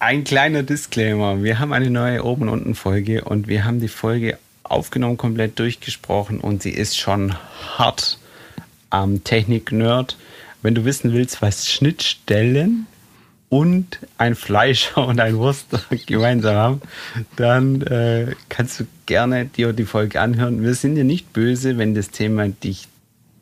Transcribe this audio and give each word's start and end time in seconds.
Ein 0.00 0.22
kleiner 0.22 0.62
Disclaimer. 0.62 1.42
Wir 1.42 1.58
haben 1.58 1.72
eine 1.72 1.90
neue 1.90 2.24
Oben- 2.24 2.42
und 2.42 2.60
Unten-Folge 2.60 3.24
und 3.24 3.48
wir 3.48 3.64
haben 3.64 3.80
die 3.80 3.88
Folge 3.88 4.38
aufgenommen, 4.62 5.16
komplett 5.16 5.58
durchgesprochen 5.58 6.38
und 6.38 6.62
sie 6.62 6.70
ist 6.70 6.96
schon 6.96 7.34
hart 7.76 8.18
am 8.90 9.24
Technik-Nerd. 9.24 10.16
Wenn 10.62 10.76
du 10.76 10.84
wissen 10.84 11.12
willst, 11.12 11.42
was 11.42 11.68
Schnittstellen 11.68 12.86
und 13.48 13.98
ein 14.18 14.36
Fleischer 14.36 15.04
und 15.08 15.18
ein 15.18 15.36
Wurst 15.36 15.66
gemeinsam 16.06 16.54
haben, 16.54 16.82
dann 17.34 17.82
äh, 17.82 18.36
kannst 18.48 18.78
du 18.78 18.86
gerne 19.06 19.46
dir 19.46 19.72
die 19.72 19.84
Folge 19.84 20.20
anhören. 20.20 20.62
Wir 20.62 20.74
sind 20.74 20.94
dir 20.94 21.02
nicht 21.02 21.32
böse, 21.32 21.76
wenn 21.76 21.96
das 21.96 22.10
Thema 22.10 22.46
dich 22.46 22.86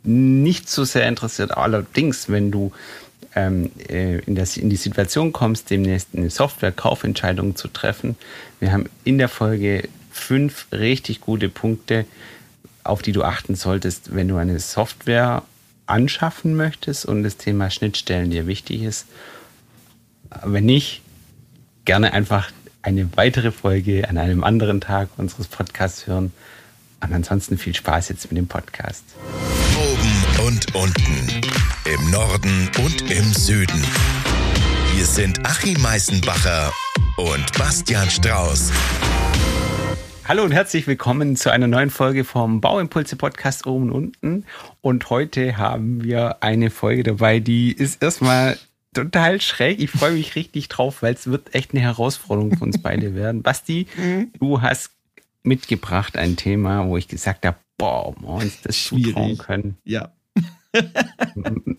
nicht 0.05 0.71
so 0.71 0.85
sehr 0.85 1.07
interessiert. 1.07 1.55
Allerdings, 1.55 2.31
wenn 2.31 2.51
du 2.51 2.73
ähm, 3.37 3.71
äh, 3.89 4.19
in, 4.21 4.35
das, 4.35 4.57
in 4.57 4.71
die 4.71 4.77
Situation 4.77 5.33
kommst, 5.33 5.71
demnächst 5.71 6.09
eine 6.17 6.31
Software-Kaufentscheidung 6.31 7.55
zu 7.55 7.69
treffen. 7.69 8.17
Wir 8.59 8.73
haben 8.73 8.89
in 9.05 9.19
der 9.19 9.29
Folge 9.29 9.89
fünf 10.11 10.67
richtig 10.73 11.21
gute 11.21 11.49
Punkte, 11.49 12.07
auf 12.83 13.03
die 13.03 13.13
du 13.13 13.23
achten 13.23 13.55
solltest, 13.55 14.15
wenn 14.15 14.29
du 14.29 14.37
eine 14.37 14.59
Software 14.59 15.43
anschaffen 15.87 16.57
möchtest 16.57 17.05
und 17.05 17.23
das 17.23 17.37
Thema 17.37 17.71
Schnittstellen 17.71 18.31
dir 18.31 18.47
wichtig 18.47 18.83
ist. 18.83 19.07
Wenn 20.43 20.65
nicht, 20.65 21.03
gerne 21.85 22.13
einfach 22.13 22.51
eine 22.83 23.09
weitere 23.17 23.53
Folge 23.53 24.09
an 24.09 24.17
einem 24.17 24.43
anderen 24.43 24.81
Tag 24.81 25.11
unseres 25.17 25.47
Podcasts 25.47 26.07
hören. 26.07 26.33
Und 27.01 27.13
ansonsten 27.13 27.59
viel 27.59 27.75
Spaß 27.75 28.09
jetzt 28.09 28.31
mit 28.31 28.39
dem 28.39 28.49
Podcast. 28.49 29.05
Oben 29.77 30.47
und 30.47 30.75
unten. 30.75 31.76
Im 31.93 32.11
Norden 32.11 32.69
und 32.85 33.11
im 33.11 33.25
Süden. 33.33 33.83
Wir 34.95 35.05
sind 35.05 35.45
Achim 35.47 35.81
Meißenbacher 35.83 36.73
und 37.17 37.53
Bastian 37.59 38.09
Strauß. 38.11 38.73
Hallo 40.27 40.43
und 40.45 40.53
herzlich 40.53 40.87
willkommen 40.87 41.37
zu 41.37 41.51
einer 41.51 41.67
neuen 41.69 41.91
Folge 41.91 42.25
vom 42.25 42.61
Bauimpulse 42.61 43.17
Podcast 43.17 43.67
oben 43.67 43.91
und 43.91 44.15
unten. 44.17 44.45
Und 44.81 45.09
heute 45.11 45.57
haben 45.59 46.03
wir 46.03 46.43
eine 46.43 46.71
Folge 46.71 47.03
dabei, 47.05 47.39
die 47.41 47.73
ist 47.73 48.03
erstmal 48.03 48.57
total 48.95 49.41
schräg. 49.41 49.81
Ich 49.81 49.91
freue 49.91 50.13
mich 50.13 50.35
richtig 50.35 50.69
drauf, 50.69 51.03
weil 51.03 51.15
es 51.15 51.27
wird 51.29 51.55
echt 51.55 51.73
eine 51.73 51.81
Herausforderung 51.81 52.57
für 52.57 52.65
uns 52.65 52.81
beide 52.83 53.15
werden. 53.15 53.43
Basti, 53.43 53.87
Mhm. 53.97 54.33
du 54.41 54.61
hast 54.63 54.91
mitgebracht 55.43 56.17
ein 56.17 56.37
Thema, 56.37 56.87
wo 56.87 56.97
ich 56.97 57.07
gesagt 57.07 57.47
habe, 57.47 57.57
boah, 57.79 58.15
wir 58.21 58.29
uns 58.29 58.61
das 58.63 58.77
Schwierig. 58.77 59.39
können. 59.39 59.77
Ja. 59.85 60.11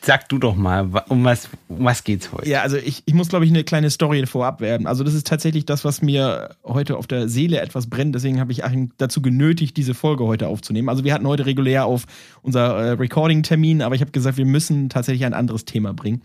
Sag 0.00 0.28
du 0.30 0.38
doch 0.38 0.56
mal, 0.56 0.88
um 1.08 1.24
was, 1.24 1.50
um 1.68 1.84
was 1.84 2.02
geht's 2.02 2.32
heute? 2.32 2.48
Ja, 2.48 2.62
also 2.62 2.78
ich, 2.78 3.02
ich 3.04 3.12
muss, 3.12 3.28
glaube 3.28 3.44
ich, 3.44 3.50
eine 3.50 3.62
kleine 3.62 3.90
Story 3.90 4.24
vorab 4.26 4.62
werden. 4.62 4.86
Also 4.86 5.04
das 5.04 5.12
ist 5.12 5.26
tatsächlich 5.26 5.66
das, 5.66 5.84
was 5.84 6.00
mir 6.00 6.56
heute 6.64 6.96
auf 6.96 7.06
der 7.06 7.28
Seele 7.28 7.60
etwas 7.60 7.90
brennt. 7.90 8.14
Deswegen 8.14 8.40
habe 8.40 8.52
ich 8.52 8.62
dazu 8.96 9.20
genötigt, 9.20 9.76
diese 9.76 9.92
Folge 9.92 10.24
heute 10.24 10.48
aufzunehmen. 10.48 10.88
Also 10.88 11.04
wir 11.04 11.12
hatten 11.12 11.26
heute 11.26 11.44
regulär 11.44 11.84
auf 11.84 12.04
unser 12.42 12.76
äh, 12.76 12.90
Recording-Termin, 12.92 13.82
aber 13.82 13.96
ich 13.96 14.00
habe 14.00 14.12
gesagt, 14.12 14.38
wir 14.38 14.46
müssen 14.46 14.88
tatsächlich 14.88 15.26
ein 15.26 15.34
anderes 15.34 15.66
Thema 15.66 15.92
bringen. 15.92 16.22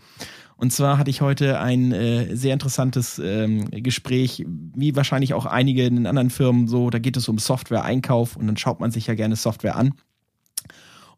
Und 0.56 0.72
zwar 0.72 0.96
hatte 0.96 1.10
ich 1.10 1.20
heute 1.20 1.60
ein 1.60 1.92
äh, 1.92 2.34
sehr 2.36 2.54
interessantes 2.54 3.18
ähm, 3.18 3.68
Gespräch, 3.70 4.46
wie 4.46 4.94
wahrscheinlich 4.96 5.34
auch 5.34 5.46
einige 5.46 5.84
in 5.84 5.96
den 5.96 6.06
anderen 6.06 6.30
Firmen 6.30 6.68
so. 6.68 6.90
Da 6.90 7.00
geht 7.00 7.16
es 7.16 7.28
um 7.28 7.38
Software-Einkauf 7.38 8.36
und 8.36 8.46
dann 8.46 8.56
schaut 8.56 8.80
man 8.80 8.92
sich 8.92 9.08
ja 9.08 9.14
gerne 9.14 9.36
Software 9.36 9.76
an. 9.76 9.94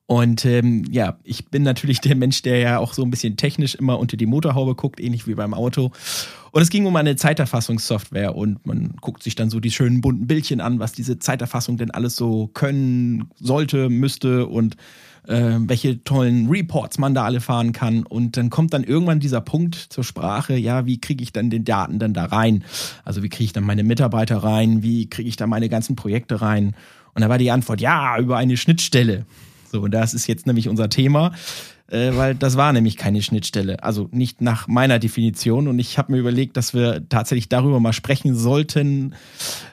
Und 0.07 0.45
ähm, 0.45 0.85
ja, 0.91 1.19
ich 1.25 1.47
bin 1.47 1.65
natürlich 1.65 2.01
der 2.01 2.15
Mensch, 2.15 2.43
der 2.43 2.59
ja 2.59 2.79
auch 2.79 2.95
so 2.95 3.03
ein 3.03 3.11
bisschen 3.11 3.37
technisch 3.37 3.75
immer 3.75 3.99
unter 3.99 4.17
die 4.17 4.27
Motorhaube 4.27 4.77
guckt, 4.77 5.01
ähnlich 5.01 5.27
wie 5.27 5.35
beim 5.35 5.53
Auto. 5.53 5.91
Und 6.53 6.63
es 6.63 6.71
ging 6.71 6.87
um 6.87 6.95
eine 6.95 7.17
Zeiterfassungssoftware 7.17 8.37
und 8.37 8.65
man 8.65 8.95
guckt 9.01 9.25
sich 9.25 9.35
dann 9.35 9.51
so 9.51 9.59
die 9.59 9.73
schönen 9.73 10.01
bunten 10.01 10.29
Bildchen 10.29 10.61
an, 10.61 10.79
was 10.79 10.93
diese 10.93 11.19
Zeiterfassung 11.19 11.77
denn 11.77 11.91
alles 11.91 12.15
so 12.15 12.47
können 12.47 13.31
sollte, 13.41 13.89
müsste 13.89 14.47
und 14.47 14.77
äh, 15.27 15.57
welche 15.59 16.03
tollen 16.05 16.49
Reports 16.49 16.99
man 16.99 17.15
da 17.15 17.25
alle 17.25 17.41
fahren 17.41 17.73
kann. 17.73 18.05
Und 18.05 18.37
dann 18.37 18.49
kommt 18.49 18.75
dann 18.75 18.85
irgendwann 18.85 19.19
dieser 19.19 19.41
Punkt 19.41 19.75
zur 19.75 20.05
Sprache, 20.05 20.55
ja, 20.55 20.87
wie 20.87 21.01
kriege 21.01 21.25
ich 21.25 21.33
dann 21.33 21.51
den 21.51 21.65
Daten 21.65 21.99
dann 21.99 22.15
da 22.15 22.27
rein? 22.27 22.63
Also 23.05 23.25
wie 23.25 23.29
kriege 23.29 23.45
ich 23.45 23.53
dann 23.53 23.65
meine 23.65 23.83
Mitarbeiter 23.83 24.37
rein? 24.37 24.85
Wie 24.85 25.11
kriege 25.11 25.29
ich 25.29 25.37
da 25.37 25.49
meine 25.49 25.69
ganzen 25.69 25.97
Projekte 25.97 26.41
rein? 26.41 26.77
Und 27.15 27.23
da 27.23 27.29
war 27.29 27.39
die 27.39 27.51
Antwort, 27.51 27.81
ja, 27.81 28.19
über 28.19 28.37
eine 28.37 28.57
Schnittstelle. 28.57 29.27
So, 29.77 29.83
und 29.83 29.91
das 29.91 30.15
ist 30.15 30.27
jetzt 30.27 30.47
nämlich 30.47 30.71
unser 30.71 30.89
Thema, 30.89 31.33
äh, 31.89 32.13
weil 32.15 32.35
das 32.35 32.57
war 32.57 32.73
nämlich 32.73 32.97
keine 32.97 33.21
Schnittstelle. 33.21 33.85
Also 33.85 34.09
nicht 34.11 34.41
nach 34.41 34.69
meiner 34.69 34.99
Definition. 34.99 35.69
Und 35.69 35.79
ich 35.79 35.99
habe 35.99 36.13
mir 36.13 36.19
überlegt, 36.19 36.57
dass 36.57 36.73
wir 36.73 37.07
tatsächlich 37.11 37.51
darüber 37.51 37.79
mal 37.79 37.93
sprechen 37.93 38.35
sollten, 38.35 39.15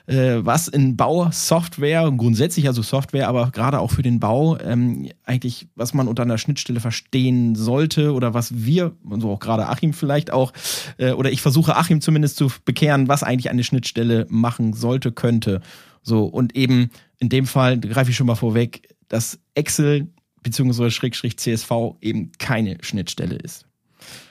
äh, 0.06 0.36
was 0.40 0.68
in 0.68 0.98
Bausoftware, 0.98 2.12
grundsätzlich 2.14 2.66
also 2.66 2.82
Software, 2.82 3.28
aber 3.28 3.50
gerade 3.50 3.80
auch 3.80 3.92
für 3.92 4.02
den 4.02 4.20
Bau, 4.20 4.58
ähm, 4.58 5.08
eigentlich, 5.24 5.68
was 5.74 5.94
man 5.94 6.06
unter 6.06 6.24
einer 6.24 6.36
Schnittstelle 6.36 6.80
verstehen 6.80 7.54
sollte 7.54 8.12
oder 8.12 8.34
was 8.34 8.66
wir, 8.66 8.92
so 9.20 9.30
auch 9.30 9.40
gerade 9.40 9.70
Achim 9.70 9.94
vielleicht 9.94 10.30
auch, 10.30 10.52
äh, 10.98 11.12
oder 11.12 11.32
ich 11.32 11.40
versuche 11.40 11.76
Achim 11.76 12.02
zumindest 12.02 12.36
zu 12.36 12.52
bekehren, 12.66 13.08
was 13.08 13.22
eigentlich 13.22 13.48
eine 13.48 13.64
Schnittstelle 13.64 14.26
machen 14.28 14.74
sollte, 14.74 15.12
könnte. 15.12 15.62
So, 16.02 16.26
und 16.26 16.54
eben 16.54 16.90
in 17.18 17.30
dem 17.30 17.46
Fall, 17.46 17.80
greife 17.80 18.10
ich 18.10 18.16
schon 18.16 18.26
mal 18.26 18.34
vorweg, 18.34 18.93
dass 19.08 19.38
Excel 19.54 20.08
beziehungsweise 20.42 20.90
Schrägstrich 20.90 21.38
CSV 21.38 21.70
eben 22.00 22.32
keine 22.38 22.78
Schnittstelle 22.82 23.36
ist. 23.36 23.66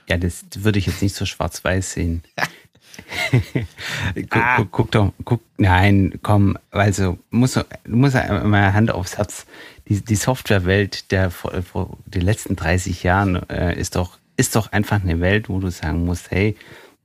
Ja, 0.08 0.18
das 0.18 0.44
würde 0.58 0.80
ich 0.80 0.86
jetzt 0.86 1.02
nicht 1.02 1.16
so 1.16 1.26
schwarz-weiß 1.26 1.94
sehen. 1.94 2.24
guck, 4.30 4.36
Ah. 4.36 4.56
guck, 4.58 4.72
guck 4.72 4.92
doch, 4.92 5.14
guck, 5.26 5.42
nein, 5.58 6.20
komm, 6.22 6.58
also 6.72 7.18
muss, 7.32 7.60
muss 7.88 8.14
mal 8.14 8.74
Hand 8.74 8.92
aufs 8.92 9.18
Herz. 9.18 9.46
Die, 9.88 10.02
die 10.02 10.16
Softwarewelt 10.16 11.12
der 11.12 11.32
vor, 11.32 11.62
vor 11.64 11.98
den 12.06 12.22
letzten 12.22 12.56
30 12.56 13.04
Jahren 13.04 13.48
äh, 13.50 13.78
ist 13.80 13.96
doch, 13.96 14.20
ist 14.38 14.56
doch 14.56 14.72
einfach 14.72 15.02
eine 15.02 15.20
Welt, 15.20 15.50
wo 15.50 15.60
du 15.60 15.70
sagen 15.70 16.06
musst, 16.06 16.32
hey, 16.32 16.56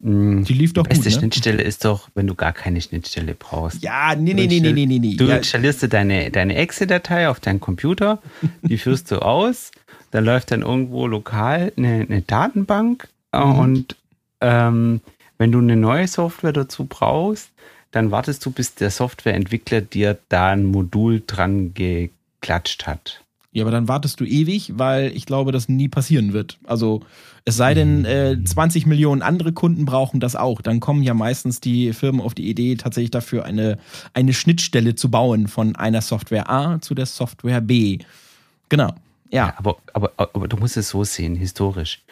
Die 0.00 0.52
lief 0.52 0.72
doch 0.74 0.84
die 0.84 0.90
beste 0.90 1.04
gut, 1.04 1.12
ne? 1.12 1.18
Schnittstelle 1.18 1.62
ist 1.62 1.84
doch, 1.84 2.08
wenn 2.14 2.26
du 2.28 2.34
gar 2.36 2.52
keine 2.52 2.80
Schnittstelle 2.80 3.34
brauchst. 3.34 3.82
Ja, 3.82 4.14
nee, 4.14 4.32
nee, 4.32 4.46
nee, 4.46 4.60
nee, 4.60 4.72
nee, 4.72 4.86
nee, 4.86 4.98
nee. 5.00 5.16
Du 5.16 5.24
Ja, 5.26 5.36
installierst 5.38 5.82
dir 5.82 5.88
deine, 5.88 6.30
deine 6.30 6.54
Excel-Datei 6.54 7.28
auf 7.28 7.40
deinen 7.40 7.58
Computer, 7.58 8.20
die 8.62 8.78
führst 8.78 9.10
du 9.10 9.20
aus, 9.20 9.72
da 10.12 10.20
läuft 10.20 10.52
dann 10.52 10.62
irgendwo 10.62 11.06
lokal 11.08 11.72
eine, 11.76 12.06
eine 12.08 12.22
Datenbank 12.22 13.08
äh, 13.32 13.38
Mhm. 13.44 13.58
und 13.58 13.96
ähm, 14.40 15.00
wenn 15.36 15.50
du 15.50 15.58
eine 15.58 15.74
neue 15.76 16.06
Software 16.06 16.52
dazu 16.52 16.84
brauchst, 16.84 17.50
dann 17.90 18.10
wartest 18.12 18.44
du, 18.46 18.50
bis 18.52 18.74
der 18.76 18.90
Softwareentwickler 18.90 19.80
dir 19.80 20.16
da 20.28 20.50
ein 20.50 20.64
Modul 20.64 21.22
dran 21.26 21.74
geklatscht 21.74 22.86
hat. 22.86 23.24
Ja, 23.50 23.64
aber 23.64 23.70
dann 23.70 23.88
wartest 23.88 24.20
du 24.20 24.24
ewig, 24.24 24.72
weil 24.76 25.10
ich 25.16 25.24
glaube, 25.24 25.52
das 25.52 25.68
nie 25.68 25.88
passieren 25.88 26.34
wird. 26.34 26.58
Also 26.66 27.00
es 27.46 27.56
sei 27.56 27.72
denn, 27.72 28.04
äh, 28.04 28.36
20 28.44 28.84
Millionen 28.84 29.22
andere 29.22 29.52
Kunden 29.52 29.86
brauchen 29.86 30.20
das 30.20 30.36
auch. 30.36 30.60
Dann 30.60 30.80
kommen 30.80 31.02
ja 31.02 31.14
meistens 31.14 31.60
die 31.60 31.94
Firmen 31.94 32.20
auf 32.20 32.34
die 32.34 32.48
Idee, 32.50 32.76
tatsächlich 32.76 33.10
dafür 33.10 33.46
eine, 33.46 33.78
eine 34.12 34.34
Schnittstelle 34.34 34.96
zu 34.96 35.10
bauen 35.10 35.48
von 35.48 35.76
einer 35.76 36.02
Software 36.02 36.50
A 36.50 36.78
zu 36.80 36.94
der 36.94 37.06
Software 37.06 37.62
B. 37.62 37.98
Genau. 38.68 38.94
Ja. 39.30 39.54
Aber, 39.56 39.78
aber, 39.94 40.12
aber 40.16 40.46
du 40.46 40.58
musst 40.58 40.76
es 40.76 40.90
so 40.90 41.04
sehen, 41.04 41.34
historisch. 41.34 42.02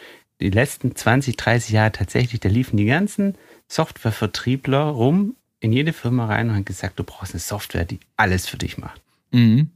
Die 0.40 0.50
letzten 0.50 0.96
20, 0.96 1.36
30 1.36 1.70
Jahre 1.70 1.92
tatsächlich, 1.92 2.40
da 2.40 2.48
liefen 2.48 2.78
die 2.78 2.86
ganzen 2.86 3.34
Softwarevertriebler 3.68 4.84
rum 4.84 5.36
in 5.60 5.72
jede 5.72 5.92
Firma 5.92 6.26
rein 6.26 6.48
und 6.48 6.54
haben 6.54 6.64
gesagt, 6.64 6.98
du 6.98 7.04
brauchst 7.04 7.32
eine 7.32 7.40
Software, 7.40 7.84
die 7.84 8.00
alles 8.16 8.46
für 8.46 8.56
dich 8.56 8.78
macht. 8.78 9.02
Mhm. 9.32 9.70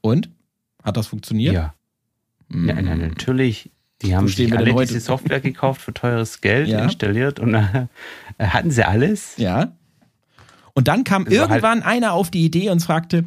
Und? 0.00 0.30
Hat 0.84 0.96
das 0.96 1.06
funktioniert? 1.08 1.54
Ja. 1.54 1.74
Mhm. 2.48 2.68
Ja, 2.68 2.80
na, 2.80 2.94
natürlich. 2.94 3.70
Die 4.02 4.14
haben 4.14 4.28
sich 4.28 4.54
alle 4.56 4.74
diese 4.74 5.00
Software 5.00 5.40
gekauft 5.40 5.80
für 5.80 5.94
teures 5.94 6.40
Geld, 6.40 6.68
Ja. 6.68 6.84
installiert 6.84 7.40
und 7.40 7.54
äh, 7.54 7.86
hatten 8.38 8.70
sie 8.70 8.86
alles. 8.86 9.34
Ja. 9.38 9.72
Und 10.74 10.88
dann 10.88 11.04
kam 11.04 11.24
Das 11.24 11.32
war 11.34 11.40
halt- 11.48 11.50
irgendwann 11.62 11.82
einer 11.82 12.12
auf 12.12 12.30
die 12.30 12.44
Idee 12.44 12.68
und 12.70 12.80
fragte, 12.80 13.24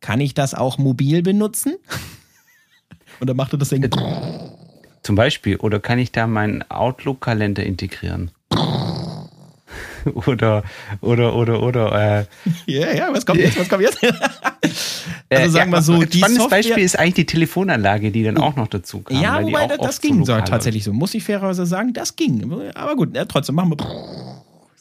kann 0.00 0.20
ich 0.20 0.34
das 0.34 0.54
auch 0.54 0.78
mobil 0.78 1.22
benutzen? 1.22 1.74
Und 3.20 3.28
dann 3.28 3.36
machte 3.36 3.56
das 3.56 3.68
Ding. 3.68 3.88
Zum 5.02 5.14
Beispiel, 5.16 5.56
oder 5.56 5.78
kann 5.78 5.98
ich 6.00 6.10
da 6.12 6.26
meinen 6.26 6.68
Outlook-Kalender 6.70 7.62
integrieren? 7.64 8.32
oder, 10.26 10.64
oder, 11.00 11.34
oder, 11.36 11.62
oder, 11.62 11.92
äh, 12.20 12.24
Ja, 12.66 12.92
ja, 12.92 13.08
was 13.12 13.24
kommt 13.24 13.38
jetzt? 13.40 13.58
Was 13.58 13.68
kommt 13.68 13.82
jetzt? 13.82 14.00
Äh, 15.32 15.42
Also 15.42 15.50
sagen 15.52 15.70
wir 15.70 15.82
so, 15.82 15.94
ein 15.94 16.08
die 16.08 16.18
spannendes 16.18 16.42
Software- 16.42 16.58
Beispiel 16.58 16.82
ist 16.84 16.98
eigentlich 16.98 17.14
die 17.14 17.26
Telefonanlage, 17.26 18.10
die 18.10 18.22
dann 18.22 18.36
auch 18.38 18.56
noch 18.56 18.68
dazu 18.68 19.00
kam. 19.00 19.20
ja, 19.20 19.42
wobei 19.42 19.66
das, 19.66 19.78
das 19.78 20.00
ging 20.00 20.24
so 20.24 20.34
tatsächlich 20.40 20.84
so. 20.84 20.92
Muss 20.92 21.14
ich 21.14 21.24
fairerweise 21.24 21.66
sagen, 21.66 21.92
das 21.92 22.16
ging. 22.16 22.52
Aber 22.74 22.96
gut, 22.96 23.14
ja, 23.16 23.24
trotzdem 23.24 23.54
machen 23.56 23.70
wir. 23.70 24.31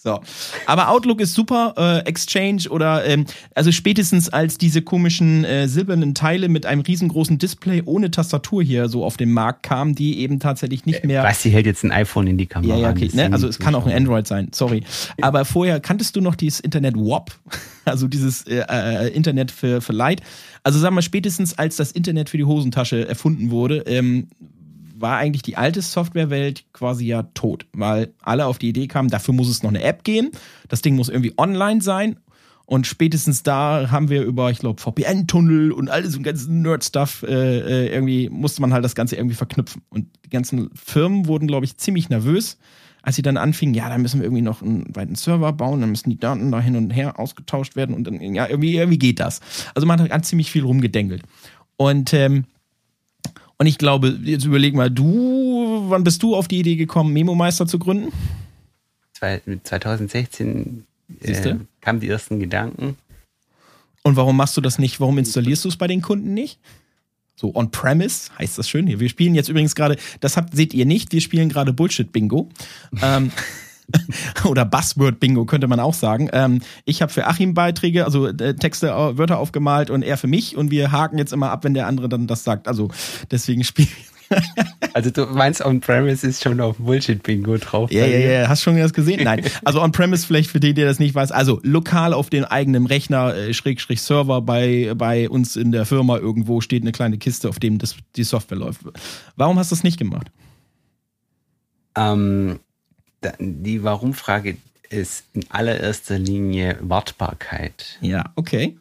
So. 0.03 0.19
Aber 0.65 0.89
Outlook 0.89 1.21
ist 1.21 1.36
super, 1.36 1.75
äh, 1.77 2.09
Exchange 2.09 2.63
oder 2.71 3.06
ähm, 3.06 3.27
also 3.53 3.71
spätestens 3.71 4.30
als 4.30 4.57
diese 4.57 4.81
komischen 4.81 5.45
äh, 5.45 5.68
silbernen 5.68 6.15
Teile 6.15 6.50
mit 6.50 6.65
einem 6.65 6.81
riesengroßen 6.81 7.38
Display 7.38 7.83
ohne 7.86 8.09
Tastatur 8.09 8.63
hier 8.63 8.89
so 8.89 9.06
auf 9.06 9.18
den 9.18 9.31
Markt 9.31 9.62
kamen, 9.62 9.94
die 9.94 10.18
eben 10.18 10.39
tatsächlich 10.39 10.88
nicht 10.88 11.06
mehr. 11.06 11.21
Was, 11.21 11.44
sie 11.44 11.51
hält 11.51 11.68
jetzt 11.68 11.83
ein 11.83 11.92
iPhone 11.92 12.25
in 12.25 12.39
die 12.39 12.48
Kamera. 12.48 12.75
Ja, 12.77 12.81
ja, 12.81 12.89
okay. 12.89 13.12
Ne? 13.13 13.31
Also 13.31 13.48
es 13.48 13.59
kann 13.59 13.75
auch 13.75 13.86
ein 13.86 13.94
Android 13.94 14.25
sein, 14.25 14.50
sorry. 14.56 14.83
Aber 15.21 15.45
vorher 15.45 15.80
kanntest 15.80 16.15
du 16.15 16.21
noch 16.21 16.33
dieses 16.33 16.62
Internet 16.62 16.95
WAP, 16.95 17.31
also 17.86 18.07
dieses 18.07 18.47
äh, 18.47 18.63
äh, 18.68 19.09
Internet 19.09 19.51
für, 19.51 19.81
für 19.81 19.94
Light. 19.94 20.21
Also 20.63 20.80
sagen 20.80 20.95
wir 20.95 21.04
spätestens 21.04 21.59
als 21.59 21.75
das 21.75 21.92
Internet 21.92 22.30
für 22.30 22.38
die 22.38 22.45
Hosentasche 22.45 23.07
erfunden 23.07 23.51
wurde, 23.51 23.83
ähm, 23.86 24.30
war 25.01 25.18
eigentlich 25.18 25.42
die 25.42 25.57
alte 25.57 25.81
Softwarewelt 25.81 26.65
quasi 26.74 27.06
ja 27.06 27.24
tot, 27.33 27.65
weil 27.74 28.13
alle 28.21 28.45
auf 28.45 28.57
die 28.57 28.69
Idee 28.69 28.88
kamen, 28.88 29.09
dafür 29.09 29.33
muss 29.33 29.50
es 29.50 29.63
noch 29.63 29.69
eine 29.69 29.83
App 29.83 30.03
geben, 30.03 30.31
das 30.69 30.81
Ding 30.81 30.95
muss 30.95 31.09
irgendwie 31.09 31.33
online 31.38 31.81
sein 31.81 32.18
und 32.71 32.88
spätestens 32.88 33.44
da 33.44 33.92
haben 33.92 34.07
wir 34.07 34.24
über, 34.24 34.50
ich 34.50 34.59
glaube, 34.59 34.80
VPN-Tunnel 34.80 35.74
und 35.74 35.89
all 35.89 36.06
so 36.09 36.21
ganzen 36.21 36.62
Nerd-Stuff, 36.62 37.21
äh, 37.27 37.59
äh, 37.88 37.94
irgendwie 37.94 38.30
musste 38.30 38.62
man 38.62 38.71
halt 38.71 38.86
das 38.86 38.95
Ganze 38.95 39.18
irgendwie 39.18 39.36
verknüpfen. 39.36 39.81
Und 39.89 40.07
die 40.24 40.30
ganzen 40.30 40.69
Firmen 40.74 41.27
wurden, 41.27 41.47
glaube 41.47 41.65
ich, 41.65 41.75
ziemlich 41.75 42.07
nervös, 42.07 42.57
als 43.01 43.18
sie 43.18 43.24
dann 43.24 43.36
anfingen, 43.36 43.75
ja, 43.75 43.89
da 43.89 43.97
müssen 43.97 44.21
wir 44.21 44.25
irgendwie 44.25 44.42
noch 44.42 44.62
einen 44.62 44.86
weiteren 44.95 45.15
Server 45.15 45.51
bauen, 45.51 45.81
dann 45.81 45.89
müssen 45.89 46.12
die 46.12 46.18
Daten 46.18 46.50
da 46.50 46.62
hin 46.62 46.77
und 46.77 46.92
her 46.92 47.19
ausgetauscht 47.19 47.75
werden 47.75 47.94
und 47.94 48.06
dann, 48.06 48.21
ja, 48.21 48.47
irgendwie, 48.47 48.77
irgendwie 48.77 49.00
geht 49.00 49.19
das. 49.19 49.42
Also 49.75 49.86
man 49.86 50.00
hat 50.00 50.09
ganz 50.09 50.30
ziemlich 50.30 50.50
viel 50.50 50.63
rumgedengelt. 50.63 51.24
Und 51.75 52.13
ähm, 52.13 52.45
und 53.61 53.67
ich 53.67 53.77
glaube, 53.77 54.17
jetzt 54.23 54.43
überleg 54.43 54.73
mal, 54.73 54.89
du, 54.89 55.83
wann 55.87 56.03
bist 56.03 56.23
du 56.23 56.35
auf 56.35 56.47
die 56.47 56.57
Idee 56.57 56.77
gekommen, 56.77 57.13
Memo-Meister 57.13 57.67
zu 57.67 57.77
gründen? 57.77 58.11
2016 59.13 60.83
äh, 61.21 61.55
kamen 61.79 61.99
die 61.99 62.09
ersten 62.09 62.39
Gedanken. 62.39 62.97
Und 64.01 64.15
warum 64.15 64.35
machst 64.35 64.57
du 64.57 64.61
das 64.61 64.79
nicht? 64.79 64.99
Warum 64.99 65.19
installierst 65.19 65.63
du 65.63 65.69
es 65.69 65.77
bei 65.77 65.85
den 65.85 66.01
Kunden 66.01 66.33
nicht? 66.33 66.57
So 67.35 67.53
on-premise 67.53 68.31
heißt 68.39 68.57
das 68.57 68.67
schön. 68.67 68.87
Wir 68.99 69.09
spielen 69.09 69.35
jetzt 69.35 69.47
übrigens 69.47 69.75
gerade, 69.75 69.95
das 70.21 70.37
habt, 70.37 70.55
seht 70.55 70.73
ihr 70.73 70.87
nicht, 70.87 71.11
wir 71.11 71.21
spielen 71.21 71.47
gerade 71.47 71.71
Bullshit-Bingo. 71.71 72.49
ähm, 73.03 73.31
oder 74.45 74.65
Buzzword-Bingo 74.65 75.45
könnte 75.45 75.67
man 75.67 75.79
auch 75.79 75.93
sagen. 75.93 76.29
Ähm, 76.33 76.61
ich 76.85 77.01
habe 77.01 77.11
für 77.11 77.27
Achim 77.27 77.53
Beiträge, 77.53 78.05
also 78.05 78.27
äh, 78.27 78.55
Texte, 78.55 78.89
äh, 78.89 79.17
Wörter 79.17 79.39
aufgemalt 79.39 79.89
und 79.89 80.03
er 80.03 80.17
für 80.17 80.27
mich 80.27 80.57
und 80.57 80.71
wir 80.71 80.91
haken 80.91 81.17
jetzt 81.17 81.33
immer 81.33 81.51
ab, 81.51 81.63
wenn 81.63 81.73
der 81.73 81.88
andere 81.88 82.09
dann 82.09 82.27
das 82.27 82.43
sagt. 82.43 82.67
Also 82.67 82.89
deswegen 83.31 83.63
spielen 83.63 83.89
also 84.93 85.09
du 85.09 85.25
meinst 85.25 85.63
On-Premise 85.63 86.25
ist 86.27 86.43
schon 86.43 86.59
auf 86.61 86.77
Bullshit-Bingo 86.77 87.57
drauf. 87.57 87.91
Ja, 87.91 88.05
ja, 88.05 88.17
ja, 88.17 88.49
hast 88.49 88.61
schon 88.61 88.77
das 88.77 88.93
gesehen? 88.93 89.23
Nein. 89.23 89.41
Also 89.63 89.81
On-Premise 89.81 90.25
vielleicht 90.25 90.49
für 90.49 90.59
den, 90.59 90.75
der 90.75 90.85
das 90.85 90.99
nicht 90.99 91.13
weiß. 91.13 91.31
Also 91.31 91.59
lokal 91.63 92.13
auf 92.13 92.29
dem 92.29 92.45
eigenen 92.45 92.85
Rechner, 92.85 93.35
äh, 93.35 93.53
Schrägstrich 93.53 94.01
Server 94.01 94.41
bei, 94.41 94.94
bei 94.95 95.29
uns 95.29 95.55
in 95.55 95.71
der 95.71 95.85
Firma 95.85 96.17
irgendwo 96.17 96.61
steht 96.61 96.83
eine 96.83 96.91
kleine 96.91 97.17
Kiste, 97.17 97.49
auf 97.49 97.59
dem 97.59 97.77
das, 97.77 97.95
die 98.15 98.23
Software 98.23 98.57
läuft. 98.57 98.81
Warum 99.35 99.59
hast 99.59 99.71
du 99.71 99.75
das 99.75 99.83
nicht 99.83 99.97
gemacht? 99.97 100.31
Ähm, 101.95 102.59
die 103.39 103.83
Warum-Frage 103.83 104.57
ist 104.89 105.25
in 105.33 105.45
allererster 105.50 106.19
Linie 106.19 106.77
Wartbarkeit. 106.81 107.97
Ja, 108.01 108.31
okay. 108.35 108.77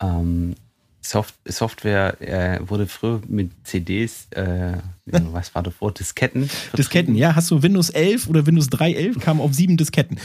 Ähm, 0.00 0.56
Soft 1.00 1.36
Software 1.44 2.20
äh, 2.20 2.58
wurde 2.68 2.88
früher 2.88 3.22
mit 3.28 3.52
CDs, 3.64 4.26
äh, 4.30 4.78
was 5.04 5.54
war 5.54 5.62
davor, 5.62 5.94
Disketten? 5.94 6.50
Disketten, 6.76 7.14
ja. 7.14 7.36
Hast 7.36 7.52
du 7.52 7.62
Windows 7.62 7.90
11 7.90 8.28
oder 8.28 8.44
Windows 8.44 8.68
3.11 8.68 9.20
kam 9.20 9.40
auf 9.40 9.54
sieben 9.54 9.76
Disketten. 9.76 10.18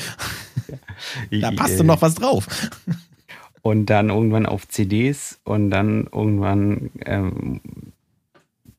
da 1.29 1.51
passte 1.55 1.81
äh, 1.81 1.83
noch 1.83 2.01
was 2.01 2.15
drauf. 2.15 2.47
Und 3.61 3.91
dann 3.91 4.09
irgendwann 4.09 4.47
auf 4.47 4.67
CDs 4.67 5.39
und 5.43 5.69
dann 5.69 6.07
irgendwann 6.11 6.89
ähm, 7.05 7.61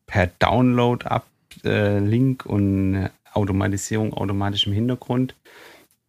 per 0.07 0.27
Download-Up-Link 0.27 2.43
äh, 2.45 2.49
und 2.49 3.09
Automatisierung 3.33 4.15
automatisch 4.15 4.67
im 4.67 4.73
Hintergrund. 4.73 5.35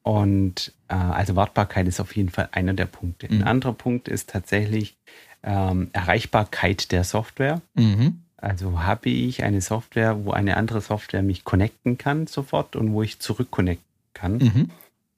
Und 0.03 0.73
äh, 0.89 0.95
also 0.95 1.35
Wartbarkeit 1.35 1.87
ist 1.87 1.99
auf 1.99 2.15
jeden 2.15 2.29
Fall 2.29 2.49
einer 2.51 2.73
der 2.73 2.85
Punkte. 2.85 3.27
Mhm. 3.27 3.41
Ein 3.41 3.47
anderer 3.47 3.73
Punkt 3.73 4.07
ist 4.07 4.29
tatsächlich 4.29 4.95
ähm, 5.43 5.89
Erreichbarkeit 5.93 6.91
der 6.91 7.03
Software. 7.03 7.61
Mhm. 7.73 8.19
Also 8.37 8.81
habe 8.81 9.09
ich 9.09 9.43
eine 9.43 9.61
Software, 9.61 10.25
wo 10.25 10.31
eine 10.31 10.57
andere 10.57 10.81
Software 10.81 11.23
mich 11.23 11.45
connecten 11.45 11.97
kann 11.97 12.27
sofort 12.27 12.75
und 12.75 12.91
wo 12.91 13.01
ich 13.01 13.19
zurückconnecten 13.19 13.85
kann. 14.13 14.37
Mhm. 14.37 14.69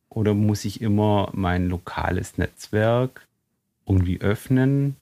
Oder 0.10 0.34
muss 0.34 0.64
ich 0.64 0.82
immer 0.82 1.30
mein 1.34 1.68
lokales 1.68 2.38
Netzwerk 2.38 3.28
irgendwie 3.88 4.22
öffnen? 4.22 4.96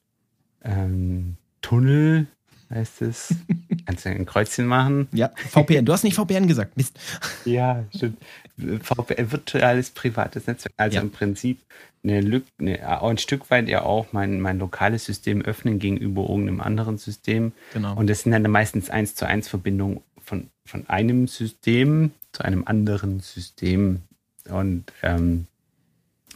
Ähm, 0.62 1.36
Tunnel 1.60 2.26
heißt 2.70 3.02
es. 3.02 3.34
Kannst 3.86 4.04
du 4.04 4.10
ein 4.10 4.26
Kreuzchen 4.26 4.66
machen? 4.66 5.08
Ja, 5.12 5.30
VPN. 5.50 5.84
Du 5.84 5.92
hast 5.92 6.04
nicht 6.04 6.14
VPN 6.14 6.46
gesagt. 6.46 6.76
Mist. 6.76 6.98
Ja, 7.44 7.84
stimmt. 7.94 8.18
VPN, 8.56 9.30
virtuelles 9.30 9.90
privates 9.90 10.46
Netzwerk. 10.46 10.74
Also 10.76 10.96
ja. 10.96 11.02
im 11.02 11.10
Prinzip 11.10 11.60
eine 12.02 12.20
Lücke, 12.20 12.46
eine, 12.58 13.02
ein 13.02 13.18
Stück 13.18 13.50
weit 13.50 13.68
ja 13.68 13.82
auch 13.82 14.12
mein, 14.12 14.40
mein 14.40 14.58
lokales 14.58 15.04
System 15.04 15.42
öffnen 15.42 15.78
gegenüber 15.78 16.22
irgendeinem 16.22 16.60
anderen 16.60 16.98
System. 16.98 17.52
Genau. 17.72 17.96
Und 17.96 18.08
das 18.08 18.22
sind 18.22 18.32
dann 18.32 18.42
meistens 18.50 18.90
eins 18.90 19.14
zu 19.14 19.26
eins 19.26 19.48
Verbindungen 19.48 20.00
von, 20.22 20.48
von 20.64 20.88
einem 20.88 21.26
System 21.28 22.12
zu 22.32 22.44
einem 22.44 22.64
anderen 22.66 23.20
System. 23.20 24.02
Und 24.48 24.84
ähm, 25.02 25.46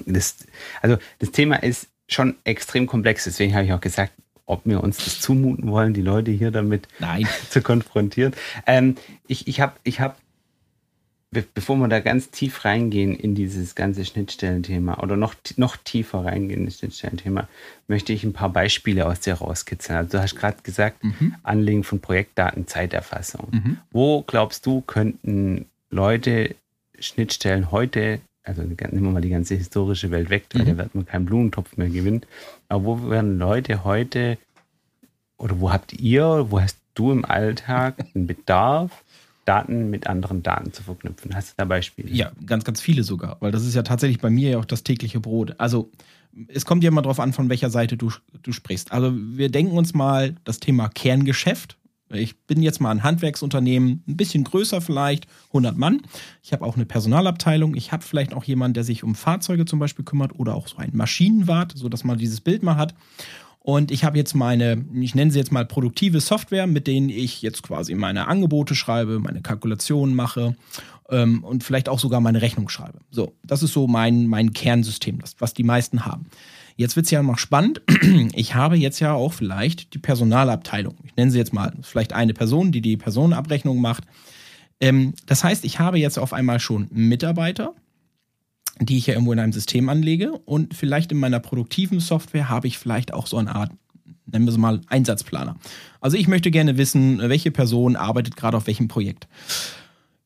das, 0.06 0.37
also 0.81 0.97
das 1.19 1.31
Thema 1.33 1.56
ist 1.56 1.89
schon 2.09 2.37
extrem 2.44 2.87
komplex, 2.87 3.25
deswegen 3.25 3.55
habe 3.55 3.67
ich 3.67 3.73
auch 3.73 3.81
gesagt, 3.81 4.12
ob 4.49 4.62
wir 4.65 4.83
uns 4.83 4.97
das 4.99 5.21
zumuten 5.21 5.71
wollen, 5.71 5.95
die 5.95 6.03
Leute 6.03 6.31
hier 6.31 6.50
damit 6.50 6.89
Nein. 6.99 7.29
zu 7.50 7.62
konfrontieren. 7.62 8.35
Ähm, 8.67 8.97
ich 9.27 9.47
ich 9.47 9.61
habe, 9.61 9.75
ich 9.85 10.00
hab, 10.00 10.19
bevor 11.55 11.77
wir 11.77 11.89
da 11.89 12.00
ganz 12.00 12.31
tief 12.31 12.65
reingehen 12.65 13.15
in 13.15 13.35
dieses 13.35 13.75
ganze 13.75 14.05
Schnittstellenthema 14.05 14.99
oder 15.03 15.17
noch, 15.17 15.35
noch 15.56 15.77
tiefer 15.77 16.25
reingehen 16.25 16.61
in 16.61 16.67
das 16.67 16.79
Schnittstellenthema, 16.79 17.49
möchte 17.87 18.12
ich 18.12 18.25
ein 18.25 18.33
paar 18.33 18.50
Beispiele 18.50 19.06
aus 19.06 19.21
dir 19.21 19.35
rauskitzeln. 19.35 19.99
Also 19.99 20.17
du 20.17 20.23
hast 20.23 20.37
gerade 20.37 20.62
gesagt, 20.62 21.05
mhm. 21.05 21.35
Anlegen 21.43 21.85
von 21.85 22.01
Projektdaten, 22.01 22.67
Zeiterfassung. 22.67 23.49
Mhm. 23.51 23.79
Wo 23.91 24.23
glaubst 24.23 24.65
du, 24.65 24.81
könnten 24.81 25.67
Leute 25.91 26.56
Schnittstellen 26.99 27.71
heute 27.71 28.21
also 28.49 28.62
nehmen 28.62 29.05
wir 29.05 29.11
mal 29.11 29.21
die 29.21 29.29
ganze 29.29 29.55
historische 29.55 30.11
Welt 30.11 30.31
weg, 30.31 30.47
weil 30.53 30.62
mhm. 30.62 30.67
da 30.67 30.79
wird 30.79 30.95
man 30.95 31.06
keinen 31.06 31.27
Blumentopf 31.27 31.77
mehr 31.77 31.89
gewinnen. 31.89 32.23
Aber 32.69 32.85
wo 32.85 33.11
werden 33.11 33.39
Leute 33.39 33.85
heute, 33.85 34.39
oder 35.37 35.61
wo 35.61 35.71
habt 35.73 35.93
ihr, 35.93 36.47
wo 36.50 36.61
hast 36.61 36.79
du 36.95 37.12
im 37.12 37.25
Alltag 37.25 37.97
einen 38.15 38.27
Bedarf, 38.27 39.05
Daten 39.45 39.89
mit 39.89 40.06
anderen 40.06 40.43
Daten 40.43 40.73
zu 40.73 40.83
verknüpfen? 40.83 41.35
Hast 41.35 41.50
du 41.50 41.55
da 41.56 41.65
Beispiele? 41.65 42.11
Ja, 42.11 42.33
ganz, 42.45 42.65
ganz 42.65 42.81
viele 42.81 43.03
sogar, 43.03 43.37
weil 43.41 43.53
das 43.53 43.65
ist 43.65 43.75
ja 43.75 43.83
tatsächlich 43.83 44.20
bei 44.20 44.31
mir 44.31 44.51
ja 44.51 44.58
auch 44.58 44.67
das 44.67 44.82
tägliche 44.82 45.20
Brot. 45.20 45.55
Also 45.58 45.91
es 46.49 46.67
kommt 46.67 46.84
ja 46.84 46.89
immer 46.89 47.03
darauf 47.03 47.20
an, 47.20 47.32
von 47.32 47.49
welcher 47.49 47.70
Seite 47.70 47.96
du, 47.96 48.13
du 48.43 48.53
sprichst. 48.53 48.93
Also 48.93 49.13
wir 49.15 49.51
denken 49.51 49.77
uns 49.77 49.94
mal 49.94 50.37
das 50.44 50.61
Thema 50.61 50.89
Kerngeschäft, 50.89 51.78
ich 52.10 52.38
bin 52.46 52.62
jetzt 52.62 52.81
mal 52.81 52.91
ein 52.91 53.03
Handwerksunternehmen, 53.03 54.03
ein 54.06 54.17
bisschen 54.17 54.44
größer 54.44 54.81
vielleicht, 54.81 55.27
100 55.48 55.77
Mann. 55.77 56.03
Ich 56.43 56.53
habe 56.53 56.65
auch 56.65 56.77
eine 56.77 56.86
Personalabteilung. 56.86 57.74
Ich 57.74 57.93
habe 57.93 58.03
vielleicht 58.03 58.34
auch 58.34 58.44
jemanden, 58.44 58.74
der 58.74 58.84
sich 58.84 59.05
um 59.05 59.15
Fahrzeuge 59.15 59.65
zum 59.65 59.79
Beispiel 59.79 60.05
kümmert 60.05 60.38
oder 60.38 60.55
auch 60.55 60.69
so 60.69 60.79
einen 60.79 60.96
Maschinenwart, 60.96 61.72
sodass 61.77 62.05
man 62.05 62.19
dieses 62.19 62.41
Bild 62.41 62.62
mal 62.62 62.77
hat. 62.77 62.94
Und 63.60 63.91
ich 63.91 64.05
habe 64.05 64.17
jetzt 64.17 64.34
meine, 64.34 64.84
ich 64.94 65.15
nenne 65.15 65.31
sie 65.31 65.38
jetzt 65.38 65.53
mal 65.53 65.67
produktive 65.67 66.20
Software, 66.20 66.67
mit 66.67 66.86
denen 66.86 67.10
ich 67.10 67.43
jetzt 67.43 67.62
quasi 67.62 67.94
meine 67.94 68.27
Angebote 68.27 68.74
schreibe, 68.74 69.19
meine 69.19 69.43
Kalkulationen 69.43 70.15
mache 70.15 70.56
ähm, 71.10 71.44
und 71.44 71.65
vielleicht 71.65 71.91
auch 71.91 71.98
sogar 71.98 72.20
meine 72.20 72.41
Rechnung 72.41 72.70
schreibe. 72.70 73.00
So, 73.10 73.34
das 73.44 73.62
ist 73.62 73.74
so 73.74 73.86
mein, 73.86 74.27
mein 74.27 74.53
Kernsystem, 74.55 75.19
das, 75.20 75.36
was 75.38 75.53
die 75.53 75.65
meisten 75.65 76.06
haben. 76.06 76.27
Jetzt 76.79 76.94
wird's 76.94 77.11
ja 77.11 77.23
noch 77.25 77.39
spannend. 77.39 77.82
Ich 78.35 78.55
habe 78.55 78.77
jetzt 78.77 79.01
ja 79.01 79.13
auch 79.13 79.32
vielleicht 79.32 79.94
die 79.94 79.99
Personalabteilung. 79.99 80.94
Ich 81.03 81.17
nenne 81.17 81.32
sie 81.32 81.39
jetzt 81.39 81.53
mal 81.53 81.73
vielleicht 81.82 82.13
eine 82.13 82.35
Person, 82.35 82.70
die 82.70 82.81
die 82.81 82.97
Personenabrechnung 82.97 83.81
macht. 83.81 84.05
Ähm, 84.81 85.15
das 85.27 85.43
heißt, 85.43 85.65
ich 85.65 85.81
habe 85.81 85.99
jetzt 85.99 86.19
auf 86.19 86.32
einmal 86.32 86.61
schon 86.61 86.87
Mitarbeiter, 86.93 87.75
die 88.81 88.97
ich 88.97 89.08
ja 89.08 89.15
irgendwo 89.15 89.32
in 89.32 89.41
einem 89.41 89.53
System 89.53 89.89
anlege 89.89 90.32
und 90.44 90.73
vielleicht 90.73 91.11
in 91.11 91.19
meiner 91.19 91.41
produktiven 91.41 91.99
Software 91.99 92.49
habe 92.49 92.69
ich 92.69 92.79
vielleicht 92.79 93.13
auch 93.13 93.27
so 93.27 93.39
eine 93.39 93.56
Art 93.56 93.73
nennen 94.31 94.44
wir 94.44 94.53
es 94.53 94.58
mal 94.58 94.81
Einsatzplaner. 94.89 95.56
Also 96.01 96.17
ich 96.17 96.29
möchte 96.29 96.51
gerne 96.51 96.77
wissen, 96.77 97.19
welche 97.19 97.51
Person 97.51 97.97
arbeitet 97.97 98.37
gerade 98.37 98.56
auf 98.56 98.67
welchem 98.67 98.87
Projekt. 98.87 99.27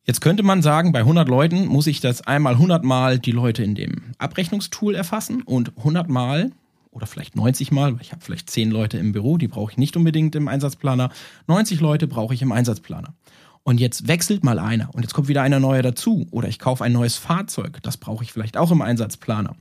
Jetzt 0.05 0.21
könnte 0.21 0.43
man 0.43 0.63
sagen, 0.63 0.91
bei 0.91 1.01
100 1.01 1.29
Leuten 1.29 1.67
muss 1.67 1.87
ich 1.87 2.01
das 2.01 2.23
einmal 2.23 2.55
100 2.55 2.83
Mal 2.83 3.21
die 3.21 3.31
Leute 3.31 3.63
in 3.63 3.77
dem 3.77 4.15
Abrechnungstool 4.19 4.97
erfassen 4.97 5.43
und 5.43 5.77
100 5.79 6.09
Mal 6.09 6.51
oder 6.91 7.07
vielleicht 7.07 7.37
90 7.37 7.71
Mal, 7.71 7.95
weil 7.95 8.03
ich 8.03 8.11
habe 8.11 8.23
vielleicht 8.23 8.51
10 8.51 8.71
Leute 8.71 8.99
im 8.99 9.13
Büro, 9.13 9.39
die 9.39 9.49
brauche 9.49 9.71
ich 9.71 9.79
nicht 9.79 9.97
unbedingt 9.97 10.35
im 10.35 10.49
Einsatzplaner. 10.49 11.11
90 11.47 11.81
Leute 11.81 12.09
brauche 12.09 12.35
ich 12.35 12.43
im 12.43 12.51
Einsatzplaner. 12.51 13.15
Und 13.63 13.79
jetzt 13.79 14.09
wechselt 14.09 14.43
mal 14.43 14.59
einer 14.59 14.93
und 14.93 15.03
jetzt 15.03 15.15
kommt 15.15 15.29
wieder 15.29 15.43
einer 15.43 15.61
neuer 15.61 15.83
dazu. 15.83 16.27
Oder 16.33 16.49
ich 16.49 16.59
kaufe 16.59 16.83
ein 16.83 16.93
neues 16.93 17.17
Fahrzeug. 17.17 17.79
Das 17.83 17.97
brauche 17.97 18.25
ich 18.25 18.33
vielleicht 18.33 18.57
auch 18.57 18.73
im 18.73 18.83
Einsatzplaner. 18.83 19.55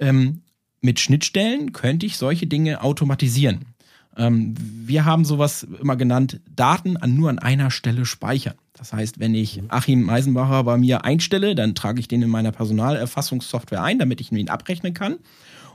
Ähm, 0.00 0.42
mit 0.80 0.98
Schnittstellen 0.98 1.72
könnte 1.72 2.06
ich 2.06 2.16
solche 2.16 2.48
Dinge 2.48 2.82
automatisieren. 2.82 3.66
Ähm, 4.16 4.54
wir 4.58 5.04
haben 5.04 5.24
sowas 5.24 5.62
immer 5.80 5.96
genannt, 5.96 6.40
Daten 6.54 6.96
an, 6.96 7.14
nur 7.14 7.30
an 7.30 7.38
einer 7.38 7.70
Stelle 7.70 8.04
speichern. 8.04 8.56
Das 8.76 8.92
heißt, 8.92 9.18
wenn 9.18 9.34
ich 9.34 9.62
Achim 9.68 10.02
Meisenbacher 10.02 10.64
bei 10.64 10.76
mir 10.76 11.04
einstelle, 11.04 11.54
dann 11.54 11.74
trage 11.74 12.00
ich 12.00 12.08
den 12.08 12.22
in 12.22 12.28
meiner 12.28 12.52
Personalerfassungssoftware 12.52 13.82
ein, 13.82 13.98
damit 13.98 14.20
ich 14.20 14.30
ihn 14.30 14.48
abrechnen 14.48 14.94
kann. 14.94 15.16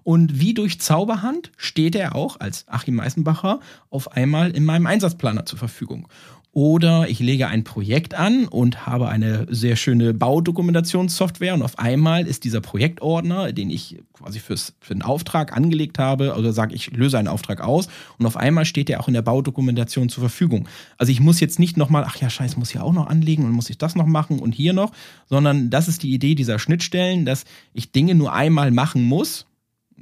Und 0.04 0.40
wie 0.40 0.54
durch 0.54 0.80
Zauberhand 0.80 1.52
steht 1.58 1.96
er 1.96 2.16
auch 2.16 2.40
als 2.40 2.66
Achim 2.68 2.96
Meisenbacher 2.96 3.60
auf 3.90 4.12
einmal 4.12 4.52
in 4.52 4.66
meinem 4.66 4.88
Einsatzplaner 4.88 5.46
zur 5.46 5.60
Verfügung. 5.60 6.08
Oder 6.54 7.08
ich 7.08 7.20
lege 7.20 7.48
ein 7.48 7.64
Projekt 7.64 8.14
an 8.14 8.46
und 8.46 8.86
habe 8.86 9.08
eine 9.08 9.48
sehr 9.50 9.78
schöne 9.78 10.14
Baudokumentationssoftware 10.14 11.54
und 11.54 11.62
auf 11.62 11.80
einmal 11.80 12.28
ist 12.28 12.44
dieser 12.44 12.60
Projektordner, 12.60 13.54
den 13.54 13.70
ich 13.70 14.00
quasi 14.12 14.40
fürs, 14.40 14.74
für 14.82 14.94
den 14.94 15.02
Auftrag 15.02 15.56
angelegt 15.56 15.98
habe, 15.98 16.34
also 16.34 16.52
sage 16.52 16.76
ich, 16.76 16.92
löse 16.92 17.18
einen 17.18 17.30
Auftrag 17.30 17.62
aus 17.62 17.88
und 18.18 18.26
auf 18.26 18.36
einmal 18.36 18.66
steht 18.66 18.90
der 18.90 19.00
auch 19.00 19.08
in 19.08 19.14
der 19.14 19.22
Baudokumentation 19.22 20.10
zur 20.10 20.24
Verfügung. 20.24 20.68
Also 20.98 21.14
ich 21.14 21.22
muss 21.22 21.40
jetzt 21.40 21.58
nicht 21.58 21.78
nochmal, 21.78 22.04
ach 22.06 22.18
ja, 22.18 22.30
scheiße, 22.30 22.60
muss 22.60 22.72
ich 22.72 22.82
auch 22.82 22.92
noch 22.92 23.08
anlegen 23.08 23.46
und 23.46 23.52
muss 23.52 23.70
ich 23.70 23.78
das 23.78 23.96
noch 23.96 24.06
machen 24.06 24.40
und 24.40 24.54
hier 24.54 24.74
noch, 24.74 24.92
sondern 25.30 25.70
das 25.70 25.88
ist 25.88 26.04
die 26.04 26.14
Idee 26.14 26.36
dieser 26.36 26.60
Schnittstellen, 26.60 27.24
dass 27.24 27.46
ich 27.74 27.94
Dinge 27.94 28.14
nur 28.14 28.34
einmal 28.34 28.72
machen 28.72 29.04
muss 29.04 29.46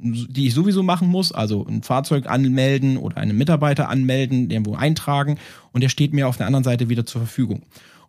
die 0.02 0.46
ich 0.46 0.54
sowieso 0.54 0.82
machen 0.82 1.08
muss, 1.08 1.32
also 1.32 1.66
ein 1.66 1.82
Fahrzeug 1.82 2.26
anmelden 2.26 2.96
oder 2.96 3.18
einen 3.18 3.36
Mitarbeiter 3.36 3.88
anmelden, 3.88 4.48
den 4.48 4.66
wo 4.66 4.74
eintragen 4.74 5.38
und 5.72 5.82
der 5.82 5.88
steht 5.88 6.12
mir 6.12 6.28
auf 6.28 6.36
der 6.36 6.46
anderen 6.46 6.64
Seite 6.64 6.88
wieder 6.88 7.06
zur 7.06 7.22
Verfügung. 7.22 7.62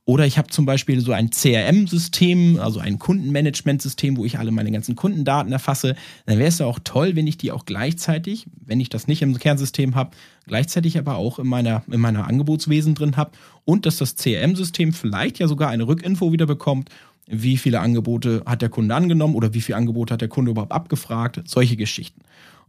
Oder 0.03 0.25
ich 0.25 0.39
habe 0.39 0.47
zum 0.47 0.65
Beispiel 0.65 0.99
so 0.99 1.11
ein 1.11 1.29
CRM-System, 1.29 2.59
also 2.59 2.79
ein 2.79 2.97
Kundenmanagement-System, 2.97 4.17
wo 4.17 4.25
ich 4.25 4.39
alle 4.39 4.51
meine 4.51 4.71
ganzen 4.71 4.95
Kundendaten 4.95 5.51
erfasse. 5.51 5.95
Dann 6.25 6.39
wäre 6.39 6.47
es 6.47 6.57
ja 6.57 6.65
auch 6.65 6.79
toll, 6.83 7.15
wenn 7.15 7.27
ich 7.27 7.37
die 7.37 7.51
auch 7.51 7.65
gleichzeitig, 7.65 8.47
wenn 8.65 8.79
ich 8.79 8.89
das 8.89 9.07
nicht 9.07 9.21
im 9.21 9.37
Kernsystem 9.37 9.93
habe, 9.93 10.11
gleichzeitig 10.47 10.97
aber 10.97 11.17
auch 11.17 11.37
in 11.37 11.45
meiner, 11.45 11.83
in 11.89 12.01
meiner 12.01 12.27
Angebotswesen 12.27 12.95
drin 12.95 13.15
habe 13.15 13.31
und 13.63 13.85
dass 13.85 13.97
das 13.97 14.15
CRM-System 14.15 14.91
vielleicht 14.91 15.37
ja 15.37 15.47
sogar 15.47 15.69
eine 15.69 15.87
Rückinfo 15.87 16.31
wieder 16.31 16.47
bekommt 16.47 16.89
wie 17.31 17.57
viele 17.57 17.79
Angebote 17.79 18.43
hat 18.45 18.61
der 18.61 18.69
Kunde 18.69 18.93
angenommen 18.93 19.35
oder 19.35 19.53
wie 19.53 19.61
viele 19.61 19.77
Angebote 19.77 20.13
hat 20.13 20.21
der 20.21 20.27
Kunde 20.27 20.51
überhaupt 20.51 20.71
abgefragt, 20.71 21.41
solche 21.45 21.77
Geschichten. 21.77 22.21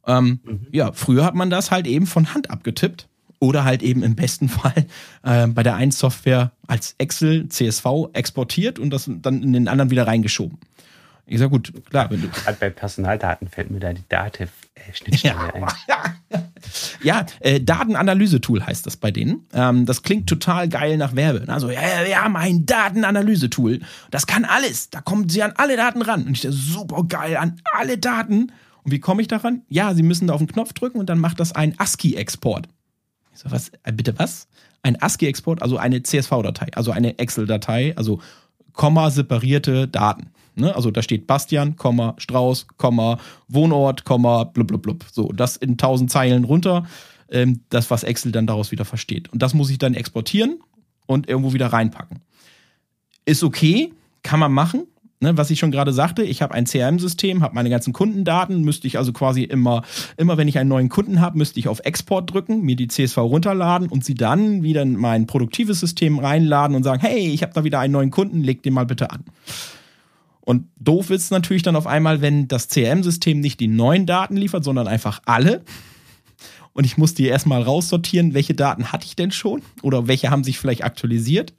Ähm, 0.07 0.41
mhm. 0.45 0.67
Ja, 0.71 0.93
früher 0.93 1.25
hat 1.25 1.35
man 1.35 1.51
das 1.51 1.71
halt 1.71 1.87
eben 1.87 2.07
von 2.07 2.33
Hand 2.35 2.51
abgetippt 2.51 3.09
oder 3.39 3.65
halt 3.65 3.83
eben 3.83 4.03
im 4.03 4.15
besten 4.15 4.49
Fall 4.49 4.87
äh, 5.25 5.47
bei 5.49 5.63
der 5.63 5.75
einen 5.75 5.91
Software 5.91 6.53
als 6.67 6.95
Excel, 6.99 7.49
CSV 7.49 8.11
exportiert 8.13 8.79
und 8.79 8.91
das 8.91 9.11
dann 9.11 9.43
in 9.43 9.53
den 9.53 9.69
anderen 9.69 9.91
wieder 9.91 10.07
reingeschoben. 10.07 10.59
Ich 11.27 11.39
sag 11.39 11.51
gut, 11.51 11.73
klar. 11.89 12.11
Wenn 12.11 12.23
du 12.23 12.29
Gerade 12.29 12.57
bei 12.59 12.71
Personaldaten 12.71 13.49
fällt 13.49 13.71
mir 13.71 13.79
da 13.79 13.93
die 13.93 14.03
Datev-Schnittstelle 14.09 15.35
ja, 15.35 15.55
ein. 15.55 16.43
ja, 17.03 17.27
äh, 17.41 17.61
Datenanalyse-Tool 17.61 18.65
heißt 18.67 18.87
das 18.87 18.97
bei 18.97 19.11
denen. 19.11 19.47
Ähm, 19.53 19.87
das 19.87 20.03
klingt 20.03 20.29
total 20.29 20.69
geil 20.69 20.97
nach 20.97 21.15
Werbe. 21.15 21.45
Also, 21.47 21.71
ja, 21.71 21.81
wir 22.05 22.23
haben 22.23 22.37
ein 22.37 22.67
Datenanalyse-Tool. 22.67 23.81
Das 24.11 24.27
kann 24.27 24.45
alles. 24.45 24.91
Da 24.91 25.01
kommen 25.01 25.29
sie 25.29 25.43
an 25.43 25.53
alle 25.57 25.77
Daten 25.77 26.03
ran. 26.03 26.25
Und 26.25 26.33
ich 26.33 26.41
dachte, 26.43 26.57
super 26.57 27.05
geil, 27.05 27.37
an 27.37 27.61
alle 27.79 27.99
Daten. 27.99 28.53
Und 28.83 28.91
wie 28.91 29.01
komme 29.01 29.23
ich 29.23 29.29
daran? 29.29 29.63
Ja, 29.69 29.95
sie 29.95 30.03
müssen 30.03 30.27
da 30.27 30.35
auf 30.35 30.41
den 30.41 30.49
Knopf 30.49 30.73
drücken 30.73 30.99
und 30.99 31.09
dann 31.09 31.19
macht 31.19 31.39
das 31.39 31.53
ein 31.53 31.79
ASCII-Export. 31.79 32.69
Ich 33.33 33.41
so, 33.41 33.51
was? 33.51 33.71
Äh, 33.85 33.93
bitte 33.93 34.19
was? 34.19 34.49
Ein 34.83 35.01
ASCII-Export, 35.01 35.63
also 35.63 35.79
eine 35.79 36.03
CSV-Datei, 36.03 36.67
also 36.75 36.91
eine 36.91 37.19
Excel-Datei, 37.19 37.97
also 37.97 38.21
Komma 38.73 39.11
separierte 39.11 39.87
Daten. 39.87 40.32
Ne? 40.55 40.75
Also 40.75 40.91
da 40.91 41.03
steht 41.03 41.27
Bastian, 41.27 41.77
Komma, 41.77 42.15
Strauß, 42.19 42.67
Komma, 42.77 43.19
Wohnort, 43.49 44.05
Komma, 44.05 44.45
blub, 44.45 44.69
blub, 44.69 44.83
blub. 44.83 45.05
So, 45.11 45.29
das 45.33 45.57
in 45.57 45.79
tausend 45.79 46.11
Zeilen 46.11 46.45
runter, 46.45 46.85
ähm, 47.31 47.61
das, 47.71 47.91
was 47.91 48.05
Excel 48.05 48.33
dann 48.33 48.47
daraus 48.47 48.71
wieder 48.71 48.85
versteht. 48.85 49.33
Und 49.33 49.43
das 49.43 49.55
muss 49.55 49.71
ich 49.71 49.79
dann 49.79 49.95
exportieren 49.95 50.61
und 51.07 51.29
irgendwo 51.29 51.53
wieder 51.53 51.67
reinpacken. 51.67 52.21
Ist 53.25 53.45
okay, 53.45 53.93
kann 54.23 54.41
man 54.41 54.53
machen. 54.53 54.87
Ne, 55.21 55.37
was 55.37 55.51
ich 55.51 55.61
schon 55.61 55.71
gerade 55.71 55.93
sagte, 55.93 56.25
ich 56.25 56.43
habe 56.43 56.53
ein 56.53 56.65
CRM-System, 56.65 57.45
habe 57.45 57.55
meine 57.55 57.71
ganzen 57.71 57.93
Kundendaten, 57.93 58.63
müsste 58.63 58.89
ich 58.89 58.99
also 58.99 59.13
quasi 59.13 59.45
immer, 59.45 59.83
immer 60.17 60.37
wenn 60.37 60.49
ich 60.49 60.59
einen 60.59 60.69
neuen 60.69 60.89
Kunden 60.89 61.21
habe, 61.21 61.39
müsste 61.39 61.61
ich 61.61 61.69
auf 61.69 61.79
Export 61.85 62.33
drücken, 62.33 62.63
mir 62.63 62.75
die 62.75 62.89
CSV 62.89 63.19
runterladen 63.19 63.87
und 63.87 64.05
sie 64.05 64.15
dann 64.15 64.65
wieder 64.65 64.83
in 64.83 64.97
mein 64.97 65.29
produktives 65.29 65.79
System 65.79 66.19
reinladen 66.19 66.75
und 66.75 66.83
sagen, 66.83 67.01
hey, 67.03 67.29
ich 67.29 67.45
habe 67.45 67.53
da 67.53 67.63
wieder 67.63 67.79
einen 67.79 67.93
neuen 67.93 68.11
Kunden, 68.11 68.43
leg 68.43 68.65
den 68.65 68.75
mal 68.75 68.85
bitte 68.85 69.13
an. 69.13 69.23
Und 70.45 70.67
doof 70.79 71.11
ist 71.11 71.31
natürlich 71.31 71.63
dann 71.63 71.77
auf 71.77 71.87
einmal, 71.87 72.21
wenn 72.21 72.49
das 72.49 72.69
CRM-System 72.69 73.41
nicht 73.41 73.61
die 73.61 73.69
neuen 73.69 74.07
Daten 74.07 74.37
liefert, 74.37 74.65
sondern 74.65 74.89
einfach 74.89 75.21
alle. 75.25 75.63
Und 76.73 76.85
ich 76.85 76.99
muss 76.99 77.15
die 77.15 77.27
erstmal 77.27 77.63
raussortieren, 77.63 78.35
welche 78.35 78.55
Daten 78.55 78.93
hatte 78.93 79.07
ich 79.07 79.17
denn 79.17 79.31
schon 79.31 79.63
oder 79.83 80.09
welche 80.09 80.31
haben 80.31 80.43
sich 80.43 80.59
vielleicht 80.59 80.85
aktualisiert 80.85 81.55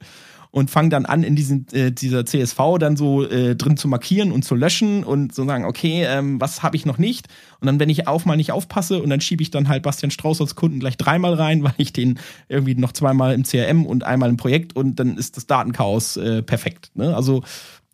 und 0.54 0.70
fange 0.70 0.88
dann 0.88 1.04
an, 1.04 1.24
in 1.24 1.34
diesen, 1.34 1.66
äh, 1.72 1.90
dieser 1.90 2.24
CSV 2.24 2.78
dann 2.78 2.96
so 2.96 3.24
äh, 3.24 3.56
drin 3.56 3.76
zu 3.76 3.88
markieren 3.88 4.30
und 4.30 4.44
zu 4.44 4.54
löschen 4.54 5.02
und 5.02 5.34
so 5.34 5.44
sagen, 5.44 5.64
okay, 5.64 6.04
ähm, 6.06 6.40
was 6.40 6.62
habe 6.62 6.76
ich 6.76 6.86
noch 6.86 6.96
nicht? 6.96 7.26
Und 7.60 7.66
dann, 7.66 7.80
wenn 7.80 7.88
ich 7.88 8.06
auch 8.06 8.24
mal 8.24 8.36
nicht 8.36 8.52
aufpasse 8.52 9.02
und 9.02 9.10
dann 9.10 9.20
schiebe 9.20 9.42
ich 9.42 9.50
dann 9.50 9.66
halt 9.66 9.82
Bastian 9.82 10.12
Strauß 10.12 10.40
als 10.40 10.54
Kunden 10.54 10.78
gleich 10.78 10.96
dreimal 10.96 11.34
rein, 11.34 11.62
weil 11.64 11.74
ich 11.76 11.92
den 11.92 12.20
irgendwie 12.48 12.76
noch 12.76 12.92
zweimal 12.92 13.34
im 13.34 13.42
CRM 13.42 13.84
und 13.84 14.04
einmal 14.04 14.28
im 14.28 14.36
Projekt 14.36 14.76
und 14.76 15.00
dann 15.00 15.16
ist 15.16 15.36
das 15.36 15.48
Datenchaos 15.48 16.16
äh, 16.18 16.42
perfekt. 16.42 16.92
Ne? 16.94 17.16
Also 17.16 17.42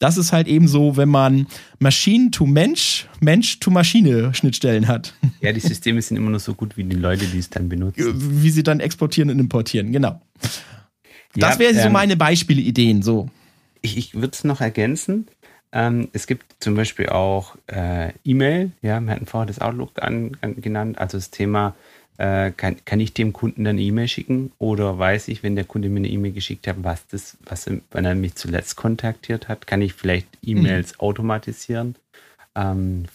das 0.00 0.16
ist 0.16 0.32
halt 0.32 0.48
eben 0.48 0.66
so, 0.66 0.96
wenn 0.96 1.10
man 1.10 1.46
Maschinen 1.78 2.32
to 2.32 2.46
Mensch, 2.46 3.06
Mensch 3.20 3.60
to 3.60 3.70
Maschine 3.70 4.34
Schnittstellen 4.34 4.88
hat. 4.88 5.14
Ja, 5.40 5.52
die 5.52 5.60
Systeme 5.60 6.02
sind 6.02 6.16
immer 6.16 6.30
nur 6.30 6.40
so 6.40 6.54
gut 6.54 6.76
wie 6.76 6.84
die 6.84 6.96
Leute, 6.96 7.26
die 7.26 7.38
es 7.38 7.50
dann 7.50 7.68
benutzen. 7.68 8.42
Wie 8.42 8.50
sie 8.50 8.62
dann 8.62 8.80
exportieren 8.80 9.30
und 9.30 9.38
importieren, 9.38 9.92
genau. 9.92 10.20
Das 11.34 11.54
ja, 11.54 11.58
wären 11.58 11.76
so 11.76 11.82
ähm, 11.82 11.92
meine 11.92 12.16
Beispielideen, 12.16 13.02
so. 13.02 13.28
Ich, 13.82 13.96
ich 13.96 14.14
würde 14.14 14.30
es 14.32 14.42
noch 14.42 14.60
ergänzen. 14.60 15.28
Ähm, 15.72 16.08
es 16.12 16.26
gibt 16.26 16.56
zum 16.60 16.74
Beispiel 16.74 17.10
auch 17.10 17.56
äh, 17.66 18.12
E-Mail, 18.24 18.72
ja, 18.82 19.00
wir 19.00 19.12
hatten 19.12 19.26
vorher 19.26 19.46
das 19.46 19.60
Outlook 19.60 20.02
an, 20.02 20.36
an, 20.40 20.60
genannt, 20.60 20.98
also 20.98 21.16
das 21.18 21.30
Thema 21.30 21.76
äh, 22.20 22.52
kann, 22.54 22.76
kann 22.84 23.00
ich 23.00 23.14
dem 23.14 23.32
Kunden 23.32 23.64
dann 23.64 23.76
eine 23.76 23.82
E-Mail 23.82 24.06
schicken 24.06 24.52
oder 24.58 24.98
weiß 24.98 25.28
ich, 25.28 25.42
wenn 25.42 25.56
der 25.56 25.64
Kunde 25.64 25.88
mir 25.88 26.00
eine 26.00 26.08
E-Mail 26.08 26.32
geschickt 26.32 26.66
hat, 26.66 26.76
was 26.82 27.06
das, 27.06 27.38
was 27.46 27.66
wenn 27.66 28.04
er 28.04 28.14
mich 28.14 28.34
zuletzt 28.34 28.76
kontaktiert 28.76 29.48
hat, 29.48 29.66
kann 29.66 29.80
ich 29.80 29.94
vielleicht 29.94 30.26
E-Mails 30.42 30.92
mhm. 30.92 31.00
automatisieren, 31.00 31.94
ähm, 32.54 33.06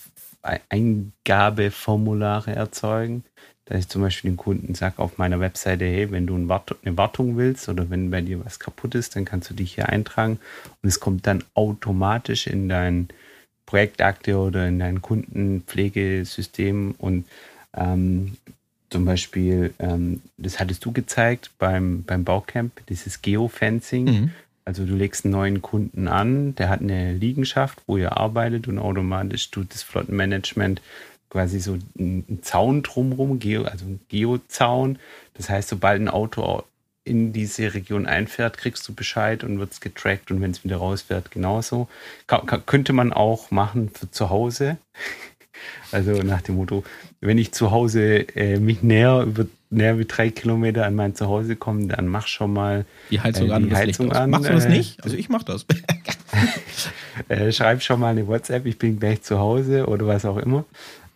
Eingabeformulare 0.41 2.55
erzeugen, 2.55 3.23
dass 3.65 3.79
ich 3.79 3.89
zum 3.89 4.01
Beispiel 4.01 4.31
den 4.31 4.37
Kunden 4.37 4.73
sage 4.73 4.97
auf 4.97 5.19
meiner 5.19 5.39
Webseite, 5.39 5.85
hey, 5.85 6.09
wenn 6.09 6.25
du 6.25 6.35
eine 6.35 6.97
Wartung 6.97 7.37
willst 7.37 7.69
oder 7.69 7.91
wenn 7.91 8.09
bei 8.09 8.21
dir 8.21 8.43
was 8.43 8.59
kaputt 8.59 8.95
ist, 8.95 9.15
dann 9.15 9.25
kannst 9.25 9.51
du 9.51 9.53
dich 9.53 9.75
hier 9.75 9.89
eintragen 9.89 10.39
und 10.81 10.89
es 10.89 10.99
kommt 10.99 11.27
dann 11.27 11.43
automatisch 11.53 12.47
in 12.47 12.69
dein 12.69 13.09
Projektakte 13.67 14.37
oder 14.37 14.67
in 14.67 14.79
dein 14.79 15.03
Kundenpflegesystem 15.03 16.95
und 16.97 17.25
ähm, 17.75 18.37
zum 18.95 19.03
Beispiel, 19.03 19.73
ähm, 19.79 20.21
das 20.37 20.57
hattest 20.57 20.85
du 20.85 20.93
gezeigt 20.93 21.51
beim, 21.59 22.03
beim 22.03 22.23
Baucamp, 22.23 22.71
dieses 22.87 23.21
Geofencing. 23.21 24.05
Mhm. 24.05 24.31
Also 24.63 24.85
du 24.85 24.95
legst 24.95 25.25
einen 25.25 25.33
neuen 25.33 25.61
Kunden 25.61 26.07
an, 26.07 26.55
der 26.55 26.69
hat 26.69 26.79
eine 26.79 27.11
Liegenschaft, 27.11 27.81
wo 27.87 27.97
ihr 27.97 28.15
arbeitet 28.15 28.69
und 28.69 28.79
automatisch 28.79 29.51
tut 29.51 29.73
das 29.73 29.83
Flottenmanagement 29.83 30.81
quasi 31.29 31.59
so 31.59 31.77
einen 31.99 32.39
Zaun 32.41 32.83
drumherum, 32.83 33.37
Geo, 33.39 33.63
also 33.65 33.83
ein 33.83 33.99
Geozaun. 34.07 34.97
Das 35.33 35.49
heißt, 35.49 35.67
sobald 35.67 35.99
ein 35.99 36.07
Auto 36.07 36.63
in 37.03 37.33
diese 37.33 37.73
Region 37.73 38.05
einfährt, 38.05 38.57
kriegst 38.57 38.87
du 38.87 38.93
Bescheid 38.95 39.43
und 39.43 39.59
wird 39.59 39.73
es 39.73 39.81
getrackt 39.81 40.31
und 40.31 40.39
wenn 40.39 40.51
es 40.51 40.63
wieder 40.63 40.77
rausfährt, 40.77 41.31
genauso. 41.31 41.89
Ka 42.27 42.39
könnte 42.65 42.93
man 42.93 43.11
auch 43.11 43.51
machen 43.51 43.89
für 43.93 44.09
zu 44.09 44.29
Hause. 44.29 44.77
Also 45.91 46.11
nach 46.23 46.41
dem 46.41 46.55
Motto, 46.55 46.83
wenn 47.21 47.37
ich 47.37 47.51
zu 47.51 47.71
Hause 47.71 48.27
äh, 48.35 48.59
mich 48.59 48.83
näher 48.83 49.23
über 49.23 49.45
näher 49.69 49.99
wie 49.99 50.05
drei 50.05 50.29
Kilometer 50.29 50.85
an 50.85 50.95
mein 50.95 51.15
Zuhause 51.15 51.55
komme, 51.55 51.87
dann 51.87 52.07
mach 52.07 52.27
schon 52.27 52.53
mal 52.53 52.85
die 53.09 53.19
Heizung, 53.19 53.45
äh, 53.45 53.47
die 53.47 53.53
an, 53.53 53.75
Heizung 53.75 54.11
an. 54.11 54.29
Machst 54.29 54.49
du 54.49 54.53
das 54.53 54.65
äh, 54.65 54.69
nicht? 54.69 55.03
Also 55.03 55.15
ich 55.17 55.29
mach 55.29 55.43
das. 55.43 55.65
äh, 57.29 57.51
schreib 57.51 57.81
schon 57.81 57.99
mal 57.99 58.09
eine 58.09 58.27
WhatsApp, 58.27 58.65
ich 58.65 58.77
bin 58.77 58.99
gleich 58.99 59.21
zu 59.21 59.39
Hause 59.39 59.87
oder 59.87 60.07
was 60.07 60.25
auch 60.25 60.37
immer. 60.37 60.65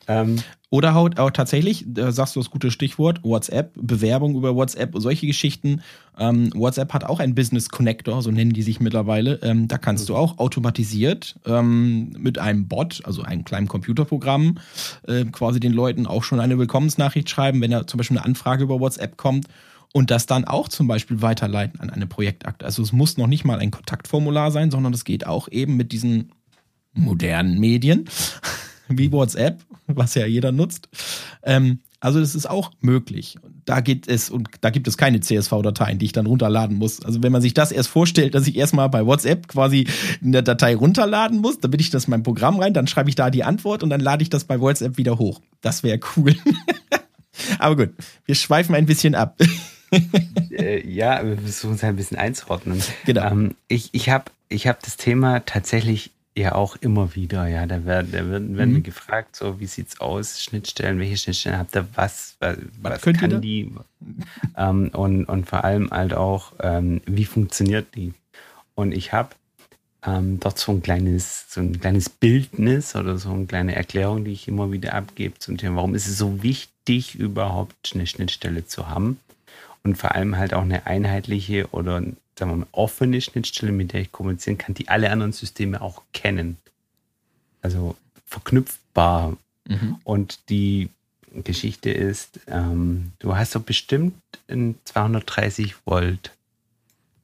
Ähm, 0.10 0.42
oder 0.72 0.94
haut 0.96 1.20
auch 1.20 1.30
tatsächlich, 1.30 1.86
da 1.88 2.12
sagst 2.12 2.36
du 2.36 2.39
das 2.39 2.50
gute 2.50 2.72
Stichwort, 2.72 3.24
WhatsApp, 3.24 3.74
Bewerbung 3.75 4.36
über 4.36 4.56
WhatsApp, 4.56 4.94
solche 4.98 5.28
Geschichten. 5.28 5.82
Ähm, 6.18 6.51
WhatsApp 6.54 6.94
hat 6.94 7.04
auch 7.04 7.20
einen 7.20 7.36
Business 7.36 7.70
Connector, 7.70 8.22
so 8.22 8.32
nennen 8.32 8.54
die 8.54 8.63
sich 8.63 8.80
mittlerweile. 8.80 9.39
Ähm, 9.44 9.68
da 9.68 9.78
kannst 9.78 10.10
du 10.10 10.16
auch 10.16 10.39
automatisiert 10.39 11.39
ähm, 11.46 12.10
mit 12.18 12.39
einem 12.39 12.68
Bot, 12.68 13.01
also 13.06 13.22
einem 13.22 13.46
kleinen 13.46 13.68
Computerprogramm, 13.68 14.58
äh, 15.08 15.25
quasi 15.25 15.60
den 15.60 15.74
Leuten 15.74 16.08
auch 16.08 16.24
schon 16.24 16.39
eine 16.39 16.58
Willkommensnachricht 16.58 17.30
schreiben, 17.30 17.62
wenn 17.62 17.72
da 17.72 17.86
zum 17.86 18.00
Beispiel 18.00 18.18
eine 18.18 18.25
Anfrage 18.25 18.63
über 18.63 18.80
WhatsApp 18.80 19.16
kommt. 19.16 19.48
und 19.92 20.12
das 20.12 20.28
dann 20.28 20.46
auch 20.46 20.68
zum 20.68 20.88
Beispiel 20.88 21.24
weiterleiten 21.24 21.80
an 21.80 21.89
eine 21.89 22.06
Projektakte. 22.06 22.63
Also 22.63 22.84
es 22.84 22.92
muss 22.92 23.18
noch 23.18 23.25
nicht 23.25 23.44
mal 23.44 23.58
ein 23.58 23.72
Kontaktformular 23.72 24.51
sein, 24.51 24.70
sondern 24.70 24.94
es 24.94 25.04
geht 25.04 25.25
auch 25.25 25.48
eben 25.50 25.78
mit 25.78 25.92
diesen 25.92 26.32
modernen 26.94 27.60
Medien 27.60 28.08
wie 28.88 29.12
WhatsApp, 29.12 29.63
was 29.96 30.15
ja 30.15 30.25
jeder 30.25 30.51
nutzt. 30.51 30.89
Ähm, 31.43 31.79
also 32.00 32.19
das 32.19 32.34
ist 32.34 32.50
auch 32.50 32.72
möglich. 32.79 33.38
Da 33.65 33.81
geht 33.81 34.08
es 34.08 34.29
und 34.29 34.48
da 34.62 34.69
gibt 34.69 34.88
es 34.88 34.98
keine 34.98 35.19
CSV-Dateien, 35.19 36.00
die 36.00 36.05
ich 36.05 36.12
dann 36.13 36.27
runterladen 36.27 36.77
muss. 36.77 37.03
Also 37.03 37.22
wenn 37.24 37.31
man 37.31 37.41
sich 37.41 37.53
das 37.53 37.72
erst 37.74 37.89
vorstellt, 37.89 38.36
dass 38.36 38.48
ich 38.48 38.55
erstmal 38.55 38.88
bei 38.89 39.05
WhatsApp 39.05 39.50
quasi 39.50 39.86
eine 40.24 40.41
Datei 40.41 40.75
runterladen 40.75 41.39
muss, 41.39 41.60
dann 41.60 41.72
bin 41.72 41.79
ich 41.79 41.89
das 41.89 42.05
in 42.05 42.12
mein 42.12 42.24
Programm 42.24 42.60
rein, 42.60 42.74
dann 42.74 42.88
schreibe 42.88 43.10
ich 43.10 43.15
da 43.15 43.29
die 43.29 43.43
Antwort 43.43 43.84
und 43.84 43.89
dann 43.89 44.00
lade 44.00 44.24
ich 44.24 44.29
das 44.29 44.46
bei 44.46 44.62
WhatsApp 44.62 44.98
wieder 44.98 45.19
hoch. 45.19 45.41
Das 45.62 45.84
wäre 45.84 46.00
cool. 46.15 46.36
Aber 47.60 47.75
gut, 47.75 47.89
wir 48.25 48.36
schweifen 48.36 48.75
ein 48.75 48.86
bisschen 48.86 49.13
ab. 49.15 49.38
äh, 50.51 50.88
ja, 50.88 51.25
wir 51.25 51.38
versuchen 51.38 51.75
es 51.75 51.84
ein 51.84 51.96
bisschen 51.96 52.17
einzuordnen. 52.17 52.81
Genau. 53.05 53.29
Ähm, 53.29 53.55
ich 53.67 53.89
ich 53.91 54.10
habe 54.10 54.25
ich 54.48 54.67
hab 54.67 54.81
das 54.84 54.96
Thema 54.98 55.41
tatsächlich 55.41 56.12
ja 56.38 56.55
auch 56.55 56.75
immer 56.77 57.15
wieder, 57.15 57.48
ja. 57.48 57.65
Da 57.65 57.86
werden, 57.86 58.12
da 58.12 58.29
werden, 58.29 58.57
werden 58.57 58.71
mhm. 58.71 58.75
wir 58.75 58.83
gefragt, 58.83 59.36
so 59.36 59.59
wie 59.59 59.65
sieht's 59.65 60.00
aus, 60.00 60.41
Schnittstellen, 60.41 61.00
welche 61.00 61.17
Schnittstellen 61.17 61.57
habt 61.57 61.75
ihr, 61.75 61.88
was, 61.95 62.36
was, 62.39 62.57
was, 62.81 63.05
was 63.05 63.13
kann 63.17 63.41
die? 63.41 63.74
ähm, 64.57 64.89
und, 64.93 65.25
und 65.25 65.48
vor 65.48 65.63
allem 65.63 65.89
halt 65.91 66.13
auch, 66.13 66.53
ähm, 66.62 67.01
wie 67.05 67.25
funktioniert 67.25 67.95
die? 67.95 68.13
Und 68.75 68.93
ich 68.93 69.12
habe 69.12 69.29
ähm, 70.05 70.39
dort 70.39 70.57
so 70.57 70.71
ein 70.71 70.81
kleines, 70.81 71.45
so 71.50 71.62
ein 71.62 71.79
kleines 71.79 72.09
Bildnis 72.09 72.95
oder 72.95 73.17
so 73.17 73.31
eine 73.31 73.45
kleine 73.45 73.75
Erklärung, 73.75 74.24
die 74.24 74.31
ich 74.31 74.48
immer 74.48 74.71
wieder 74.71 74.93
abgebe 74.93 75.38
zum 75.39 75.57
Thema, 75.57 75.77
warum 75.77 75.95
ist 75.95 76.07
es 76.07 76.17
so 76.17 76.41
wichtig, 76.41 77.15
überhaupt 77.15 77.91
eine 77.93 78.07
Schnittstelle 78.07 78.65
zu 78.65 78.88
haben? 78.88 79.19
Und 79.83 79.98
vor 79.98 80.15
allem 80.15 80.38
halt 80.38 80.53
auch 80.53 80.62
eine 80.62 80.88
einheitliche 80.88 81.67
oder 81.71 82.01
sagen 82.39 82.51
wir 82.51 82.58
mal, 82.58 82.67
offene 82.72 83.22
Schnittstelle, 83.22 83.72
mit 83.72 83.93
der 83.93 84.01
ich 84.01 84.12
kommunizieren 84.12 84.58
kann, 84.58 84.74
die 84.74 84.89
alle 84.89 85.12
anderen 85.12 85.34
Systeme 85.34 85.81
auch 85.81 86.01
kennen. 86.13 86.58
Also 87.62 87.96
verknüpfbar. 88.25 89.38
Mhm. 89.67 89.98
Und 90.03 90.50
die 90.50 90.89
Geschichte 91.43 91.91
ist, 91.91 92.39
ähm, 92.48 93.12
du 93.19 93.36
hast 93.36 93.55
doch 93.55 93.62
bestimmt 93.62 94.15
einen 94.48 94.75
230 94.86 95.75
Volt 95.86 96.31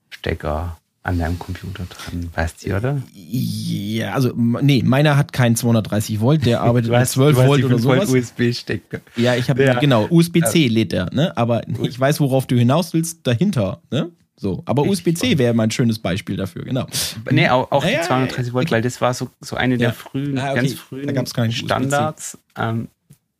Stecker 0.10 0.78
an 1.02 1.20
deinem 1.20 1.38
Computer 1.38 1.86
dran, 1.86 2.30
weißt 2.34 2.66
du, 2.66 2.78
oder? 2.78 3.02
Ja, 3.14 4.14
also 4.14 4.34
nee, 4.36 4.82
meiner 4.84 5.18
hat 5.18 5.34
keinen 5.34 5.56
230 5.56 6.20
Volt, 6.20 6.46
der 6.46 6.62
arbeitet 6.62 6.92
mit 6.92 7.08
12 7.08 7.38
Volt 7.38 7.64
oder 7.64 7.78
sowas. 7.78 8.10
USB-Stecker. 8.10 9.02
Ja, 9.16 9.36
ich 9.36 9.50
habe 9.50 9.64
ja. 9.64 9.80
genau 9.80 10.08
USB-C 10.10 10.68
lädt 10.68 10.92
der, 10.92 11.14
ne? 11.14 11.36
Aber 11.38 11.62
ich 11.68 12.00
weiß, 12.00 12.20
worauf 12.22 12.48
du 12.48 12.56
hinaus 12.56 12.94
willst, 12.94 13.26
dahinter, 13.28 13.82
ne? 13.92 14.12
So, 14.38 14.64
aber 14.66 14.84
USB-C 14.84 15.38
wäre 15.38 15.54
mein 15.54 15.72
schönes 15.72 15.98
Beispiel 16.00 16.36
dafür, 16.36 16.66
genau. 16.66 16.88
Nee, 17.32 17.50
auch, 17.50 17.72
auch 17.72 17.86
ja, 17.86 18.02
die 18.02 18.06
230 18.06 18.54
Volt, 18.54 18.70
weil 18.70 18.82
das 18.82 19.00
war 19.00 19.14
so, 19.14 19.30
so 19.40 19.56
eine 19.56 19.78
der 19.78 19.94
frühen, 19.94 20.38
ah, 20.38 20.52
okay. 20.52 21.14
ganz 21.14 21.32
frühen 21.32 21.52
Standards, 21.54 22.38
ähm, 22.58 22.90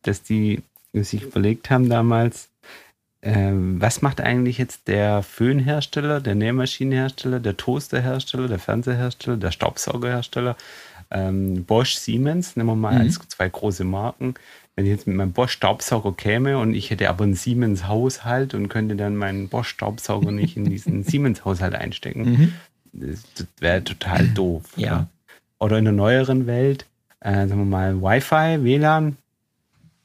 dass 0.02 0.22
die 0.22 0.62
sich 0.94 1.22
überlegt 1.22 1.68
haben 1.68 1.90
damals, 1.90 2.48
ähm, 3.20 3.80
was 3.80 4.02
macht 4.02 4.20
eigentlich 4.20 4.56
jetzt 4.56 4.88
der 4.88 5.22
Föhnhersteller, 5.22 6.20
der 6.20 6.34
Nähmaschinenhersteller, 6.34 7.40
der 7.40 7.56
Toasterhersteller, 7.56 8.48
der 8.48 8.58
Fernseherhersteller, 8.58 9.36
der 9.36 9.50
Staubsaugerhersteller, 9.50 10.56
ähm, 11.10 11.64
Bosch, 11.64 11.96
Siemens, 11.96 12.56
nehmen 12.56 12.68
wir 12.68 12.76
mal 12.76 12.94
mhm. 12.94 13.00
als 13.00 13.18
zwei 13.28 13.48
große 13.48 13.84
Marken, 13.84 14.34
wenn 14.76 14.84
ich 14.84 14.90
jetzt 14.90 15.06
mit 15.06 15.16
meinem 15.16 15.32
Bosch 15.32 15.52
Staubsauger 15.52 16.12
käme 16.12 16.58
und 16.58 16.74
ich 16.74 16.90
hätte 16.90 17.08
aber 17.08 17.24
einen 17.24 17.34
Siemens 17.34 17.88
Haushalt 17.88 18.52
und 18.52 18.68
könnte 18.68 18.94
dann 18.94 19.16
meinen 19.16 19.48
Bosch 19.48 19.68
Staubsauger 19.68 20.30
nicht 20.30 20.56
in 20.56 20.66
diesen 20.66 21.02
Siemens 21.04 21.44
Haushalt 21.46 21.74
einstecken, 21.74 22.22
mhm. 22.22 22.52
das, 22.92 23.22
das 23.34 23.46
wäre 23.58 23.82
total 23.82 24.28
doof. 24.28 24.64
Ja. 24.76 24.86
ja. 24.86 25.06
Oder 25.58 25.78
in 25.78 25.84
der 25.84 25.94
neueren 25.94 26.46
Welt, 26.46 26.84
äh, 27.20 27.48
sagen 27.48 27.58
wir 27.58 27.64
mal 27.64 28.02
Wi-Fi, 28.02 28.62
WLAN. 28.62 29.16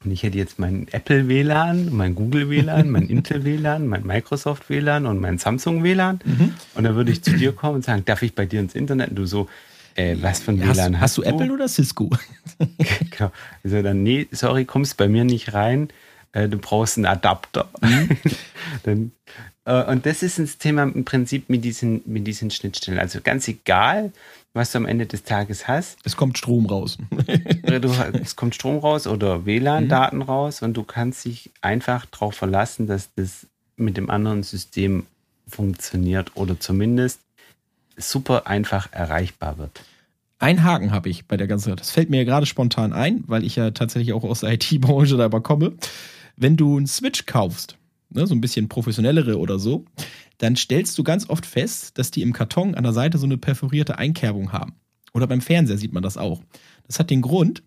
Und 0.04 0.10
ich 0.10 0.22
hätte 0.22 0.38
jetzt 0.38 0.58
mein 0.58 0.88
Apple 0.90 1.28
WLAN, 1.28 1.94
mein 1.94 2.14
Google 2.14 2.48
WLAN, 2.48 2.90
mein 2.90 3.06
Intel 3.08 3.44
WLAN, 3.44 3.86
mein 3.86 4.04
Microsoft 4.04 4.70
WLAN 4.70 5.06
und 5.06 5.20
mein 5.20 5.36
Samsung 5.38 5.84
WLAN. 5.84 6.20
Mhm. 6.24 6.54
Und 6.74 6.84
dann 6.84 6.96
würde 6.96 7.12
ich 7.12 7.22
zu 7.22 7.36
dir 7.36 7.52
kommen 7.52 7.76
und 7.76 7.84
sagen, 7.84 8.04
darf 8.06 8.22
ich 8.22 8.34
bei 8.34 8.46
dir 8.46 8.58
ins 8.58 8.74
Internet? 8.74 9.10
Und 9.10 9.16
du 9.16 9.26
so, 9.26 9.48
äh, 9.94 10.16
was 10.20 10.40
von 10.40 10.58
ja, 10.58 10.74
WLAN 10.74 10.96
hast, 10.96 11.02
hast 11.02 11.18
du? 11.18 11.22
Apple 11.22 11.52
oder 11.52 11.68
Cisco? 11.68 12.10
genau. 13.10 13.32
Also 13.64 13.82
dann, 13.82 14.02
nee, 14.02 14.28
sorry, 14.30 14.64
kommst 14.64 14.96
bei 14.96 15.08
mir 15.08 15.24
nicht 15.24 15.54
rein. 15.54 15.88
Äh, 16.32 16.48
du 16.48 16.58
brauchst 16.58 16.96
einen 16.96 17.06
Adapter. 17.06 17.68
Mhm. 17.80 18.08
dann, 18.84 19.12
äh, 19.64 19.84
und 19.84 20.06
das 20.06 20.22
ist 20.22 20.38
das 20.38 20.58
Thema 20.58 20.84
im 20.84 21.04
Prinzip 21.04 21.48
mit 21.48 21.64
diesen, 21.64 22.02
mit 22.06 22.26
diesen 22.26 22.50
Schnittstellen. 22.50 22.98
Also 22.98 23.20
ganz 23.22 23.46
egal, 23.48 24.12
was 24.54 24.72
du 24.72 24.78
am 24.78 24.86
Ende 24.86 25.06
des 25.06 25.24
Tages 25.24 25.68
hast. 25.68 25.98
Es 26.04 26.16
kommt 26.16 26.36
Strom 26.38 26.66
raus. 26.66 26.98
du, 27.62 27.94
es 28.22 28.36
kommt 28.36 28.54
Strom 28.54 28.78
raus 28.78 29.06
oder 29.06 29.46
WLAN-Daten 29.46 30.16
mhm. 30.16 30.22
raus 30.22 30.62
und 30.62 30.74
du 30.74 30.82
kannst 30.84 31.24
dich 31.24 31.50
einfach 31.60 32.06
darauf 32.06 32.34
verlassen, 32.34 32.86
dass 32.86 33.14
das 33.14 33.46
mit 33.76 33.96
dem 33.96 34.10
anderen 34.10 34.42
System 34.42 35.06
funktioniert 35.48 36.32
oder 36.34 36.58
zumindest 36.60 37.20
super 37.96 38.46
einfach 38.46 38.92
erreichbar 38.92 39.58
wird. 39.58 39.80
Ein 40.38 40.64
Haken 40.64 40.90
habe 40.90 41.08
ich 41.08 41.26
bei 41.26 41.36
der 41.36 41.46
ganzen. 41.46 41.76
Das 41.76 41.92
fällt 41.92 42.10
mir 42.10 42.18
ja 42.18 42.24
gerade 42.24 42.46
spontan 42.46 42.92
ein, 42.92 43.22
weil 43.28 43.44
ich 43.44 43.56
ja 43.56 43.70
tatsächlich 43.70 44.12
auch 44.12 44.24
aus 44.24 44.40
der 44.40 44.52
IT-Branche 44.54 45.16
dabei 45.16 45.40
komme. 45.40 45.74
Wenn 46.36 46.56
du 46.56 46.76
einen 46.76 46.86
Switch 46.86 47.26
kaufst, 47.26 47.76
ne, 48.10 48.26
so 48.26 48.34
ein 48.34 48.40
bisschen 48.40 48.68
professionellere 48.68 49.38
oder 49.38 49.58
so, 49.58 49.84
dann 50.38 50.56
stellst 50.56 50.98
du 50.98 51.04
ganz 51.04 51.28
oft 51.28 51.46
fest, 51.46 51.96
dass 51.98 52.10
die 52.10 52.22
im 52.22 52.32
Karton 52.32 52.74
an 52.74 52.82
der 52.82 52.92
Seite 52.92 53.18
so 53.18 53.26
eine 53.26 53.38
perforierte 53.38 53.98
Einkerbung 53.98 54.52
haben. 54.52 54.74
Oder 55.14 55.26
beim 55.26 55.40
Fernseher 55.40 55.78
sieht 55.78 55.92
man 55.92 56.02
das 56.02 56.16
auch. 56.16 56.42
Das 56.86 56.98
hat 56.98 57.10
den 57.10 57.22
Grund, 57.22 57.62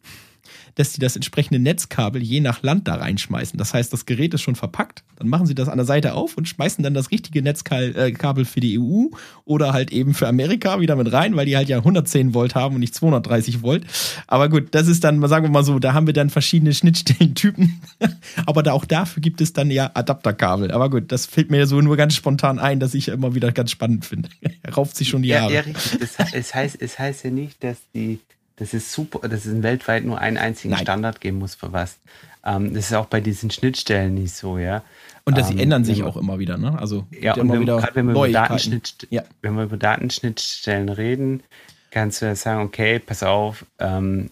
dass 0.76 0.94
sie 0.94 1.00
das 1.00 1.16
entsprechende 1.16 1.60
Netzkabel 1.60 2.22
je 2.22 2.40
nach 2.40 2.64
Land 2.64 2.88
da 2.88 2.96
reinschmeißen. 2.96 3.58
Das 3.58 3.74
heißt, 3.74 3.92
das 3.92 4.06
Gerät 4.06 4.34
ist 4.34 4.42
schon 4.42 4.56
verpackt, 4.56 5.04
dann 5.18 5.30
machen 5.30 5.46
sie 5.46 5.56
das 5.56 5.70
an 5.70 5.78
der 5.78 5.86
Seite 5.86 6.14
auf 6.14 6.38
und 6.38 6.48
schmeißen 6.48 6.84
dann 6.84 6.94
das 6.94 7.12
richtige 7.12 7.42
Netzkabel 7.42 8.44
äh, 8.44 8.46
für 8.46 8.60
die 8.60 8.80
EU 8.80 9.06
oder 9.46 9.74
halt 9.74 9.92
eben 9.92 10.14
für 10.14 10.28
Amerika 10.28 10.80
wieder 10.80 10.96
mit 10.96 11.12
rein, 11.12 11.36
weil 11.36 11.46
die 11.46 11.56
halt 11.56 11.70
ja 11.70 11.78
110 11.78 12.34
Volt 12.34 12.56
haben 12.56 12.76
und 12.76 12.82
nicht 12.82 12.96
230 12.96 13.62
Volt. 13.62 13.86
Aber 14.28 14.50
gut, 14.50 14.70
das 14.72 14.88
ist 14.88 15.04
dann, 15.04 15.26
sagen 15.28 15.46
wir 15.46 15.52
mal 15.52 15.64
so, 15.64 15.80
da 15.80 15.94
haben 15.94 16.08
wir 16.08 16.14
dann 16.14 16.30
verschiedene 16.30 16.74
Schnittstellentypen. 16.74 17.82
Aber 18.46 18.64
da, 18.64 18.74
auch 18.74 18.86
dafür 18.86 19.22
gibt 19.22 19.42
es 19.42 19.54
dann 19.54 19.72
ja 19.72 19.92
Adapterkabel. 19.94 20.72
Aber 20.72 20.90
gut, 20.90 21.12
das 21.12 21.26
fällt 21.26 21.52
mir 21.52 21.66
so 21.68 21.82
nur 21.82 21.98
ganz 21.98 22.16
spontan 22.16 22.60
ein, 22.60 22.80
dass 22.80 22.94
ich 22.94 23.08
immer 23.08 23.36
wieder 23.36 23.52
ganz 23.52 23.72
spannend 23.72 24.06
finde. 24.06 24.30
rauft 24.76 24.96
sich 24.96 25.10
schon 25.10 25.22
die 25.22 25.30
Jahre. 25.30 25.54
Ja, 25.54 25.62
ja 25.62 25.66
richtig. 25.66 26.02
Es, 26.02 26.34
es, 26.34 26.56
heißt, 26.56 26.82
es 26.82 27.00
heißt 27.00 27.24
ja 27.24 27.32
nicht, 27.32 27.64
dass 27.64 27.78
die 27.94 28.20
das 28.58 28.74
ist 28.74 28.91
super, 28.91 29.28
dass 29.28 29.46
es 29.46 29.63
weltweit 29.63 30.06
nur 30.06 30.20
einen 30.20 30.38
einzigen 30.38 30.74
Nein. 30.74 30.84
Standard 30.84 31.22
geben 31.22 31.39
muss 31.39 31.56
für 31.56 31.74
was. 31.74 32.00
Ähm, 32.46 32.74
das 32.74 32.88
ist 32.88 32.94
auch 32.94 33.08
bei 33.08 33.22
diesen 33.22 33.52
Schnittstellen 33.52 34.13
nicht 34.13 34.34
so, 34.34 34.58
ja. 34.58 34.84
Und 35.26 35.38
dass 35.38 35.50
ähm, 35.50 35.58
sie 35.58 35.63
ändern 35.63 35.84
sich 35.84 36.04
auch 36.04 36.18
immer 36.18 36.39
wieder, 36.39 36.58
ne? 36.58 36.78
Also 36.80 37.06
ja, 37.20 37.34
und 37.34 37.52
wenn, 37.52 37.65
gerade 37.65 37.96
wenn 37.96 38.06
wir, 38.06 38.12
über 38.12 38.30
Datenschnitt, 38.30 39.08
ja. 39.10 39.24
wenn 39.41 39.56
wir 39.56 39.63
über 39.63 39.78
Datenschnittstellen 39.78 40.89
reden, 40.89 41.44
kannst 41.91 42.22
du 42.22 42.26
ja 42.26 42.36
sagen, 42.36 42.62
okay, 42.62 43.00
pass 43.00 43.24
auf, 43.24 43.65
ähm, 43.80 44.30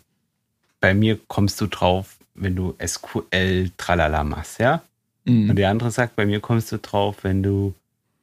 bei 0.80 0.94
mir 0.94 1.18
kommst 1.28 1.60
du 1.62 1.68
drauf, 1.68 2.18
wenn 2.36 2.56
du 2.56 2.76
SQL 2.86 3.72
tralala 3.78 4.24
machst, 4.24 4.60
ja? 4.60 4.84
Mhm. 5.26 5.50
Und 5.50 5.56
der 5.56 5.70
andere 5.70 5.92
sagt, 5.92 6.16
bei 6.16 6.26
mir 6.26 6.40
kommst 6.40 6.72
du 6.72 6.78
drauf, 6.78 7.18
wenn 7.24 7.42
du 7.42 7.74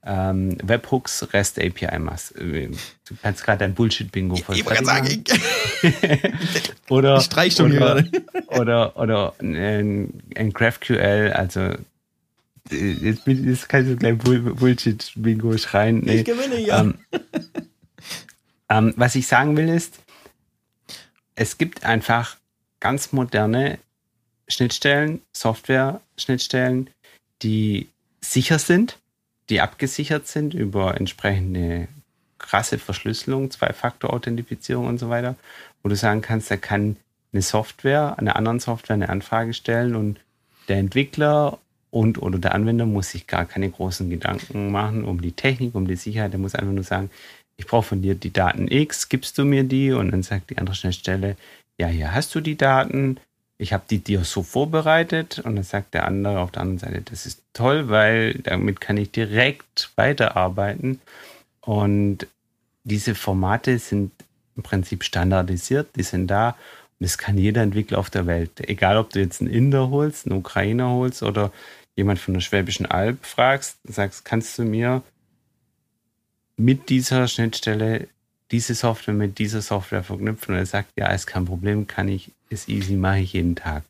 ähm, 0.04 0.56
Webhooks 0.62 1.28
REST 1.32 1.58
API 1.58 1.98
machst. 1.98 2.36
Äh, 2.36 2.68
du 2.68 3.14
kannst 3.22 3.44
gerade 3.44 3.58
dein 3.58 3.74
Bullshit-Bingo 3.74 4.36
voll 4.36 4.56
Ich 4.56 4.64
wollte 4.64 4.84
sagen, 4.84 5.24
oder, 6.88 7.18
ich 7.18 7.24
streich 7.24 7.54
schon 7.54 7.72
oder, 7.76 8.04
oder, 8.48 8.96
oder 8.96 9.34
ein, 9.40 10.22
ein 10.34 10.52
GraphQL, 10.52 11.32
also 11.34 11.74
jetzt, 12.70 13.26
jetzt 13.26 13.68
kannst 13.68 13.90
du 13.90 13.96
gleich 13.96 14.16
Bullshit-Bingo 14.18 15.58
schreien. 15.58 16.00
Nee. 16.00 16.20
Ich 16.20 16.24
gewinne, 16.24 16.60
ja. 16.60 16.80
Ähm, 16.80 16.94
ähm, 18.70 18.94
was 18.96 19.14
ich 19.14 19.26
sagen 19.26 19.56
will 19.56 19.68
ist, 19.68 19.98
es 21.34 21.58
gibt 21.58 21.84
einfach 21.84 22.36
ganz 22.80 23.12
moderne 23.12 23.78
Schnittstellen, 24.48 25.20
Software-Schnittstellen, 25.32 26.90
die 27.42 27.88
sicher 28.20 28.58
sind 28.58 28.99
die 29.50 29.60
abgesichert 29.60 30.26
sind 30.26 30.54
über 30.54 30.96
entsprechende 30.98 31.88
krasse 32.38 32.78
Verschlüsselung, 32.78 33.50
Zwei-Faktor-Authentifizierung 33.50 34.86
und 34.86 34.98
so 34.98 35.10
weiter, 35.10 35.36
wo 35.82 35.88
du 35.88 35.96
sagen 35.96 36.22
kannst, 36.22 36.50
da 36.50 36.56
kann 36.56 36.96
eine 37.32 37.42
Software, 37.42 38.18
einer 38.18 38.36
anderen 38.36 38.60
Software 38.60 38.94
eine 38.94 39.08
Anfrage 39.08 39.52
stellen 39.52 39.94
und 39.94 40.18
der 40.68 40.78
Entwickler 40.78 41.58
und 41.90 42.22
oder 42.22 42.38
der 42.38 42.54
Anwender 42.54 42.86
muss 42.86 43.10
sich 43.10 43.26
gar 43.26 43.44
keine 43.44 43.68
großen 43.68 44.08
Gedanken 44.08 44.70
machen 44.70 45.04
um 45.04 45.20
die 45.20 45.32
Technik, 45.32 45.74
um 45.74 45.86
die 45.86 45.96
Sicherheit. 45.96 46.32
Der 46.32 46.40
muss 46.40 46.54
einfach 46.54 46.72
nur 46.72 46.84
sagen, 46.84 47.10
ich 47.56 47.66
brauche 47.66 47.88
von 47.88 48.02
dir 48.02 48.14
die 48.14 48.32
Daten 48.32 48.68
X, 48.68 49.08
gibst 49.08 49.36
du 49.36 49.44
mir 49.44 49.64
die? 49.64 49.92
Und 49.92 50.12
dann 50.12 50.22
sagt 50.22 50.50
die 50.50 50.58
andere 50.58 50.74
Schnittstelle, 50.74 51.36
ja, 51.78 51.88
hier 51.88 52.14
hast 52.14 52.34
du 52.34 52.40
die 52.40 52.56
Daten, 52.56 53.18
ich 53.60 53.74
habe 53.74 53.84
die 53.90 53.98
dir 53.98 54.24
so 54.24 54.42
vorbereitet 54.42 55.38
und 55.40 55.56
dann 55.56 55.64
sagt 55.64 55.92
der 55.92 56.06
andere 56.06 56.40
auf 56.40 56.50
der 56.50 56.62
anderen 56.62 56.78
Seite, 56.78 57.02
das 57.02 57.26
ist 57.26 57.42
toll, 57.52 57.90
weil 57.90 58.34
damit 58.34 58.80
kann 58.80 58.96
ich 58.96 59.10
direkt 59.10 59.90
weiterarbeiten. 59.96 61.00
Und 61.60 62.26
diese 62.84 63.14
Formate 63.14 63.78
sind 63.78 64.12
im 64.56 64.62
Prinzip 64.62 65.04
standardisiert, 65.04 65.94
die 65.94 66.02
sind 66.02 66.28
da 66.28 66.50
und 66.50 67.04
das 67.04 67.18
kann 67.18 67.36
jeder 67.36 67.62
Entwickler 67.62 67.98
auf 67.98 68.08
der 68.08 68.26
Welt. 68.26 68.66
Egal, 68.66 68.96
ob 68.96 69.10
du 69.10 69.20
jetzt 69.20 69.42
einen 69.42 69.50
Inder 69.50 69.90
holst, 69.90 70.26
einen 70.26 70.38
Ukrainer 70.38 70.88
holst 70.88 71.22
oder 71.22 71.52
jemand 71.96 72.18
von 72.18 72.32
der 72.32 72.40
Schwäbischen 72.40 72.86
Alb 72.86 73.26
fragst, 73.26 73.76
sagst, 73.84 74.24
kannst 74.24 74.58
du 74.58 74.62
mir 74.62 75.02
mit 76.56 76.88
dieser 76.88 77.28
Schnittstelle 77.28 78.08
diese 78.50 78.74
Software 78.74 79.14
mit 79.14 79.38
dieser 79.38 79.62
Software 79.62 80.02
verknüpfen 80.02 80.54
und 80.54 80.60
er 80.60 80.66
sagt, 80.66 80.90
ja, 80.96 81.08
ist 81.08 81.26
kein 81.26 81.44
Problem, 81.44 81.86
kann 81.86 82.08
ich, 82.08 82.32
ist 82.48 82.68
easy, 82.68 82.94
mache 82.94 83.20
ich 83.20 83.32
jeden 83.32 83.54
Tag. 83.54 83.84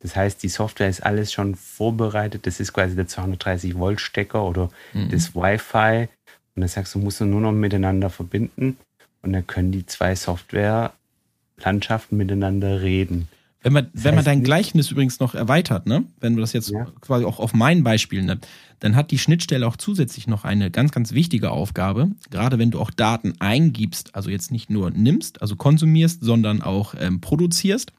Das 0.00 0.14
heißt, 0.14 0.42
die 0.42 0.48
Software 0.48 0.88
ist 0.88 1.02
alles 1.02 1.32
schon 1.32 1.54
vorbereitet. 1.54 2.46
Das 2.46 2.60
ist 2.60 2.72
quasi 2.72 2.94
der 2.94 3.08
230 3.08 3.76
Volt 3.76 4.00
Stecker 4.00 4.44
oder 4.44 4.70
mhm. 4.92 5.10
das 5.10 5.34
Wi-Fi. 5.34 6.08
Und 6.54 6.60
dann 6.60 6.68
sagst 6.68 6.94
du, 6.94 6.98
musst 6.98 7.20
du 7.20 7.24
nur 7.24 7.40
noch 7.40 7.52
miteinander 7.52 8.10
verbinden. 8.10 8.76
Und 9.22 9.32
dann 9.32 9.46
können 9.46 9.72
die 9.72 9.86
zwei 9.86 10.14
Software-Landschaften 10.14 12.16
miteinander 12.16 12.82
reden. 12.82 13.28
Wenn 13.66 13.72
man, 13.72 13.88
das 13.92 14.04
wenn 14.04 14.14
man 14.14 14.24
dein 14.24 14.44
Gleichnis 14.44 14.92
übrigens 14.92 15.18
noch 15.18 15.34
erweitert, 15.34 15.88
ne? 15.88 16.04
wenn 16.20 16.36
du 16.36 16.40
das 16.40 16.52
jetzt 16.52 16.70
ja. 16.70 16.86
quasi 17.00 17.24
auch 17.24 17.40
auf 17.40 17.52
meinen 17.52 17.82
Beispielen 17.82 18.26
nimmst, 18.26 18.46
dann 18.78 18.94
hat 18.94 19.10
die 19.10 19.18
Schnittstelle 19.18 19.66
auch 19.66 19.76
zusätzlich 19.76 20.28
noch 20.28 20.44
eine 20.44 20.70
ganz, 20.70 20.92
ganz 20.92 21.14
wichtige 21.14 21.50
Aufgabe. 21.50 22.12
Gerade 22.30 22.60
wenn 22.60 22.70
du 22.70 22.78
auch 22.78 22.92
Daten 22.92 23.32
eingibst, 23.40 24.14
also 24.14 24.30
jetzt 24.30 24.52
nicht 24.52 24.70
nur 24.70 24.92
nimmst, 24.92 25.42
also 25.42 25.56
konsumierst, 25.56 26.22
sondern 26.22 26.62
auch 26.62 26.94
ähm, 26.96 27.20
produzierst, 27.20 27.92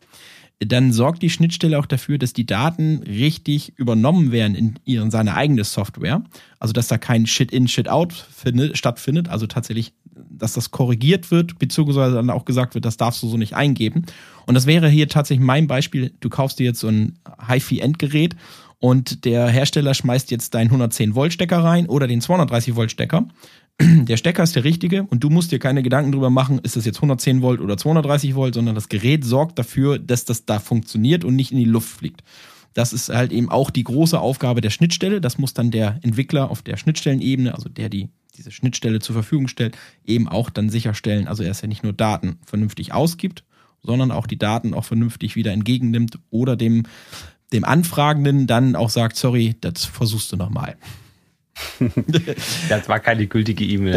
dann 0.60 0.94
sorgt 0.94 1.22
die 1.22 1.30
Schnittstelle 1.30 1.78
auch 1.78 1.86
dafür, 1.86 2.18
dass 2.18 2.32
die 2.32 2.46
Daten 2.46 3.04
richtig 3.04 3.78
übernommen 3.78 4.32
werden 4.32 4.56
in 4.56 4.80
ihren, 4.86 5.12
seine 5.12 5.36
eigene 5.36 5.66
Software. 5.66 6.24
Also 6.60 6.72
dass 6.72 6.88
da 6.88 6.98
kein 6.98 7.28
Shit-in, 7.28 7.68
Shit-out 7.68 8.26
stattfindet, 8.72 9.28
also 9.28 9.48
tatsächlich, 9.48 9.92
dass 10.38 10.54
das 10.54 10.72
korrigiert 10.72 11.32
wird, 11.32 11.60
beziehungsweise 11.60 12.16
dann 12.16 12.30
auch 12.30 12.46
gesagt 12.46 12.76
wird, 12.76 12.86
das 12.86 12.98
darfst 12.98 13.22
du 13.24 13.28
so 13.28 13.38
nicht 13.38 13.56
eingeben. 13.56 14.06
Und 14.46 14.56
das 14.56 14.66
wäre 14.66 14.90
hier 14.90 15.10
tatsächlich 15.10 15.46
mein 15.46 15.68
Beispiel. 15.68 16.14
Du 16.20 16.30
kaufst 16.30 16.60
dir 16.60 16.66
jetzt 16.66 16.80
so 16.80 16.88
ein 16.88 17.20
HiFi-Endgerät 17.48 18.36
und 18.80 19.26
der 19.26 19.48
Hersteller 19.48 19.94
schmeißt 19.94 20.32
jetzt 20.32 20.54
deinen 20.54 20.68
110 20.68 21.16
Volt 21.16 21.34
Stecker 21.34 21.64
rein 21.64 21.88
oder 21.88 22.08
den 22.08 22.22
230 22.22 22.76
Volt 22.76 22.92
Stecker. 22.92 23.28
Der 23.80 24.18
Stecker 24.18 24.42
ist 24.42 24.56
der 24.56 24.64
richtige 24.64 25.04
und 25.04 25.24
du 25.24 25.30
musst 25.30 25.52
dir 25.52 25.60
keine 25.60 25.84
Gedanken 25.84 26.12
drüber 26.12 26.32
machen, 26.32 26.58
ist 26.64 26.76
das 26.76 26.86
jetzt 26.86 26.98
110 26.98 27.44
Volt 27.44 27.62
oder 27.62 27.78
230 27.78 28.34
Volt, 28.34 28.56
sondern 28.56 28.74
das 28.74 28.90
Gerät 28.90 29.24
sorgt 29.24 29.60
dafür, 29.60 30.00
dass 30.00 30.26
das 30.26 30.46
da 30.46 30.58
funktioniert 30.58 31.24
und 31.24 31.36
nicht 31.36 31.52
in 31.52 31.60
die 31.60 31.66
Luft 31.66 31.90
fliegt. 31.90 32.24
Das 32.74 32.94
ist 32.94 33.10
halt 33.10 33.32
eben 33.32 33.50
auch 33.50 33.70
die 33.70 33.84
große 33.84 34.20
Aufgabe 34.20 34.62
der 34.62 34.70
Schnittstelle. 34.70 35.22
Das 35.22 35.38
muss 35.38 35.54
dann 35.54 35.72
der 35.72 36.00
Entwickler 36.02 36.50
auf 36.50 36.62
der 36.62 36.78
Schnittstellenebene, 36.78 37.54
also 37.54 37.70
der 37.70 37.90
die 37.90 38.10
diese 38.38 38.52
Schnittstelle 38.52 39.00
zur 39.00 39.14
Verfügung 39.14 39.48
stellt, 39.48 39.78
eben 40.06 40.28
auch 40.28 40.50
dann 40.50 40.70
sicherstellen. 40.70 41.28
Also 41.28 41.44
ist 41.44 41.62
ja 41.62 41.68
nicht 41.68 41.84
nur 41.84 41.94
Daten 41.94 42.38
vernünftig 42.46 42.94
ausgibt, 42.94 43.44
sondern 43.84 44.12
auch 44.12 44.28
die 44.28 44.38
Daten 44.38 44.74
auch 44.74 44.86
vernünftig 44.86 45.36
wieder 45.36 45.52
entgegennimmt 45.52 46.20
oder 46.30 46.56
dem 46.56 46.84
dem 47.54 47.64
Anfragenden 47.64 48.48
dann 48.48 48.76
auch 48.76 48.90
sagt, 48.90 49.16
sorry, 49.16 49.56
das 49.62 49.86
versuchst 49.86 50.32
du 50.32 50.36
nochmal. 50.36 50.76
das 52.70 52.90
war 52.90 53.00
keine 53.00 53.28
gültige 53.28 53.64
E-Mail. 53.64 53.94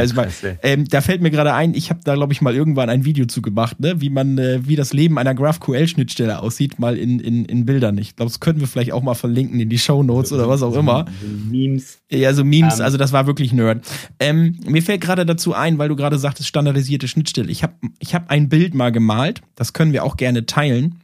Ähm, 0.63 0.89
da 0.89 1.01
fällt 1.01 1.23
mir 1.23 1.31
gerade 1.31 1.53
ein, 1.53 1.75
ich 1.75 1.91
habe 1.91 2.01
da 2.05 2.15
glaube 2.15 2.33
ich 2.33 2.41
mal 2.41 2.55
irgendwann 2.55 2.89
ein 2.89 3.05
Video 3.05 3.27
zu 3.27 3.43
gemacht, 3.43 3.81
ne? 3.81 4.01
wie 4.01 4.11
man, 4.11 4.39
äh, 4.39 4.67
wie 4.67 4.77
das 4.77 4.93
Leben 4.93 5.19
einer 5.19 5.35
GraphQL-Schnittstelle 5.35 6.41
aussieht, 6.41 6.79
mal 6.79 6.97
in, 6.97 7.21
in, 7.21 7.45
in 7.45 7.65
Bildern. 7.65 7.99
Ich 7.99 8.17
glaube, 8.17 8.31
das 8.31 8.41
können 8.41 8.61
wir 8.61 8.67
vielleicht 8.67 8.93
auch 8.93 9.03
mal 9.03 9.15
verlinken 9.15 9.61
in 9.61 9.69
die 9.69 9.79
Show 9.79 10.03
Notes 10.03 10.33
oder 10.33 10.49
was 10.49 10.63
auch 10.63 10.75
immer. 10.75 11.07
Memes. 11.51 11.99
Ja, 12.11 12.33
so 12.35 12.45
Memes. 12.45 12.75
Um. 12.75 12.81
Ähm. 12.81 12.85
Also 12.85 12.99
das 12.99 13.13
war 13.13 13.27
wirklich 13.27 13.53
Nerd. 13.53 13.87
Ähm, 14.19 14.59
mir 14.67 14.83
fällt 14.83 15.01
gerade 15.01 15.27
dazu 15.27 15.55
ein, 15.55 15.79
weil 15.79 15.89
du 15.89 15.97
gerade 15.97 16.19
sagtest 16.19 16.49
standardisierte 16.49 17.09
Schnittstelle. 17.09 17.51
Ich 17.51 17.63
habe 17.63 17.75
ich 17.99 18.15
hab 18.15 18.31
ein 18.31 18.49
Bild 18.49 18.75
mal 18.75 18.93
gemalt. 18.93 19.43
Das 19.55 19.73
können 19.73 19.93
wir 19.93 20.05
auch 20.05 20.17
gerne 20.17 20.47
teilen. 20.47 20.97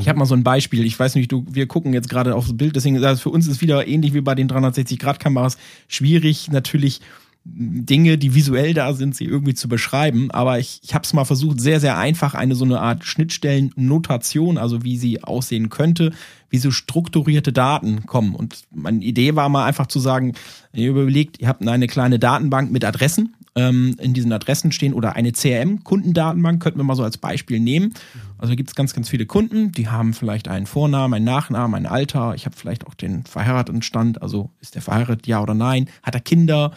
Ich 0.00 0.08
habe 0.08 0.18
mal 0.18 0.26
so 0.26 0.34
ein 0.34 0.44
Beispiel. 0.44 0.84
Ich 0.84 0.98
weiß 0.98 1.14
nicht, 1.14 1.30
du, 1.30 1.44
wir 1.50 1.66
gucken 1.66 1.92
jetzt 1.92 2.08
gerade 2.08 2.34
aufs 2.34 2.56
Bild, 2.56 2.76
deswegen 2.76 3.02
also 3.04 3.22
für 3.22 3.30
uns 3.30 3.46
ist 3.46 3.60
wieder 3.60 3.86
ähnlich 3.86 4.14
wie 4.14 4.20
bei 4.20 4.34
den 4.34 4.48
360-Grad-Kameras 4.48 5.56
schwierig, 5.88 6.50
natürlich 6.50 7.00
Dinge, 7.48 8.18
die 8.18 8.34
visuell 8.34 8.74
da 8.74 8.92
sind, 8.92 9.14
sie 9.14 9.24
irgendwie 9.24 9.54
zu 9.54 9.68
beschreiben. 9.68 10.30
Aber 10.32 10.58
ich, 10.58 10.80
ich 10.82 10.94
habe 10.94 11.04
es 11.04 11.12
mal 11.12 11.24
versucht, 11.24 11.60
sehr, 11.60 11.78
sehr 11.78 11.96
einfach 11.96 12.34
eine 12.34 12.56
so 12.56 12.64
eine 12.64 12.80
Art 12.80 13.04
Schnittstellennotation, 13.04 14.58
also 14.58 14.82
wie 14.82 14.96
sie 14.96 15.22
aussehen 15.22 15.70
könnte, 15.70 16.12
wie 16.50 16.58
so 16.58 16.72
strukturierte 16.72 17.52
Daten 17.52 18.04
kommen. 18.06 18.34
Und 18.34 18.64
meine 18.74 19.02
Idee 19.02 19.36
war 19.36 19.48
mal 19.48 19.64
einfach 19.64 19.86
zu 19.86 20.00
sagen, 20.00 20.34
ihr 20.72 20.90
überlegt, 20.90 21.40
ihr 21.40 21.46
habt 21.46 21.66
eine 21.66 21.86
kleine 21.86 22.18
Datenbank 22.18 22.72
mit 22.72 22.84
Adressen 22.84 23.35
ähm, 23.56 23.96
in 23.98 24.14
diesen 24.14 24.32
Adressen 24.32 24.70
stehen 24.70 24.92
oder 24.92 25.16
eine 25.16 25.32
CRM-Kundendatenbank, 25.32 26.62
könnten 26.62 26.78
wir 26.78 26.84
mal 26.84 26.94
so 26.94 27.02
als 27.02 27.16
Beispiel 27.16 27.58
nehmen. 27.58 27.94
Also 28.38 28.54
gibt 28.54 28.68
es 28.68 28.74
ganz, 28.76 28.94
ganz 28.94 29.08
viele 29.08 29.26
Kunden, 29.26 29.72
die 29.72 29.88
haben 29.88 30.12
vielleicht 30.12 30.46
einen 30.46 30.66
Vornamen, 30.66 31.14
einen 31.14 31.24
Nachnamen, 31.24 31.74
ein 31.74 31.86
Alter. 31.86 32.34
Ich 32.34 32.44
habe 32.44 32.54
vielleicht 32.54 32.86
auch 32.86 32.94
den 32.94 33.24
verheirateten 33.24 33.82
Stand, 33.82 34.20
also 34.22 34.50
ist 34.60 34.74
der 34.74 34.82
verheiratet, 34.82 35.26
ja 35.26 35.42
oder 35.42 35.54
nein? 35.54 35.88
Hat 36.02 36.14
er 36.14 36.20
Kinder? 36.20 36.72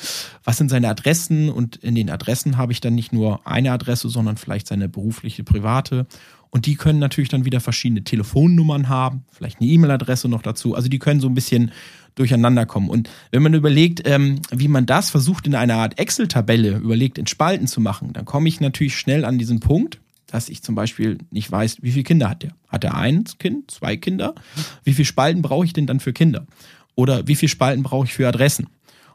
Was 0.46 0.58
sind 0.58 0.70
seine 0.70 0.88
Adressen? 0.88 1.50
Und 1.50 1.76
in 1.76 1.96
den 1.96 2.10
Adressen 2.10 2.58
habe 2.58 2.72
ich 2.72 2.80
dann 2.80 2.96
nicht 2.96 3.12
nur 3.12 3.46
eine 3.46 3.74
Adresse, 3.74 4.10
sondern 4.10 4.38
vielleicht 4.38 4.68
seine 4.68 4.88
berufliche, 4.88 5.44
private. 5.44 6.08
Und 6.52 6.66
die 6.66 6.76
können 6.76 7.00
natürlich 7.00 7.30
dann 7.30 7.46
wieder 7.46 7.60
verschiedene 7.60 8.04
Telefonnummern 8.04 8.90
haben, 8.90 9.24
vielleicht 9.32 9.62
eine 9.62 9.70
E-Mail-Adresse 9.70 10.30
noch 10.30 10.42
dazu. 10.42 10.74
Also 10.74 10.90
die 10.90 10.98
können 10.98 11.20
so 11.20 11.28
ein 11.28 11.36
bisschen 11.36 11.72
durcheinander 12.20 12.66
kommen. 12.66 12.90
Und 12.90 13.10
wenn 13.32 13.42
man 13.42 13.54
überlegt, 13.54 14.02
ähm, 14.06 14.42
wie 14.52 14.68
man 14.68 14.86
das 14.86 15.10
versucht 15.10 15.48
in 15.48 15.56
einer 15.56 15.76
Art 15.76 15.98
Excel-Tabelle 15.98 16.78
überlegt, 16.78 17.18
in 17.18 17.28
Spalten 17.28 17.66
zu 17.66 17.82
machen, 17.82 18.14
dann 18.14 18.26
komme 18.26 18.50
ich 18.50 18.60
natürlich 18.60 18.98
schnell 18.98 19.26
an 19.26 19.40
diesen 19.40 19.62
Punkt, 19.62 20.00
dass 20.28 20.50
ich 20.50 20.62
zum 20.62 20.76
Beispiel 20.76 21.18
nicht 21.32 21.52
weiß, 21.52 21.78
wie 21.82 21.92
viele 21.92 22.04
Kinder 22.04 22.30
hat 22.30 22.44
der? 22.44 22.52
Hat 22.68 22.84
er 22.84 22.96
ein 22.96 23.24
Kind, 23.40 23.72
zwei 23.72 23.98
Kinder? 23.98 24.36
Wie 24.84 24.94
viele 24.94 25.06
Spalten 25.06 25.42
brauche 25.42 25.66
ich 25.66 25.74
denn 25.74 25.88
dann 25.88 26.00
für 26.00 26.14
Kinder? 26.14 26.46
Oder 26.94 27.28
wie 27.28 27.36
viele 27.36 27.50
Spalten 27.50 27.84
brauche 27.84 28.06
ich 28.06 28.14
für 28.14 28.28
Adressen? 28.28 28.68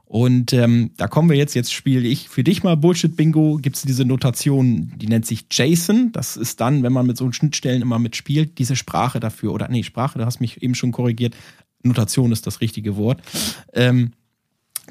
Und 0.06 0.52
ähm, 0.52 0.90
da 0.96 1.08
kommen 1.08 1.30
wir 1.30 1.36
jetzt, 1.36 1.54
jetzt 1.54 1.72
spiele 1.72 2.06
ich 2.06 2.28
für 2.28 2.44
dich 2.44 2.62
mal 2.62 2.76
Bullshit-Bingo, 2.76 3.58
gibt 3.60 3.76
es 3.76 3.82
diese 3.82 4.04
Notation, 4.04 4.92
die 4.96 5.06
nennt 5.08 5.26
sich 5.26 5.46
JSON. 5.50 6.12
Das 6.12 6.36
ist 6.36 6.60
dann, 6.60 6.82
wenn 6.82 6.92
man 6.92 7.06
mit 7.06 7.16
so 7.16 7.30
Schnittstellen 7.32 7.82
immer 7.82 7.98
mitspielt, 7.98 8.58
diese 8.58 8.76
Sprache 8.76 9.18
dafür, 9.18 9.52
oder 9.52 9.68
nee, 9.68 9.82
Sprache, 9.82 10.18
du 10.18 10.26
hast 10.26 10.40
mich 10.40 10.62
eben 10.62 10.74
schon 10.74 10.92
korrigiert, 10.92 11.34
Notation 11.84 12.32
ist 12.32 12.46
das 12.46 12.60
richtige 12.60 12.96
Wort. 12.96 13.20
Ähm, 13.72 14.12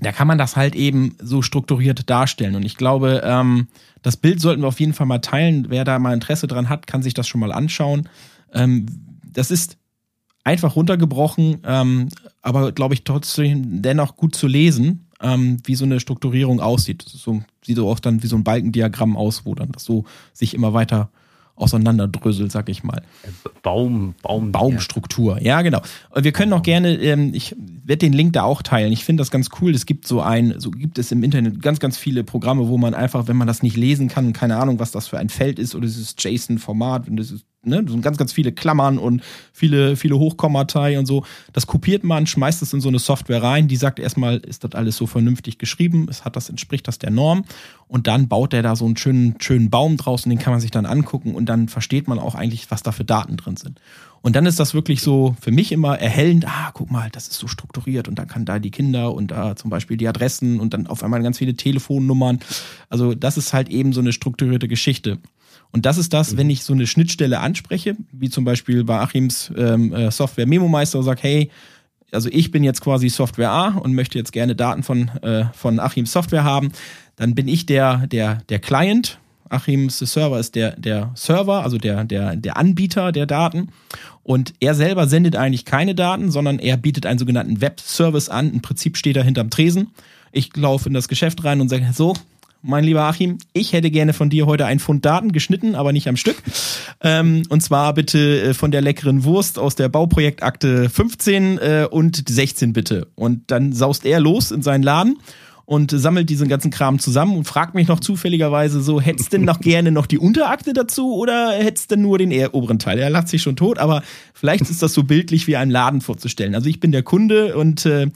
da 0.01 0.11
kann 0.11 0.27
man 0.27 0.37
das 0.37 0.55
halt 0.55 0.75
eben 0.75 1.15
so 1.21 1.41
strukturiert 1.41 2.09
darstellen. 2.09 2.55
Und 2.55 2.65
ich 2.65 2.77
glaube, 2.77 3.21
ähm, 3.23 3.67
das 4.01 4.17
Bild 4.17 4.41
sollten 4.41 4.61
wir 4.61 4.67
auf 4.67 4.79
jeden 4.79 4.93
Fall 4.93 5.05
mal 5.05 5.19
teilen. 5.19 5.67
Wer 5.69 5.83
da 5.83 5.99
mal 5.99 6.13
Interesse 6.13 6.47
dran 6.47 6.69
hat, 6.69 6.87
kann 6.87 7.03
sich 7.03 7.13
das 7.13 7.27
schon 7.27 7.41
mal 7.41 7.51
anschauen. 7.51 8.09
Ähm, 8.53 8.87
das 9.23 9.51
ist 9.51 9.77
einfach 10.43 10.75
runtergebrochen, 10.75 11.59
ähm, 11.63 12.09
aber 12.41 12.71
glaube 12.71 12.95
ich 12.95 13.03
trotzdem 13.03 13.81
dennoch 13.81 14.17
gut 14.17 14.35
zu 14.35 14.47
lesen, 14.47 15.07
ähm, 15.21 15.57
wie 15.63 15.75
so 15.75 15.85
eine 15.85 15.99
Strukturierung 15.99 16.59
aussieht. 16.59 17.03
So 17.07 17.43
sieht 17.63 17.77
so 17.77 17.87
auch 17.87 17.99
dann 17.99 18.23
wie 18.23 18.27
so 18.27 18.35
ein 18.35 18.43
Balkendiagramm 18.43 19.15
aus, 19.15 19.45
wo 19.45 19.55
dann 19.55 19.71
das 19.71 19.85
so 19.85 20.05
sich 20.33 20.53
immer 20.53 20.73
weiter 20.73 21.09
auseinanderdröselt, 21.55 22.51
sag 22.51 22.69
ich 22.69 22.83
mal. 22.83 23.03
Baum, 23.61 24.15
Baum. 24.21 24.51
Baumstruktur, 24.51 25.41
ja, 25.41 25.61
genau. 25.61 25.81
Wir 26.15 26.31
können 26.31 26.51
auch 26.53 26.63
gerne, 26.63 26.95
ähm, 26.95 27.31
ich 27.33 27.55
werde 27.57 27.99
den 27.99 28.13
Link 28.13 28.33
da 28.33 28.43
auch 28.43 28.61
teilen. 28.61 28.91
Ich 28.91 29.05
finde 29.05 29.21
das 29.21 29.29
ganz 29.29 29.49
cool. 29.61 29.73
Es 29.73 29.85
gibt 29.85 30.07
so 30.07 30.21
ein, 30.21 30.55
so 30.59 30.71
gibt 30.71 30.97
es 30.97 31.11
im 31.11 31.23
Internet 31.23 31.61
ganz, 31.61 31.79
ganz 31.79 31.97
viele 31.97 32.23
Programme, 32.23 32.67
wo 32.67 32.77
man 32.77 32.93
einfach, 32.93 33.27
wenn 33.27 33.37
man 33.37 33.47
das 33.47 33.61
nicht 33.61 33.77
lesen 33.77 34.07
kann, 34.07 34.33
keine 34.33 34.57
Ahnung, 34.57 34.79
was 34.79 34.91
das 34.91 35.07
für 35.07 35.19
ein 35.19 35.29
Feld 35.29 35.59
ist 35.59 35.75
oder 35.75 35.85
dieses 35.85 36.15
JSON-Format, 36.17 37.07
und 37.07 37.17
das 37.17 37.31
ist 37.31 37.45
ne, 37.65 37.83
so 37.87 37.97
ganz, 37.99 38.17
ganz 38.17 38.33
viele 38.33 38.51
Klammern 38.51 38.97
und 38.97 39.21
viele, 39.51 39.95
viele 39.95 40.17
Hochkommatei 40.17 40.99
und 40.99 41.05
so. 41.05 41.25
Das 41.53 41.67
kopiert 41.67 42.03
man, 42.03 42.27
schmeißt 42.27 42.61
es 42.61 42.73
in 42.73 42.81
so 42.81 42.89
eine 42.89 42.99
Software 42.99 43.41
rein, 43.41 43.67
die 43.67 43.75
sagt 43.75 43.99
erstmal, 43.99 44.37
ist 44.37 44.63
das 44.63 44.73
alles 44.73 44.97
so 44.97 45.07
vernünftig 45.07 45.57
geschrieben, 45.57 46.07
es 46.09 46.25
hat 46.25 46.35
das, 46.35 46.49
entspricht 46.49 46.87
das 46.87 46.99
der 46.99 47.11
Norm 47.11 47.45
und 47.87 48.07
dann 48.07 48.27
baut 48.27 48.53
der 48.53 48.63
da 48.63 48.75
so 48.75 48.85
einen 48.85 48.97
schönen, 48.97 49.35
schönen 49.39 49.69
Baum 49.69 49.97
draus 49.97 50.25
und 50.25 50.29
den 50.29 50.39
kann 50.39 50.53
man 50.53 50.59
sich 50.59 50.71
dann 50.71 50.85
angucken 50.85 51.35
und 51.35 51.47
dann 51.47 51.67
versteht 51.67 52.07
man 52.07 52.19
auch 52.19 52.35
eigentlich, 52.35 52.69
was 52.71 52.83
da 52.83 52.91
für 52.91 53.05
Daten 53.05 53.37
drin 53.37 53.57
sind. 53.57 53.79
Und 54.21 54.37
dann 54.37 54.45
ist 54.45 54.57
das 54.57 54.73
wirklich 54.73 55.01
so 55.01 55.35
für 55.41 55.51
mich 55.51 55.73
immer 55.73 55.99
erhellend, 55.99 56.47
ah, 56.47 56.71
guck 56.73 56.89
mal, 56.89 57.09
das 57.11 57.27
ist 57.27 57.39
so 57.39 57.47
strukturiert 57.49 58.07
und 58.07 58.17
dann 58.17 58.29
kann 58.29 58.45
da 58.45 58.57
die 58.57 58.71
Kinder 58.71 59.13
und 59.13 59.31
da 59.31 59.57
zum 59.57 59.69
Beispiel 59.69 59.97
die 59.97 60.07
Adressen 60.07 60.61
und 60.61 60.73
dann 60.73 60.87
auf 60.87 61.03
einmal 61.03 61.21
ganz 61.21 61.39
viele 61.39 61.55
Telefonnummern. 61.55 62.39
Also 62.89 63.15
das 63.15 63.37
ist 63.37 63.51
halt 63.51 63.67
eben 63.67 63.91
so 63.91 63.99
eine 63.99 64.13
strukturierte 64.13 64.69
Geschichte. 64.69 65.19
Und 65.73 65.85
das 65.85 65.97
ist 65.97 66.13
das, 66.13 66.37
wenn 66.37 66.49
ich 66.49 66.63
so 66.63 66.73
eine 66.73 66.87
Schnittstelle 66.87 67.39
anspreche, 67.39 67.97
wie 68.11 68.29
zum 68.29 68.45
Beispiel 68.45 68.83
bei 68.83 68.99
Achims 68.99 69.51
ähm, 69.57 69.91
äh, 69.91 70.11
Software 70.11 70.45
Memo 70.45 70.67
Meister 70.67 70.99
und 70.99 71.05
sage, 71.05 71.21
hey, 71.23 71.49
also 72.11 72.29
ich 72.31 72.51
bin 72.51 72.63
jetzt 72.63 72.81
quasi 72.81 73.09
Software 73.09 73.49
A 73.49 73.67
und 73.69 73.95
möchte 73.95 74.19
jetzt 74.19 74.31
gerne 74.31 74.55
Daten 74.55 74.83
von, 74.83 75.09
äh, 75.23 75.45
von 75.53 75.79
Achims 75.79 76.11
Software 76.11 76.43
haben, 76.43 76.71
dann 77.15 77.33
bin 77.33 77.47
ich 77.47 77.65
der, 77.65 78.05
der, 78.07 78.35
der 78.49 78.59
Client, 78.59 79.17
Achims 79.49 79.99
Server 79.99 80.39
ist 80.39 80.55
der, 80.55 80.75
der 80.77 81.11
Server, 81.15 81.63
also 81.63 81.77
der, 81.77 82.03
der, 82.03 82.35
der 82.35 82.57
Anbieter 82.57 83.11
der 83.11 83.25
Daten. 83.25 83.69
Und 84.23 84.53
er 84.59 84.73
selber 84.73 85.07
sendet 85.07 85.35
eigentlich 85.35 85.65
keine 85.65 85.95
Daten, 85.95 86.31
sondern 86.31 86.59
er 86.59 86.77
bietet 86.77 87.05
einen 87.05 87.19
sogenannten 87.19 87.61
Web-Service 87.61 88.29
an. 88.29 88.51
Im 88.53 88.61
Prinzip 88.61 88.97
steht 88.97 89.17
er 89.17 89.23
hinterm 89.23 89.49
Tresen. 89.49 89.91
Ich 90.31 90.55
laufe 90.55 90.87
in 90.87 90.93
das 90.93 91.07
Geschäft 91.07 91.43
rein 91.43 91.61
und 91.61 91.69
sage, 91.69 91.87
so, 91.93 92.15
mein 92.63 92.85
lieber 92.85 93.03
Achim, 93.03 93.37
ich 93.51 93.73
hätte 93.73 93.91
gerne 93.91 94.13
von 94.13 94.29
dir 94.29 94.45
heute 94.45 94.65
ein 94.65 94.79
Pfund 94.79 95.05
Daten 95.05 95.33
geschnitten, 95.33 95.75
aber 95.75 95.91
nicht 95.91 96.07
am 96.07 96.15
Stück. 96.15 96.37
Ähm, 97.01 97.43
und 97.49 97.61
zwar 97.61 97.93
bitte 97.93 98.41
äh, 98.41 98.53
von 98.53 98.71
der 98.71 98.81
leckeren 98.81 99.25
Wurst 99.25 99.59
aus 99.59 99.75
der 99.75 99.89
Bauprojektakte 99.89 100.89
15 100.89 101.57
äh, 101.57 101.87
und 101.91 102.23
16 102.27 102.71
bitte. 102.71 103.07
Und 103.15 103.51
dann 103.51 103.73
saust 103.73 104.05
er 104.05 104.21
los 104.21 104.51
in 104.51 104.61
seinen 104.61 104.83
Laden 104.83 105.17
und 105.65 105.91
sammelt 105.91 106.29
diesen 106.29 106.47
ganzen 106.47 106.71
Kram 106.71 106.99
zusammen 106.99 107.35
und 107.35 107.45
fragt 107.45 107.75
mich 107.75 107.87
noch 107.87 107.99
zufälligerweise 107.99 108.81
so, 108.81 109.01
hättest 109.01 109.33
denn 109.33 109.43
noch 109.43 109.59
gerne 109.59 109.91
noch 109.91 110.05
die 110.05 110.17
Unterakte 110.17 110.73
dazu 110.73 111.15
oder 111.15 111.51
hättest 111.51 111.91
denn 111.91 112.01
nur 112.01 112.17
den 112.17 112.31
eher 112.31 112.53
oberen 112.53 112.79
Teil? 112.79 112.97
Er 112.99 113.09
lacht 113.09 113.27
sich 113.27 113.41
schon 113.41 113.57
tot, 113.57 113.77
aber 113.77 114.03
vielleicht 114.33 114.69
ist 114.69 114.81
das 114.81 114.93
so 114.93 115.03
bildlich 115.03 115.47
wie 115.47 115.57
einem 115.57 115.71
Laden 115.71 116.01
vorzustellen. 116.01 116.55
Also 116.55 116.69
ich 116.69 116.79
bin 116.79 116.91
der 116.91 117.03
Kunde 117.03 117.57
und 117.57 117.85
äh, 117.85 118.07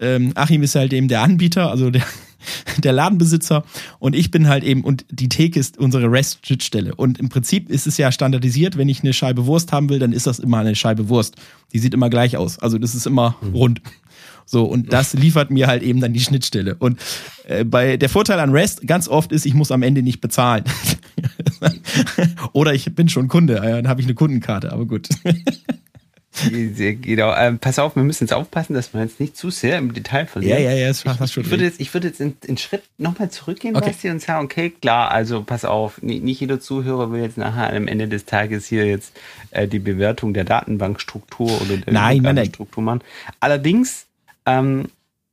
ähm, 0.00 0.32
Achim 0.34 0.62
ist 0.62 0.74
halt 0.74 0.92
eben 0.92 1.08
der 1.08 1.22
Anbieter, 1.22 1.70
also 1.70 1.90
der 1.90 2.02
der 2.78 2.92
Ladenbesitzer 2.92 3.64
und 3.98 4.14
ich 4.14 4.30
bin 4.30 4.48
halt 4.48 4.64
eben, 4.64 4.82
und 4.82 5.04
die 5.10 5.28
Theke 5.28 5.58
ist 5.58 5.78
unsere 5.78 6.10
REST-Schnittstelle. 6.10 6.94
Und 6.94 7.18
im 7.18 7.28
Prinzip 7.28 7.70
ist 7.70 7.86
es 7.86 7.96
ja 7.96 8.12
standardisiert, 8.12 8.76
wenn 8.76 8.88
ich 8.88 9.02
eine 9.02 9.12
Scheibe 9.12 9.46
Wurst 9.46 9.72
haben 9.72 9.88
will, 9.88 9.98
dann 9.98 10.12
ist 10.12 10.26
das 10.26 10.38
immer 10.38 10.58
eine 10.58 10.74
Scheibe 10.74 11.08
Wurst. 11.08 11.36
Die 11.72 11.78
sieht 11.78 11.94
immer 11.94 12.10
gleich 12.10 12.36
aus. 12.36 12.58
Also 12.58 12.78
das 12.78 12.94
ist 12.94 13.06
immer 13.06 13.36
mhm. 13.40 13.54
rund. 13.54 13.82
So, 14.48 14.64
und 14.64 14.92
das 14.92 15.12
liefert 15.12 15.50
mir 15.50 15.66
halt 15.66 15.82
eben 15.82 16.00
dann 16.00 16.12
die 16.12 16.20
Schnittstelle. 16.20 16.76
Und 16.76 17.00
äh, 17.48 17.64
bei 17.64 17.96
der 17.96 18.08
Vorteil 18.08 18.38
an 18.38 18.50
REST 18.50 18.86
ganz 18.86 19.08
oft 19.08 19.32
ist, 19.32 19.44
ich 19.44 19.54
muss 19.54 19.72
am 19.72 19.82
Ende 19.82 20.02
nicht 20.02 20.20
bezahlen. 20.20 20.64
Oder 22.52 22.72
ich 22.72 22.94
bin 22.94 23.08
schon 23.08 23.26
Kunde, 23.26 23.56
dann 23.56 23.88
habe 23.88 24.00
ich 24.00 24.06
eine 24.06 24.14
Kundenkarte, 24.14 24.72
aber 24.72 24.86
gut. 24.86 25.08
Genau. 26.36 27.34
Ähm, 27.34 27.58
pass 27.58 27.78
auf, 27.78 27.96
wir 27.96 28.02
müssen 28.02 28.24
jetzt 28.24 28.32
aufpassen, 28.32 28.74
dass 28.74 28.92
wir 28.92 29.00
jetzt 29.02 29.20
nicht 29.20 29.36
zu 29.36 29.50
sehr 29.50 29.78
im 29.78 29.94
Detail 29.94 30.26
verlieren. 30.26 30.62
Ja, 30.62 30.70
ja, 30.70 30.76
ja, 30.76 30.88
das 30.88 31.04
ich, 31.04 31.32
schon. 31.32 31.44
Ich 31.44 31.50
würde 31.50 31.64
jetzt, 31.64 31.80
ich 31.80 31.92
würde 31.94 32.08
jetzt 32.08 32.20
in, 32.20 32.36
in 32.44 32.58
Schritt 32.58 32.82
nochmal 32.98 33.30
zurückgehen, 33.30 33.76
okay. 33.76 33.86
Basti, 33.86 34.10
und 34.10 34.20
sagen, 34.20 34.44
okay, 34.44 34.70
klar, 34.70 35.10
also 35.10 35.42
pass 35.42 35.64
auf, 35.64 36.02
nicht, 36.02 36.22
nicht, 36.22 36.40
jeder 36.40 36.60
Zuhörer 36.60 37.10
will 37.10 37.22
jetzt 37.22 37.38
nachher 37.38 37.72
am 37.74 37.88
Ende 37.88 38.08
des 38.08 38.26
Tages 38.26 38.66
hier 38.66 38.86
jetzt 38.86 39.16
äh, 39.50 39.66
die 39.66 39.78
Bewertung 39.78 40.34
der 40.34 40.44
Datenbankstruktur 40.44 41.60
oder 41.62 41.78
der 41.78 41.92
nein, 41.92 42.22
Datenbankstruktur 42.22 42.82
machen. 42.82 43.00
Allerdings, 43.40 44.06
ähm, 44.44 44.86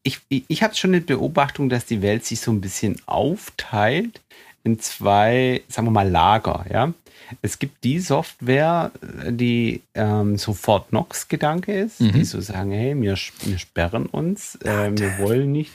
ich, 0.04 0.20
ich, 0.30 0.44
ich 0.48 0.64
habe 0.64 0.76
schon 0.76 0.92
eine 0.92 1.02
Beobachtung, 1.02 1.70
dass 1.70 1.86
die 1.86 2.02
Welt 2.02 2.26
sich 2.26 2.40
so 2.42 2.52
ein 2.52 2.62
bisschen 2.62 3.02
aufteilt 3.06 4.22
in 4.64 4.80
zwei, 4.80 5.62
sagen 5.68 5.88
wir 5.88 5.92
mal, 5.92 6.10
Lager, 6.10 6.66
ja. 6.72 6.94
Es 7.42 7.60
gibt 7.60 7.84
die 7.84 8.00
Software, 8.00 8.92
die 9.30 9.82
ähm, 9.94 10.38
sofort 10.38 10.94
Nox-Gedanke 10.94 11.74
ist, 11.74 12.02
mhm. 12.02 12.14
die 12.14 12.26
so 12.26 12.42
sagen, 12.42 12.72
hey, 12.72 13.00
wir, 13.00 13.18
wir 13.44 13.58
sperren 13.58 14.06
uns, 14.06 14.56
äh, 14.64 14.92
wir 14.96 15.18
wollen 15.20 15.52
nicht, 15.52 15.72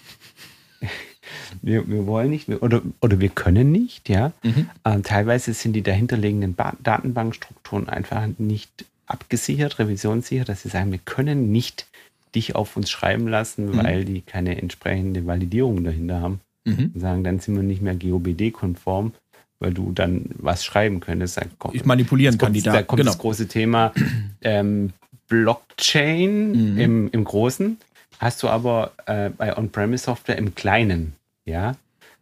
wir, 1.62 1.88
wir 1.88 2.07
wollen 2.07 2.31
nicht, 2.31 2.49
oder, 2.49 2.83
oder 3.01 3.21
wir 3.21 3.29
können 3.29 3.73
nicht, 3.73 4.09
ja. 4.09 4.33
Mhm. 4.42 4.71
Ähm, 4.85 5.03
teilweise 5.03 5.53
sind 5.55 5.73
die 5.75 5.83
dahinterliegenden 5.83 6.55
ba 6.55 6.75
Datenbankstrukturen 6.83 7.88
einfach 7.88 8.27
nicht 8.38 8.85
abgesichert, 9.07 9.79
revisionssicher, 9.79 10.44
dass 10.44 10.62
sie 10.62 10.68
sagen, 10.68 10.92
wir 10.92 11.01
können 11.05 11.51
nicht 11.51 11.87
dich 12.35 12.55
auf 12.55 12.77
uns 12.77 12.90
schreiben 12.90 13.27
lassen, 13.27 13.66
mhm. 13.66 13.79
weil 13.79 14.05
die 14.05 14.21
keine 14.21 14.61
entsprechende 14.61 15.27
Validierung 15.27 15.85
dahinter 15.85 16.21
haben. 16.21 16.40
Mhm. 16.64 16.92
Sagen, 16.94 17.25
dann 17.25 17.40
sind 17.40 17.57
wir 17.57 17.62
nicht 17.62 17.81
mehr 17.81 17.94
GOBD-konform 17.94 19.12
weil 19.61 19.75
du 19.75 19.92
dann 19.92 20.27
was 20.35 20.64
schreiben 20.64 21.01
könntest. 21.01 21.40
Kommt, 21.59 21.75
ich 21.75 21.85
manipulieren 21.85 22.38
kann 22.38 22.53
die 22.53 22.62
Da 22.62 22.83
kommt 22.83 23.01
genau. 23.01 23.11
das 23.11 23.18
große 23.18 23.49
Thema 23.49 23.92
ähm, 24.40 24.92
Blockchain 25.29 26.73
mhm. 26.73 26.79
im, 26.79 27.11
im 27.11 27.25
Großen. 27.25 27.79
Hast 28.18 28.42
du 28.42 28.49
aber 28.49 28.92
äh, 29.07 29.31
bei 29.31 29.57
On-Premise-Software 29.57 30.38
im 30.38 30.55
Kleinen, 30.55 31.14
ja. 31.44 31.77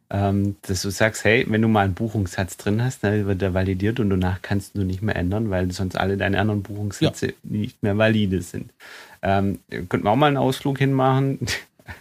Ähm, 0.09 0.55
dass 0.63 0.83
du 0.83 0.91
sagst, 0.91 1.25
hey, 1.25 1.45
wenn 1.49 1.63
du 1.63 1.69
mal 1.69 1.85
einen 1.85 1.95
Buchungssatz 1.95 2.57
drin 2.57 2.83
hast, 2.83 3.03
dann 3.03 3.27
wird 3.27 3.43
der 3.43 3.55
validiert 3.55 3.99
und 3.99 4.09
danach 4.11 4.41
kannst 4.41 4.77
du 4.77 4.85
nicht 4.85 5.03
mehr 5.03 5.17
ändern, 5.17 5.51
weil 5.51 5.73
sonst 5.73 5.97
alle 5.97 6.17
deine 6.17 6.39
anderen 6.39 6.63
Buchungssätze 6.63 7.27
ja. 7.27 7.33
nicht 7.43 7.83
mehr 7.83 7.99
valide 7.99 8.41
sind. 8.41 8.73
Ähm, 9.23 9.59
könnten 9.69 10.05
wir 10.05 10.11
auch 10.11 10.17
mal 10.17 10.29
einen 10.29 10.37
Ausflug 10.37 10.79
hinmachen. 10.79 11.41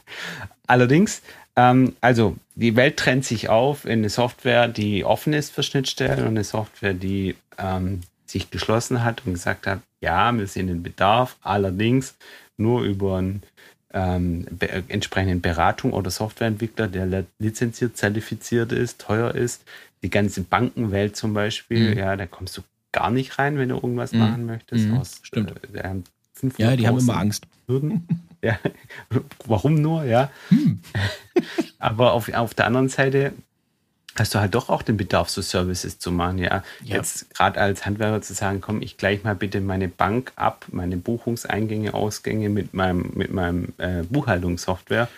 Allerdings 0.67 1.23
ähm, 1.55 1.95
also, 2.01 2.35
die 2.55 2.75
Welt 2.75 2.97
trennt 2.97 3.25
sich 3.25 3.49
auf 3.49 3.85
in 3.85 3.99
eine 3.99 4.09
Software, 4.09 4.67
die 4.67 5.05
offen 5.05 5.33
ist 5.33 5.53
für 5.53 5.63
Schnittstellen 5.63 6.21
und 6.21 6.29
eine 6.29 6.43
Software, 6.43 6.93
die 6.93 7.35
ähm, 7.57 8.01
sich 8.25 8.51
geschlossen 8.51 9.03
hat 9.03 9.23
und 9.25 9.33
gesagt 9.33 9.67
hat, 9.67 9.79
ja, 10.01 10.31
wir 10.37 10.47
sehen 10.47 10.67
den 10.67 10.83
Bedarf, 10.83 11.37
allerdings 11.41 12.15
nur 12.57 12.83
über 12.83 13.17
einen 13.17 13.43
ähm, 13.93 14.45
be 14.51 14.83
entsprechenden 14.89 15.41
Beratung 15.41 15.93
oder 15.93 16.11
Softwareentwickler, 16.11 16.87
der 16.87 17.25
lizenziert, 17.39 17.95
zertifiziert 17.97 18.71
ist, 18.71 18.99
teuer 18.99 19.33
ist. 19.33 19.63
Die 20.03 20.09
ganze 20.09 20.41
Bankenwelt 20.41 21.15
zum 21.15 21.33
Beispiel, 21.33 21.91
mhm. 21.91 21.97
ja, 21.97 22.15
da 22.15 22.25
kommst 22.25 22.57
du 22.57 22.61
gar 22.91 23.09
nicht 23.09 23.39
rein, 23.39 23.57
wenn 23.57 23.69
du 23.69 23.75
irgendwas 23.75 24.11
mhm. 24.11 24.19
machen 24.19 24.45
möchtest. 24.45 24.87
Mhm. 24.87 24.97
Aus, 24.97 25.19
Stimmt. 25.23 25.53
Äh, 25.73 26.01
ja, 26.57 26.75
die 26.75 26.87
haben 26.87 26.99
immer 26.99 27.17
Angst. 27.17 27.47
Hürden. 27.67 28.07
Ja, 28.45 28.59
warum 29.45 29.75
nur, 29.75 30.03
ja. 30.03 30.29
Hm. 30.49 30.79
Aber 31.79 32.13
auf, 32.13 32.31
auf 32.31 32.53
der 32.53 32.67
anderen 32.67 32.89
Seite 32.89 33.33
hast 34.15 34.35
du 34.35 34.39
halt 34.39 34.53
doch 34.53 34.69
auch 34.69 34.83
den 34.83 34.97
Bedarf, 34.97 35.29
so 35.29 35.41
Services 35.41 35.97
zu 35.97 36.11
machen, 36.11 36.37
ja. 36.37 36.63
ja. 36.83 36.97
Jetzt 36.97 37.33
gerade 37.33 37.59
als 37.59 37.87
Handwerker 37.87 38.21
zu 38.21 38.35
sagen, 38.35 38.61
komm, 38.61 38.83
ich 38.83 38.97
gleich 38.97 39.23
mal 39.23 39.35
bitte 39.35 39.61
meine 39.61 39.87
Bank 39.87 40.31
ab, 40.35 40.67
meine 40.71 40.95
Buchungseingänge, 40.95 41.95
Ausgänge 41.95 42.49
mit 42.49 42.75
meinem, 42.75 43.11
mit 43.15 43.33
meinem 43.33 43.73
äh, 43.79 44.03
Buchhaltungssoftware 44.03 45.09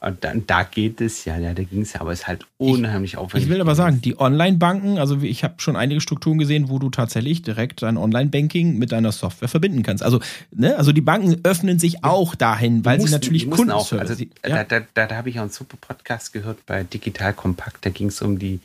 und 0.00 0.24
dann, 0.24 0.46
da 0.46 0.62
geht 0.62 1.00
es 1.02 1.26
ja, 1.26 1.36
ja 1.36 1.52
da 1.52 1.62
ging 1.62 1.82
es 1.82 1.92
ja, 1.92 2.00
aber 2.00 2.12
es 2.12 2.20
ist 2.20 2.26
halt 2.26 2.46
unheimlich 2.56 3.12
ich, 3.12 3.18
aufwendig. 3.18 3.46
Ich 3.46 3.52
will 3.52 3.60
aber 3.60 3.74
sagen, 3.74 4.00
die 4.00 4.18
Online-Banken, 4.18 4.98
also 4.98 5.20
ich 5.20 5.44
habe 5.44 5.54
schon 5.58 5.76
einige 5.76 6.00
Strukturen 6.00 6.38
gesehen, 6.38 6.70
wo 6.70 6.78
du 6.78 6.88
tatsächlich 6.88 7.42
direkt 7.42 7.82
dein 7.82 7.98
Online-Banking 7.98 8.78
mit 8.78 8.92
deiner 8.92 9.12
Software 9.12 9.48
verbinden 9.48 9.82
kannst. 9.82 10.02
Also, 10.02 10.20
ne, 10.52 10.76
also 10.76 10.92
die 10.92 11.02
Banken 11.02 11.40
öffnen 11.42 11.78
sich 11.78 12.02
auch 12.02 12.34
dahin, 12.34 12.84
weil 12.84 12.96
mussten, 12.96 13.08
sie 13.08 13.14
natürlich 13.14 13.50
Kunden 13.50 13.70
auch. 13.70 13.92
Also, 13.92 14.14
ja. 14.46 14.64
Da, 14.64 14.80
da, 14.80 15.06
da 15.06 15.16
habe 15.16 15.28
ich 15.28 15.38
auch 15.38 15.42
einen 15.42 15.50
super 15.50 15.76
Podcast 15.78 16.32
gehört 16.32 16.64
bei 16.64 16.82
Digital 16.82 17.34
Kompakt, 17.34 17.84
da 17.84 17.90
ging 17.90 18.08
es 18.08 18.22
um 18.22 18.38
die 18.38 18.60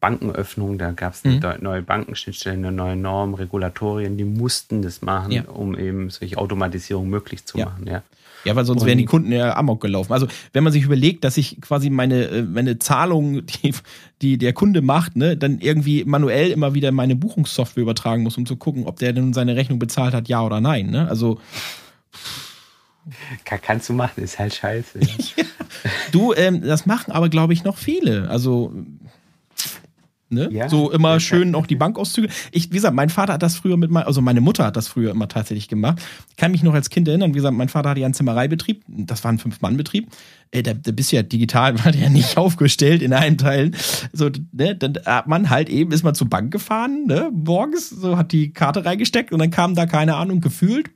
Bankenöffnung, 0.00 0.78
da 0.78 0.92
gab 0.92 1.12
es 1.12 1.24
eine 1.24 1.36
mhm. 1.36 1.62
neue 1.62 1.82
Bankenschnittstelle, 1.82 2.56
eine 2.56 2.72
neue 2.72 2.96
Norm, 2.96 3.34
Regulatorien, 3.34 4.16
die 4.16 4.24
mussten 4.24 4.82
das 4.82 5.02
machen, 5.02 5.32
ja. 5.32 5.44
um 5.44 5.78
eben 5.78 6.10
solche 6.10 6.38
Automatisierung 6.38 7.08
möglich 7.08 7.44
zu 7.44 7.58
ja. 7.58 7.66
machen. 7.66 7.86
Ja. 7.86 8.02
Ja, 8.44 8.56
weil 8.56 8.64
sonst 8.64 8.80
und 8.80 8.88
wären 8.88 8.96
die 8.96 9.04
Kunden 9.04 9.32
ja 9.32 9.54
amok 9.54 9.82
gelaufen. 9.82 10.14
Also 10.14 10.26
wenn 10.54 10.64
man 10.64 10.72
sich 10.72 10.84
überlegt, 10.84 11.24
dass 11.24 11.36
ich 11.36 11.60
quasi 11.60 11.90
meine, 11.90 12.24
äh, 12.24 12.42
meine 12.42 12.78
Zahlung, 12.78 13.44
die, 13.44 13.74
die 14.22 14.38
der 14.38 14.54
Kunde 14.54 14.80
macht, 14.80 15.14
ne, 15.16 15.36
dann 15.36 15.58
irgendwie 15.60 16.04
manuell 16.04 16.50
immer 16.50 16.72
wieder 16.72 16.90
meine 16.90 17.16
Buchungssoftware 17.16 17.82
übertragen 17.82 18.22
muss, 18.22 18.38
um 18.38 18.46
zu 18.46 18.56
gucken, 18.56 18.86
ob 18.86 18.98
der 18.98 19.12
denn 19.12 19.34
seine 19.34 19.56
Rechnung 19.56 19.78
bezahlt 19.78 20.14
hat, 20.14 20.28
ja 20.28 20.42
oder 20.42 20.62
nein. 20.62 20.86
Ne? 20.90 21.06
Also 21.08 21.38
kannst 23.44 23.88
du 23.88 23.92
machen, 23.92 24.22
ist 24.22 24.38
halt 24.38 24.54
scheiße. 24.54 25.00
Ja. 25.36 25.44
du, 26.12 26.34
ähm, 26.34 26.62
das 26.62 26.84
machen 26.84 27.12
aber, 27.12 27.28
glaube 27.28 27.52
ich, 27.52 27.64
noch 27.64 27.78
viele. 27.78 28.28
Also 28.28 28.72
Ne? 30.32 30.48
Ja, 30.52 30.68
so 30.68 30.92
immer 30.92 31.18
schön 31.18 31.56
auch 31.56 31.66
die 31.66 31.74
Bankauszüge. 31.74 32.28
Ich, 32.52 32.70
wie 32.70 32.76
gesagt, 32.76 32.94
mein 32.94 33.10
Vater 33.10 33.32
hat 33.32 33.42
das 33.42 33.56
früher 33.56 33.76
mit 33.76 33.90
meinem, 33.90 34.06
also 34.06 34.20
meine 34.20 34.40
Mutter 34.40 34.64
hat 34.64 34.76
das 34.76 34.86
früher 34.86 35.10
immer 35.10 35.26
tatsächlich 35.26 35.66
gemacht. 35.66 36.00
Ich 36.30 36.36
kann 36.36 36.52
mich 36.52 36.62
noch 36.62 36.72
als 36.72 36.88
Kind 36.88 37.08
erinnern, 37.08 37.30
wie 37.30 37.38
gesagt, 37.38 37.56
mein 37.56 37.68
Vater 37.68 37.90
hatte 37.90 38.00
ja 38.00 38.06
einen 38.06 38.14
Zimmereibetrieb, 38.14 38.84
das 38.86 39.24
war 39.24 39.32
ein 39.32 39.38
Fünf-Mann-Betrieb. 39.38 40.08
Äh, 40.52 40.62
der, 40.62 40.74
der 40.74 40.92
bist 40.92 41.10
ja 41.10 41.24
digital, 41.24 41.84
war 41.84 41.90
der 41.90 42.10
nicht 42.10 42.36
aufgestellt 42.36 43.02
in 43.02 43.12
allen 43.12 43.38
Teilen. 43.38 43.74
So, 44.12 44.30
ne, 44.52 44.76
dann 44.76 44.98
hat 45.04 45.26
man 45.26 45.50
halt 45.50 45.68
eben, 45.68 45.90
ist 45.90 46.04
man 46.04 46.14
zur 46.14 46.28
Bank 46.28 46.52
gefahren, 46.52 47.06
ne, 47.06 47.30
morgens, 47.32 47.90
so 47.90 48.16
hat 48.16 48.30
die 48.30 48.52
Karte 48.52 48.84
reingesteckt 48.84 49.32
und 49.32 49.40
dann 49.40 49.50
kam 49.50 49.74
da, 49.74 49.86
keine 49.86 50.14
Ahnung, 50.14 50.40
gefühlt 50.40 50.90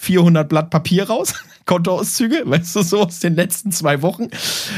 400 0.00 0.48
Blatt 0.48 0.70
Papier 0.70 1.08
raus. 1.08 1.34
Kontoauszüge, 1.66 2.44
weißt 2.46 2.76
du, 2.76 2.82
so 2.82 3.02
aus 3.02 3.18
den 3.18 3.34
letzten 3.34 3.72
zwei 3.72 4.00
Wochen. 4.00 4.28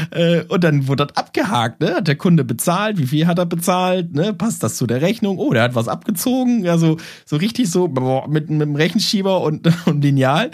Äh, 0.09 0.41
und 0.49 0.63
dann 0.63 0.87
wurde 0.87 1.05
das 1.05 1.15
abgehakt, 1.15 1.79
ne? 1.79 1.95
Hat 1.95 2.07
der 2.07 2.17
Kunde 2.17 2.43
bezahlt? 2.43 2.97
Wie 2.97 3.05
viel 3.05 3.27
hat 3.27 3.37
er 3.37 3.45
bezahlt? 3.45 4.13
Ne? 4.13 4.33
Passt 4.33 4.61
das 4.61 4.75
zu 4.75 4.87
der 4.87 5.01
Rechnung? 5.01 5.37
Oh, 5.37 5.53
der 5.53 5.63
hat 5.63 5.75
was 5.75 5.87
abgezogen. 5.87 6.67
Also 6.67 6.97
so 7.23 7.37
richtig 7.37 7.69
so 7.69 7.87
boah, 7.87 8.27
mit, 8.27 8.49
mit 8.49 8.61
dem 8.61 8.75
Rechenschieber 8.75 9.41
und, 9.41 9.69
und 9.85 10.01
Lineal. 10.01 10.51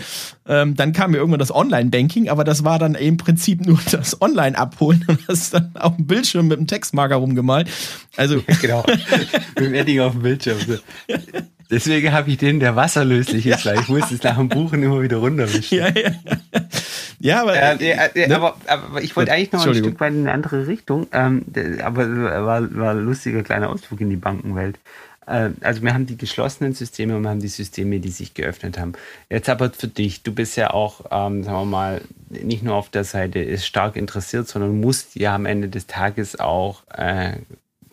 Ähm, 0.48 0.76
dann 0.76 0.94
kam 0.94 1.12
mir 1.12 1.18
irgendwann 1.18 1.40
das 1.40 1.54
Online-Banking, 1.54 2.30
aber 2.30 2.44
das 2.44 2.64
war 2.64 2.78
dann 2.78 2.94
im 2.94 3.18
Prinzip 3.18 3.66
nur 3.66 3.80
das 3.92 4.22
Online-Abholen 4.22 5.06
und 5.08 5.20
das 5.28 5.50
dann 5.50 5.72
auf 5.76 5.96
dem 5.96 6.06
Bildschirm 6.06 6.50
mit 6.50 6.60
dem 6.60 6.68
Textmarker 6.68 7.16
rumgemalt. 7.16 7.68
Also 8.16 8.44
genau. 8.62 8.86
mit 9.56 9.66
dem 9.66 9.74
Edding 9.74 10.02
auf 10.02 10.12
dem 10.12 10.22
Bildschirm. 10.22 10.58
Deswegen 11.70 12.14
habe 12.14 12.30
ich 12.30 12.38
den, 12.38 12.60
der 12.60 12.76
wasserlöslich 12.76 13.46
ist, 13.46 13.66
weil 13.66 13.80
ich 13.80 13.90
muss 13.90 14.10
es 14.12 14.24
nach 14.24 14.38
dem 14.38 14.48
Buchen 14.50 14.82
immer 14.84 15.02
wieder 15.02 15.18
runterwischen. 15.18 15.78
Ja, 15.78 15.90
ja. 15.90 16.12
ja 17.20 17.42
aber, 17.42 17.56
äh, 17.56 17.92
äh, 17.92 18.28
ne? 18.28 18.36
aber, 18.36 18.56
aber, 18.68 19.02
ich 19.02 19.16
wollte 19.16 19.34
eigentlich 19.34 19.52
noch 19.52 19.66
ein 19.66 19.76
Stück 19.76 20.00
weit 20.00 20.14
in 20.14 20.22
eine 20.22 20.32
andere 20.32 20.68
Richtung. 20.68 21.08
Ähm, 21.12 21.46
aber 21.84 22.08
war, 22.46 22.76
war 22.76 22.92
ein 22.92 23.00
lustiger 23.00 23.44
kleiner 23.44 23.70
Ausflug 23.70 24.00
in 24.00 24.10
die 24.10 24.16
Bankenwelt. 24.16 24.80
Äh, 25.28 25.50
also 25.62 25.84
wir 25.84 25.94
haben 25.94 26.06
die 26.06 26.18
geschlossenen 26.18 26.74
Systeme 26.74 27.16
und 27.16 27.24
wir 27.24 27.30
haben 27.30 27.42
die 27.42 27.48
Systeme, 27.50 28.00
die 28.00 28.10
sich 28.10 28.34
geöffnet 28.34 28.80
haben. 28.80 28.94
Jetzt 29.30 29.50
aber 29.50 29.70
für 29.70 29.88
dich, 29.88 30.24
du 30.24 30.34
bist 30.34 30.56
ja 30.56 30.72
auch, 30.72 31.02
ähm, 31.12 31.44
sagen 31.44 31.58
wir 31.58 31.66
mal, 31.66 32.02
nicht 32.30 32.64
nur 32.64 32.76
auf 32.76 32.90
der 32.90 33.04
Seite 33.04 33.40
ist 33.40 33.66
stark 33.66 33.96
interessiert, 33.96 34.48
sondern 34.48 34.80
musst 34.80 35.16
ja 35.16 35.36
am 35.36 35.46
Ende 35.46 35.68
des 35.68 35.86
Tages 35.86 36.40
auch 36.40 36.84
äh, 36.94 37.34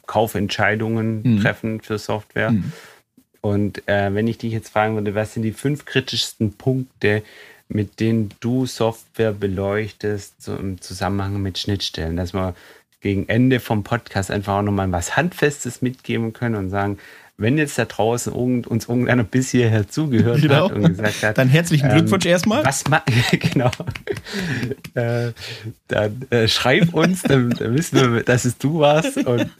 Kaufentscheidungen 0.06 1.22
mhm. 1.22 1.40
treffen 1.40 1.80
für 1.80 1.98
Software. 1.98 2.52
Mhm. 2.52 2.72
Und 3.44 3.86
äh, 3.86 4.14
wenn 4.14 4.26
ich 4.26 4.38
dich 4.38 4.54
jetzt 4.54 4.70
fragen 4.70 4.94
würde, 4.94 5.14
was 5.14 5.34
sind 5.34 5.42
die 5.42 5.52
fünf 5.52 5.84
kritischsten 5.84 6.54
Punkte, 6.54 7.22
mit 7.68 8.00
denen 8.00 8.30
du 8.40 8.64
Software 8.64 9.32
beleuchtest, 9.32 10.42
so 10.42 10.56
im 10.56 10.80
Zusammenhang 10.80 11.42
mit 11.42 11.58
Schnittstellen, 11.58 12.16
dass 12.16 12.32
wir 12.32 12.54
gegen 13.02 13.28
Ende 13.28 13.60
vom 13.60 13.84
Podcast 13.84 14.30
einfach 14.30 14.54
auch 14.54 14.62
nochmal 14.62 14.90
was 14.92 15.18
Handfestes 15.18 15.82
mitgeben 15.82 16.32
können 16.32 16.54
und 16.54 16.70
sagen, 16.70 16.96
wenn 17.36 17.58
jetzt 17.58 17.76
da 17.76 17.84
draußen 17.84 18.32
irgend, 18.32 18.66
uns 18.66 18.88
irgendeiner 18.88 19.24
bis 19.24 19.50
hierher 19.50 19.86
zugehört 19.88 20.40
genau. 20.40 20.70
hat 20.70 20.76
und 20.76 20.88
gesagt 20.88 21.22
hat. 21.22 21.36
Dann 21.36 21.48
herzlichen 21.48 21.90
ähm, 21.90 21.96
Glückwunsch 21.98 22.24
erstmal. 22.24 22.64
Was 22.64 22.84
genau. 23.30 23.70
äh, 24.94 25.32
dann 25.88 26.22
äh, 26.30 26.48
schreib 26.48 26.94
uns, 26.94 27.20
dann, 27.24 27.50
dann, 27.50 27.74
wissen 27.74 28.14
wir, 28.14 28.22
dass 28.22 28.46
es 28.46 28.56
du 28.56 28.78
warst. 28.78 29.18
Und 29.18 29.50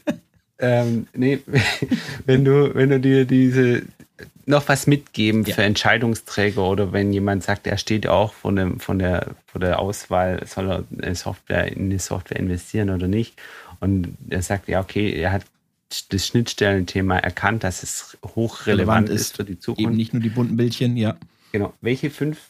ähm, 0.59 1.07
nee, 1.13 1.39
wenn 2.25 2.45
du, 2.45 2.73
wenn 2.75 2.89
du 2.89 2.99
dir 2.99 3.25
diese 3.25 3.83
noch 4.45 4.67
was 4.67 4.87
mitgeben 4.87 5.43
ja. 5.43 5.55
für 5.55 5.63
Entscheidungsträger 5.63 6.63
oder 6.63 6.93
wenn 6.93 7.11
jemand 7.11 7.43
sagt, 7.43 7.65
er 7.67 7.77
steht 7.77 8.07
auch 8.07 8.33
von, 8.33 8.55
dem, 8.55 8.79
von, 8.79 8.99
der, 8.99 9.35
von 9.47 9.61
der 9.61 9.79
Auswahl, 9.79 10.45
soll 10.45 10.69
er 10.69 10.83
eine 11.01 11.15
Software, 11.15 11.71
in 11.71 11.85
eine 11.85 11.99
Software 11.99 12.37
investieren 12.37 12.91
oder 12.91 13.07
nicht. 13.07 13.33
Und 13.79 14.15
er 14.29 14.41
sagt, 14.41 14.67
ja, 14.67 14.81
okay, 14.81 15.11
er 15.11 15.31
hat 15.31 15.45
das 16.09 16.27
Schnittstellenthema 16.27 17.17
erkannt, 17.17 17.63
dass 17.63 17.83
es 17.83 18.17
hochrelevant 18.23 19.09
ist, 19.09 19.21
ist 19.21 19.35
für 19.37 19.43
die 19.43 19.59
Zukunft. 19.59 19.89
Eben 19.89 19.95
nicht 19.95 20.13
nur 20.13 20.21
die 20.21 20.29
bunten 20.29 20.57
Bildchen, 20.57 20.95
ja. 20.97 21.15
Genau. 21.51 21.73
Welche 21.81 22.09
fünf 22.09 22.49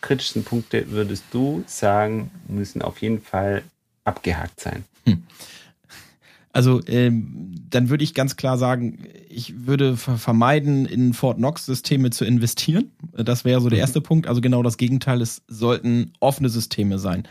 kritischsten 0.00 0.44
Punkte 0.44 0.90
würdest 0.90 1.24
du 1.32 1.64
sagen, 1.66 2.30
müssen 2.48 2.82
auf 2.82 2.98
jeden 2.98 3.20
Fall 3.20 3.62
abgehakt 4.04 4.60
sein? 4.60 4.84
Hm. 5.04 5.24
Also 6.56 6.80
ähm, 6.86 7.52
dann 7.68 7.90
würde 7.90 8.02
ich 8.02 8.14
ganz 8.14 8.36
klar 8.36 8.56
sagen, 8.56 9.00
ich 9.28 9.66
würde 9.66 9.94
vermeiden, 9.98 10.86
in 10.86 11.12
Fort 11.12 11.36
Knox-Systeme 11.36 12.08
zu 12.08 12.24
investieren. 12.24 12.92
Das 13.12 13.44
wäre 13.44 13.60
so 13.60 13.68
der 13.68 13.76
mhm. 13.76 13.82
erste 13.82 13.98
mhm. 13.98 14.04
Punkt. 14.04 14.26
Also 14.26 14.40
genau 14.40 14.62
das 14.62 14.78
Gegenteil, 14.78 15.20
es 15.20 15.42
sollten 15.48 16.12
offene 16.18 16.48
Systeme 16.48 16.98
sein. 16.98 17.28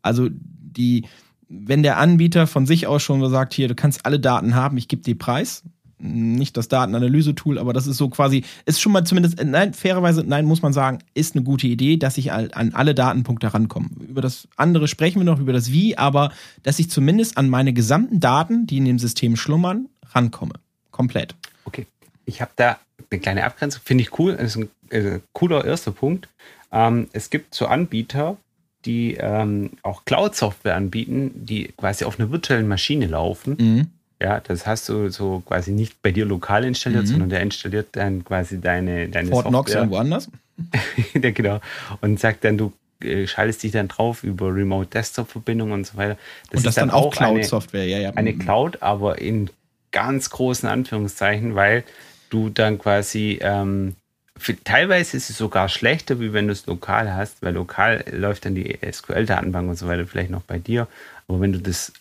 Also 0.00 0.30
die, 0.30 1.04
wenn 1.50 1.82
der 1.82 1.98
Anbieter 1.98 2.46
von 2.46 2.64
sich 2.64 2.86
aus 2.86 3.02
schon 3.02 3.28
sagt, 3.28 3.52
hier, 3.52 3.68
du 3.68 3.74
kannst 3.74 4.06
alle 4.06 4.18
Daten 4.18 4.54
haben, 4.54 4.78
ich 4.78 4.88
gebe 4.88 5.02
dir 5.02 5.18
Preis, 5.18 5.64
nicht 6.02 6.56
das 6.56 6.68
Datenanalyse-Tool, 6.68 7.58
aber 7.58 7.72
das 7.72 7.86
ist 7.86 7.96
so 7.96 8.08
quasi, 8.08 8.44
ist 8.66 8.80
schon 8.80 8.92
mal 8.92 9.04
zumindest, 9.04 9.38
äh, 9.38 9.44
nein, 9.44 9.72
fairerweise, 9.72 10.24
nein, 10.26 10.44
muss 10.44 10.62
man 10.62 10.72
sagen, 10.72 10.98
ist 11.14 11.34
eine 11.34 11.44
gute 11.44 11.66
Idee, 11.66 11.96
dass 11.96 12.18
ich 12.18 12.32
an 12.32 12.72
alle 12.74 12.94
Datenpunkte 12.94 13.52
rankomme. 13.54 13.88
Über 14.08 14.20
das 14.20 14.48
andere 14.56 14.88
sprechen 14.88 15.20
wir 15.20 15.24
noch, 15.24 15.38
über 15.38 15.52
das 15.52 15.72
Wie, 15.72 15.96
aber 15.96 16.32
dass 16.62 16.78
ich 16.78 16.90
zumindest 16.90 17.38
an 17.38 17.48
meine 17.48 17.72
gesamten 17.72 18.20
Daten, 18.20 18.66
die 18.66 18.78
in 18.78 18.84
dem 18.84 18.98
System 18.98 19.36
schlummern, 19.36 19.88
rankomme. 20.10 20.54
Komplett. 20.90 21.34
Okay. 21.64 21.86
Ich 22.26 22.40
habe 22.40 22.52
da 22.56 22.78
eine 23.10 23.20
kleine 23.20 23.44
Abgrenzung, 23.44 23.82
finde 23.84 24.02
ich 24.02 24.18
cool, 24.18 24.36
das 24.36 24.56
ist 24.56 24.56
ein 24.56 24.68
äh, 24.90 25.20
cooler 25.32 25.64
erster 25.64 25.92
Punkt. 25.92 26.28
Ähm, 26.70 27.08
es 27.12 27.30
gibt 27.30 27.54
so 27.54 27.66
Anbieter, 27.66 28.36
die 28.84 29.14
ähm, 29.14 29.70
auch 29.82 30.04
Cloud-Software 30.04 30.74
anbieten, 30.74 31.30
die 31.34 31.72
quasi 31.76 32.04
auf 32.04 32.18
einer 32.18 32.30
virtuellen 32.30 32.68
Maschine 32.68 33.06
laufen. 33.06 33.56
Mhm 33.58 33.86
ja, 34.22 34.40
das 34.40 34.66
hast 34.66 34.88
du 34.88 35.08
so 35.10 35.42
quasi 35.44 35.72
nicht 35.72 36.00
bei 36.02 36.12
dir 36.12 36.24
lokal 36.24 36.64
installiert, 36.64 37.04
mhm. 37.04 37.08
sondern 37.08 37.28
der 37.28 37.40
installiert 37.40 37.88
dann 37.92 38.24
quasi 38.24 38.60
deine, 38.60 39.08
deine 39.08 39.28
Fort 39.28 39.44
Software. 39.44 39.50
Knox 39.50 39.74
irgendwo 39.74 39.96
anders? 39.96 40.28
ja, 41.14 41.30
genau. 41.30 41.60
Und 42.00 42.20
sagt 42.20 42.44
dann, 42.44 42.56
du 42.56 42.72
äh, 43.02 43.26
schaltest 43.26 43.62
dich 43.62 43.72
dann 43.72 43.88
drauf 43.88 44.22
über 44.22 44.54
Remote 44.54 44.88
Desktop 44.88 45.28
Verbindung 45.28 45.72
und 45.72 45.86
so 45.86 45.96
weiter. 45.96 46.16
Das 46.50 46.58
und 46.58 46.66
das 46.66 46.70
ist 46.70 46.78
dann, 46.78 46.88
dann 46.88 46.96
auch 46.96 47.12
Cloud-Software, 47.12 47.86
ja, 47.86 47.98
ja. 47.98 48.10
Eine 48.10 48.34
Cloud, 48.34 48.82
aber 48.82 49.20
in 49.20 49.50
ganz 49.90 50.30
großen 50.30 50.68
Anführungszeichen, 50.68 51.54
weil 51.54 51.84
du 52.30 52.48
dann 52.48 52.78
quasi 52.78 53.38
ähm, 53.42 53.96
für, 54.38 54.56
teilweise 54.62 55.16
ist 55.16 55.30
es 55.30 55.36
sogar 55.36 55.68
schlechter, 55.68 56.20
wie 56.20 56.32
wenn 56.32 56.46
du 56.46 56.52
es 56.52 56.66
lokal 56.66 57.14
hast, 57.14 57.42
weil 57.42 57.54
lokal 57.54 58.04
läuft 58.10 58.44
dann 58.44 58.54
die 58.54 58.78
SQL-Datenbank 58.90 59.68
und 59.68 59.76
so 59.76 59.86
weiter 59.86 60.06
vielleicht 60.06 60.30
noch 60.30 60.42
bei 60.42 60.58
dir. 60.58 60.88
Aber 61.28 61.40
wenn 61.40 61.52
du 61.52 61.60
das 61.60 61.92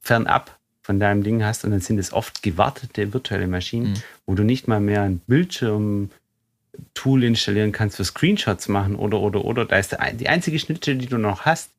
fernab 0.00 0.56
von 0.82 0.98
deinem 1.00 1.22
Ding 1.22 1.44
hast 1.44 1.64
und 1.64 1.70
dann 1.70 1.80
sind 1.80 1.98
es 1.98 2.12
oft 2.12 2.42
gewartete 2.42 3.12
virtuelle 3.12 3.46
Maschinen, 3.46 3.92
mhm. 3.92 4.02
wo 4.26 4.34
du 4.34 4.42
nicht 4.42 4.66
mal 4.68 4.80
mehr 4.80 5.02
ein 5.02 5.20
Bildschirm-Tool 5.26 7.24
installieren 7.24 7.72
kannst 7.72 7.96
für 7.96 8.04
Screenshots 8.04 8.68
machen 8.68 8.96
oder, 8.96 9.20
oder, 9.20 9.44
oder. 9.44 9.64
Da 9.64 9.78
ist 9.78 9.96
die 10.18 10.28
einzige 10.28 10.58
Schnittstelle, 10.58 10.98
die 10.98 11.06
du 11.06 11.18
noch 11.18 11.42
hast, 11.42 11.70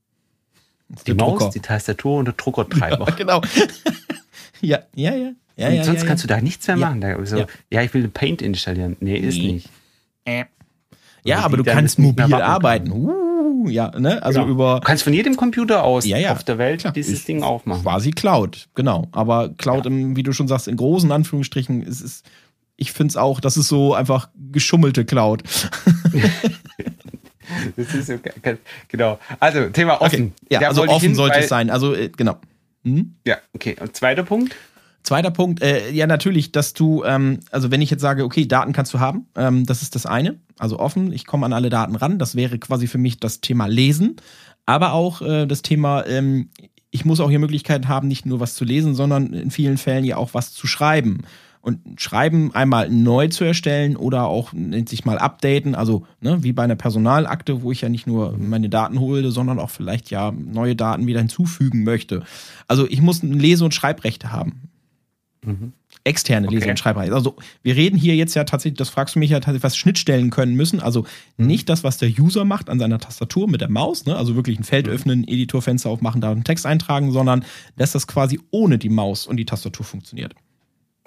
die 1.08 1.14
Maus, 1.14 1.40
Drucker. 1.40 1.52
die 1.52 1.60
Tastatur 1.60 2.20
und 2.20 2.26
der 2.26 2.34
Druckertreiber. 2.36 3.08
Ja, 3.10 3.16
genau. 3.16 3.42
ja, 4.62 4.80
ja, 4.96 5.14
ja. 5.16 5.32
ja 5.58 5.68
und 5.68 5.76
ja, 5.76 5.84
sonst 5.84 6.02
ja, 6.02 6.08
kannst 6.08 6.24
du 6.24 6.28
da 6.28 6.40
nichts 6.40 6.68
mehr 6.68 6.78
machen. 6.78 7.02
Da, 7.02 7.26
so, 7.26 7.46
ja. 7.72 7.82
ich 7.82 7.94
will 7.94 8.08
Paint 8.08 8.42
installieren. 8.42 8.96
Nee, 9.00 9.18
ist 9.18 9.38
nee. 9.38 9.54
nicht. 9.54 9.70
Äh. 10.26 10.46
Ja, 11.26 11.40
aber 11.40 11.58
du 11.58 11.64
kannst 11.64 12.00
mobil 12.00 12.34
arbeiten. 12.34 12.92
Uh 12.92 13.24
ja, 13.68 13.92
ne? 14.00 14.22
Also 14.24 14.42
ja. 14.42 14.48
über. 14.48 14.80
Du 14.82 14.88
kannst 14.88 15.04
von 15.04 15.14
jedem 15.14 15.36
Computer 15.36 15.84
aus 15.84 16.06
ja, 16.06 16.18
ja. 16.18 16.34
auf 16.34 16.44
der 16.44 16.58
Welt 16.58 16.82
Klar. 16.82 16.94
dieses 16.94 17.20
ich, 17.20 17.26
Ding 17.26 17.44
aufmachen. 17.44 17.84
Quasi 17.84 18.12
Cloud, 18.12 18.68
genau. 18.76 19.08
Aber 19.12 19.50
Cloud, 19.58 19.86
im, 19.86 20.16
wie 20.16 20.24
du 20.24 20.34
schon 20.34 20.48
sagst, 20.48 20.68
in 20.68 20.78
großen 20.78 21.12
Anführungsstrichen, 21.12 21.84
ist 21.84 22.02
es. 22.02 22.24
Ich 22.76 22.92
finde 22.92 23.12
es 23.12 23.18
auch, 23.18 23.40
das 23.40 23.56
ist 23.56 23.68
so 23.68 23.94
einfach 23.94 24.30
geschummelte 24.52 25.06
Cloud. 25.06 25.44
das 27.76 27.94
ist 27.94 28.08
so, 28.08 28.16
genau. 28.88 29.20
Also, 29.40 29.70
Thema 29.70 30.02
offen. 30.02 30.34
Okay. 30.36 30.48
Ja, 30.50 30.60
da 30.60 30.68
also 30.70 30.88
offen 30.88 31.02
hin, 31.02 31.16
sollte 31.16 31.40
es 31.40 31.50
sein. 31.50 31.70
Also, 31.70 31.94
äh, 31.94 32.10
genau. 32.10 32.38
Hm? 32.84 33.16
Ja, 33.26 33.38
okay. 33.54 33.76
Und 33.80 33.96
zweiter 33.96 34.24
Punkt? 34.24 34.56
Zweiter 35.04 35.32
Punkt, 35.32 35.62
äh, 35.62 35.92
ja 35.92 36.08
natürlich, 36.08 36.54
dass 36.54 36.74
du, 36.74 37.04
ähm, 37.04 37.42
also 37.52 37.72
wenn 37.72 37.82
ich 37.82 37.90
jetzt 37.90 38.02
sage, 38.02 38.24
okay, 38.24 38.48
Daten 38.48 38.72
kannst 38.72 38.94
du 38.94 39.00
haben, 39.00 39.28
ähm, 39.36 39.66
das 39.66 39.82
ist 39.82 39.96
das 39.96 40.06
eine, 40.06 40.40
also 40.58 40.80
offen, 40.80 41.12
ich 41.12 41.26
komme 41.26 41.46
an 41.46 41.52
alle 41.52 41.70
Daten 41.70 41.96
ran, 41.96 42.20
das 42.20 42.36
wäre 42.36 42.58
quasi 42.58 42.88
für 42.88 42.98
mich 42.98 43.20
das 43.20 43.42
Thema 43.42 43.68
Lesen, 43.68 44.16
aber 44.66 44.94
auch 44.94 45.22
äh, 45.22 45.46
das 45.46 45.62
Thema, 45.62 46.06
ähm, 46.08 46.50
ich 46.90 47.04
muss 47.04 47.20
auch 47.20 47.30
hier 47.30 47.40
Möglichkeiten 47.40 47.90
haben, 47.90 48.08
nicht 48.08 48.26
nur 48.26 48.40
was 48.40 48.56
zu 48.56 48.64
lesen, 48.64 48.96
sondern 48.96 49.34
in 49.34 49.52
vielen 49.52 49.78
Fällen 49.78 50.06
ja 50.06 50.16
auch 50.18 50.34
was 50.34 50.54
zu 50.54 50.68
schreiben. 50.68 51.24
Und 51.60 51.80
Schreiben 52.00 52.54
einmal 52.54 52.90
neu 52.90 53.30
zu 53.30 53.46
erstellen 53.46 53.96
oder 53.96 54.26
auch 54.26 54.52
nennt 54.52 54.90
sich 54.90 55.06
mal 55.06 55.18
updaten, 55.18 55.76
also 55.76 56.06
ne, 56.20 56.44
wie 56.44 56.52
bei 56.52 56.64
einer 56.64 56.76
Personalakte, 56.76 57.62
wo 57.62 57.72
ich 57.72 57.80
ja 57.82 57.88
nicht 57.88 58.06
nur 58.06 58.38
meine 58.38 58.68
Daten 58.68 59.00
hole, 59.00 59.32
sondern 59.32 59.60
auch 59.60 59.70
vielleicht 59.70 60.12
ja 60.12 60.32
neue 60.32 60.76
Daten 60.76 61.08
wieder 61.08 61.20
hinzufügen 61.20 61.84
möchte. 61.84 62.24
Also 62.68 62.86
ich 62.88 63.02
muss 63.02 63.24
Lese- 63.24 63.64
und 63.64 63.74
Schreibrechte 63.74 64.34
haben. 64.34 64.73
Mhm. 65.44 65.74
Externe 66.04 66.48
okay. 66.48 66.56
Lese- 66.56 66.70
und 66.70 66.80
Schreibrechte. 66.80 67.14
Also 67.14 67.36
wir 67.62 67.76
reden 67.76 67.98
hier 67.98 68.16
jetzt 68.16 68.34
ja 68.34 68.44
tatsächlich, 68.44 68.78
das 68.78 68.90
fragst 68.90 69.16
du 69.16 69.20
mich 69.20 69.30
ja 69.30 69.40
tatsächlich, 69.40 69.64
was 69.64 69.78
Schnittstellen 69.78 70.30
können 70.30 70.56
müssen. 70.56 70.80
Also 70.80 71.06
mhm. 71.38 71.48
nicht 71.48 71.70
das, 71.70 71.84
was 71.84 71.98
der 71.98 72.10
User 72.10 72.46
macht 72.46 72.70
an 72.70 72.80
seiner 72.80 73.00
Tastatur 73.00 73.50
mit 73.50 73.62
der 73.62 73.70
Maus, 73.70 74.06
ne? 74.06 74.16
also 74.16 74.36
wirklich 74.36 74.60
ein 74.60 74.64
Feld 74.64 74.88
mhm. 74.88 74.94
öffnen, 74.94 75.28
Editorfenster 75.28 75.90
aufmachen, 75.90 76.22
da 76.22 76.32
einen 76.32 76.44
Text 76.44 76.66
eintragen, 76.66 77.12
sondern 77.12 77.46
dass 77.78 77.94
das 77.94 78.08
quasi 78.08 78.40
ohne 78.52 78.78
die 78.78 78.90
Maus 78.90 79.28
und 79.28 79.38
die 79.38 79.46
Tastatur 79.46 79.86
funktioniert. 79.86 80.36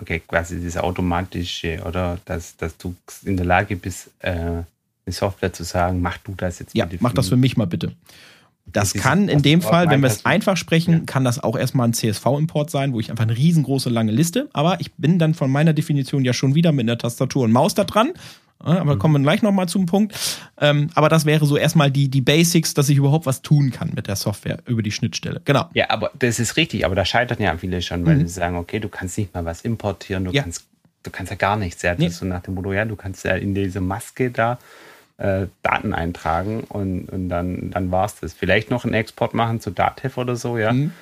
Okay, 0.01 0.21
quasi 0.27 0.57
dieses 0.57 0.77
automatische, 0.77 1.83
oder 1.87 2.19
dass, 2.27 2.57
dass 2.57 2.77
du 2.77 2.95
in 3.25 3.37
der 3.37 3.47
Lage 3.47 3.77
bist, 3.77 4.11
äh, 4.21 4.31
eine 4.31 4.65
Software 5.09 5.53
zu 5.53 5.63
sagen, 5.63 6.01
mach 6.01 6.19
du 6.19 6.35
das 6.37 6.59
jetzt 6.59 6.75
bitte. 6.75 6.95
Ja, 6.95 6.99
mach 7.01 7.13
das 7.13 7.29
für 7.29 7.37
mich 7.37 7.57
mal 7.57 7.67
bitte. 7.67 7.93
Das 8.73 8.93
kann 8.93 9.29
in 9.29 9.43
dem 9.43 9.63
Fall, 9.63 9.89
wenn 9.91 10.03
wir 10.03 10.09
es 10.09 10.27
einfach 10.27 10.57
sprechen, 10.57 11.07
kann 11.07 11.25
das 11.25 11.43
auch 11.43 11.57
erstmal 11.57 11.89
ein 11.89 11.93
CSV-Import 11.95 12.71
sein, 12.71 12.93
wo 12.93 13.01
ich 13.01 13.11
einfach 13.11 13.25
eine 13.25 13.37
riesengroße 13.37 13.89
lange 13.89 14.13
Liste, 14.13 14.49
aber 14.53 14.81
ich 14.81 14.93
bin 14.95 15.19
dann 15.19 15.35
von 15.35 15.51
meiner 15.51 15.73
Definition 15.73 16.25
ja 16.25 16.33
schon 16.33 16.55
wieder 16.55 16.73
mit 16.73 16.85
einer 16.85 16.99
Tastatur 16.99 17.45
und 17.45 17.53
Maus 17.53 17.75
da 17.75 17.85
dran. 17.85 18.13
Aber 18.59 18.95
mhm. 18.95 18.99
kommen 18.99 19.15
wir 19.15 19.23
gleich 19.23 19.43
nochmal 19.43 19.69
zum 19.69 19.85
Punkt. 19.85 20.15
Ähm, 20.59 20.89
aber 20.95 21.11
das 21.11 21.27
wäre 21.27 21.45
so 21.45 21.59
erstmal 21.59 21.91
die, 21.91 22.09
die 22.09 22.23
Basics, 22.23 22.73
dass 22.73 22.89
ich 22.89 22.97
überhaupt 22.97 23.27
was 23.27 23.43
tun 23.43 23.71
kann 23.71 23.93
mit 23.95 24.09
der 24.09 24.17
Software 24.17 24.59
über 24.67 24.83
die 24.83 24.93
Schnittstelle. 24.93 25.43
Genau. 25.45 25.69
Ja, 25.75 25.91
aber 25.91 26.11
das 26.19 26.41
ist 26.41 26.57
richtig, 26.57 26.87
aber 26.87 26.95
da 26.95 27.05
scheitern 27.05 27.41
ja 27.41 27.55
viele 27.59 27.83
schon, 27.83 28.07
weil 28.07 28.17
mhm. 28.17 28.27
sie 28.27 28.33
sagen, 28.33 28.57
okay, 28.57 28.81
du 28.81 28.89
kannst 28.89 29.19
nicht 29.19 29.35
mal 29.35 29.45
was 29.45 29.61
importieren, 29.61 30.25
du 30.25 30.31
ja. 30.33 30.43
kannst 30.43 30.65
du 31.03 31.11
kannst 31.11 31.31
ja 31.31 31.37
gar 31.37 31.57
nichts. 31.57 31.83
Ja, 31.83 31.95
nee. 31.97 32.09
so 32.09 32.25
nach 32.25 32.41
dem 32.41 32.55
Motto, 32.55 32.73
ja, 32.73 32.85
du 32.85 32.97
kannst 32.97 33.25
ja 33.25 33.37
in 33.37 33.55
diese 33.55 33.81
Maske 33.81 34.31
da 34.31 34.59
äh, 35.19 35.47
Daten 35.63 35.95
eintragen 35.95 36.65
und, 36.69 37.09
und 37.09 37.29
dann, 37.29 37.71
dann 37.71 37.91
war 37.91 38.07
es 38.07 38.21
das. 38.21 38.33
Vielleicht 38.35 38.71
noch 38.71 38.85
einen 38.85 38.95
Export 38.95 39.35
machen 39.35 39.61
zu 39.61 39.71
Datev 39.71 40.21
oder 40.21 40.37
so, 40.37 40.59
ja. 40.59 40.73
Mhm. 40.73 40.93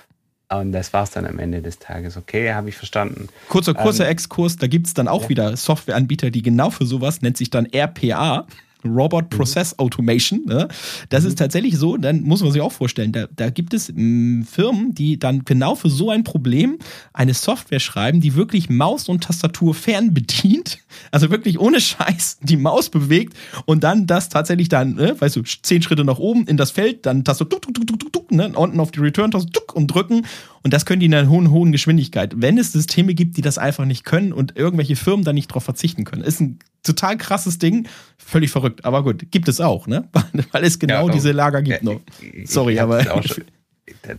Und 0.51 0.73
das 0.73 0.93
war 0.93 1.05
es 1.05 1.11
dann 1.11 1.27
am 1.27 1.39
Ende 1.39 1.63
des 1.63 1.79
Tages. 1.79 2.17
Okay, 2.17 2.53
habe 2.53 2.69
ich 2.69 2.77
verstanden. 2.77 3.29
Kurzer, 3.49 3.75
kurzer 3.75 4.05
ähm, 4.05 4.13
Exkurs, 4.13 4.57
da 4.57 4.67
gibt 4.67 4.87
es 4.87 4.95
dann 4.95 5.09
auch 5.09 5.25
ja. 5.25 5.29
wieder 5.31 5.57
Softwareanbieter, 5.57 6.31
die 6.31 6.43
genau 6.43 6.71
für 6.71 6.87
sowas, 6.87 7.23
nennt 7.23 7.37
sich 7.37 7.51
dann 7.51 7.67
RPA. 7.67 8.47
Robot 8.85 9.25
mhm. 9.25 9.37
Process 9.37 9.79
Automation. 9.79 10.45
Ne? 10.47 10.69
Das 11.09 11.23
mhm. 11.23 11.29
ist 11.29 11.39
tatsächlich 11.39 11.77
so, 11.77 11.97
dann 11.97 12.23
muss 12.23 12.43
man 12.43 12.53
sich 12.53 12.61
auch 12.61 12.73
vorstellen, 12.73 13.13
da, 13.13 13.27
da 13.35 13.51
gibt 13.51 13.75
es 13.75 13.93
mh, 13.93 14.01
mm, 14.01 14.43
Firmen, 14.45 14.95
die 14.95 15.19
dann 15.19 15.45
genau 15.45 15.75
für 15.75 15.91
so 15.91 16.11
ein 16.11 16.25
Problem 16.25 16.79
eine 17.13 17.35
Software 17.35 17.81
schreiben, 17.81 18.21
die 18.21 18.35
wirklich 18.35 18.69
Maus 18.69 19.09
und 19.09 19.25
Tastatur 19.25 19.75
fernbedient, 19.75 20.79
also 21.11 21.31
wirklich 21.31 21.59
ohne 21.59 21.81
Scheiß 21.81 22.39
die 22.43 22.57
Maus 22.57 22.89
bewegt 22.91 23.37
und 23.67 23.85
dann 23.85 24.07
das 24.07 24.29
tatsächlich 24.29 24.69
dann, 24.69 24.95
ne, 24.95 25.17
weißt 25.19 25.37
du, 25.37 25.43
zehn 25.43 25.83
Schritte 25.83 26.05
nach 26.05 26.19
oben 26.19 26.47
in 26.47 26.57
das 26.57 26.71
Feld, 26.71 27.07
dann 27.07 27.25
Tastatur, 27.25 27.61
tuk, 27.61 27.75
tuk, 27.75 27.87
tuk, 27.87 27.99
tuk, 27.99 28.13
tuk, 28.13 28.33
ne, 28.33 28.53
unten 28.55 28.81
auf 28.81 28.91
die 28.91 29.01
Return-Taste 29.01 29.61
und 29.75 29.89
drücken 29.89 30.23
und 30.65 30.73
das 30.73 30.87
können 30.87 31.01
die 31.01 31.07
in 31.07 31.15
einer 31.15 31.29
hohen, 31.29 31.51
hohen 31.51 31.73
Geschwindigkeit. 31.73 32.33
Wenn 32.37 32.57
es 32.57 32.73
Systeme 32.73 33.15
gibt, 33.15 33.37
die 33.37 33.43
das 33.43 33.59
einfach 33.59 33.85
nicht 33.85 34.05
können 34.05 34.33
und 34.33 34.57
irgendwelche 34.57 34.97
Firmen 34.97 35.23
da 35.23 35.35
nicht 35.35 35.49
drauf 35.49 35.63
verzichten 35.63 36.05
können, 36.05 36.23
ist 36.23 36.41
ein 36.41 36.59
total 36.83 37.19
krasses 37.19 37.59
Ding. 37.59 37.87
Völlig 38.17 38.51
verrückt, 38.51 38.85
aber 38.87 39.03
gut, 39.03 39.31
gibt 39.31 39.49
es 39.49 39.61
auch, 39.61 39.87
ne? 39.87 40.09
Weil 40.53 40.65
es 40.65 40.79
genau 40.79 41.09
ja, 41.09 41.13
diese 41.13 41.33
Lager 41.33 41.61
gibt 41.61 41.83
noch. 41.83 42.01
Sorry, 42.45 42.79
aber. 42.79 43.05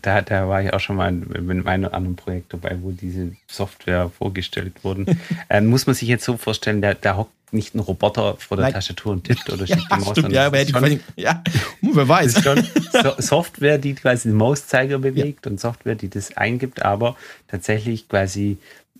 Da, 0.01 0.22
da 0.22 0.47
war 0.47 0.61
ich 0.61 0.74
auch 0.74 0.80
schon 0.80 0.95
mal 0.95 1.11
mit 1.11 1.68
einem 1.68 1.86
anderen 1.86 2.16
Projekt 2.16 2.53
dabei, 2.53 2.78
wo 2.82 2.91
diese 2.91 3.32
Software 3.47 4.09
vorgestellt 4.09 4.84
wurden. 4.84 5.20
ähm, 5.49 5.68
muss 5.68 5.88
man 5.88 5.95
sich 5.95 6.07
jetzt 6.07 6.24
so 6.24 6.38
vorstellen, 6.38 6.82
da, 6.82 6.93
da 6.93 7.18
hockt 7.18 7.32
nicht 7.51 7.74
ein 7.74 7.80
Roboter 7.80 8.36
vor 8.38 8.57
der 8.57 8.66
Nein. 8.66 8.74
Tastatur 8.74 9.13
und 9.13 9.24
tippt 9.24 9.49
oder 9.49 9.66
schickt 9.68 9.82
ja, 9.89 9.97
die 9.97 10.03
Maus. 10.03 10.11
Stimmt, 10.11 10.32
ja, 10.34 10.45
aber 10.45 10.66
schon, 10.68 10.99
ja, 11.16 11.43
wer 11.82 12.07
weiß. 12.07 12.43
So 13.03 13.13
Software, 13.18 13.78
die 13.78 13.93
quasi 13.95 14.30
den 14.30 14.38
Mauszeiger 14.38 14.99
bewegt 14.99 15.45
ja. 15.45 15.51
und 15.51 15.59
Software, 15.59 15.95
die 15.95 16.09
das 16.09 16.38
eingibt, 16.38 16.84
aber 16.84 17.16
tatsächlich 17.47 18.07
quasi 18.07 18.57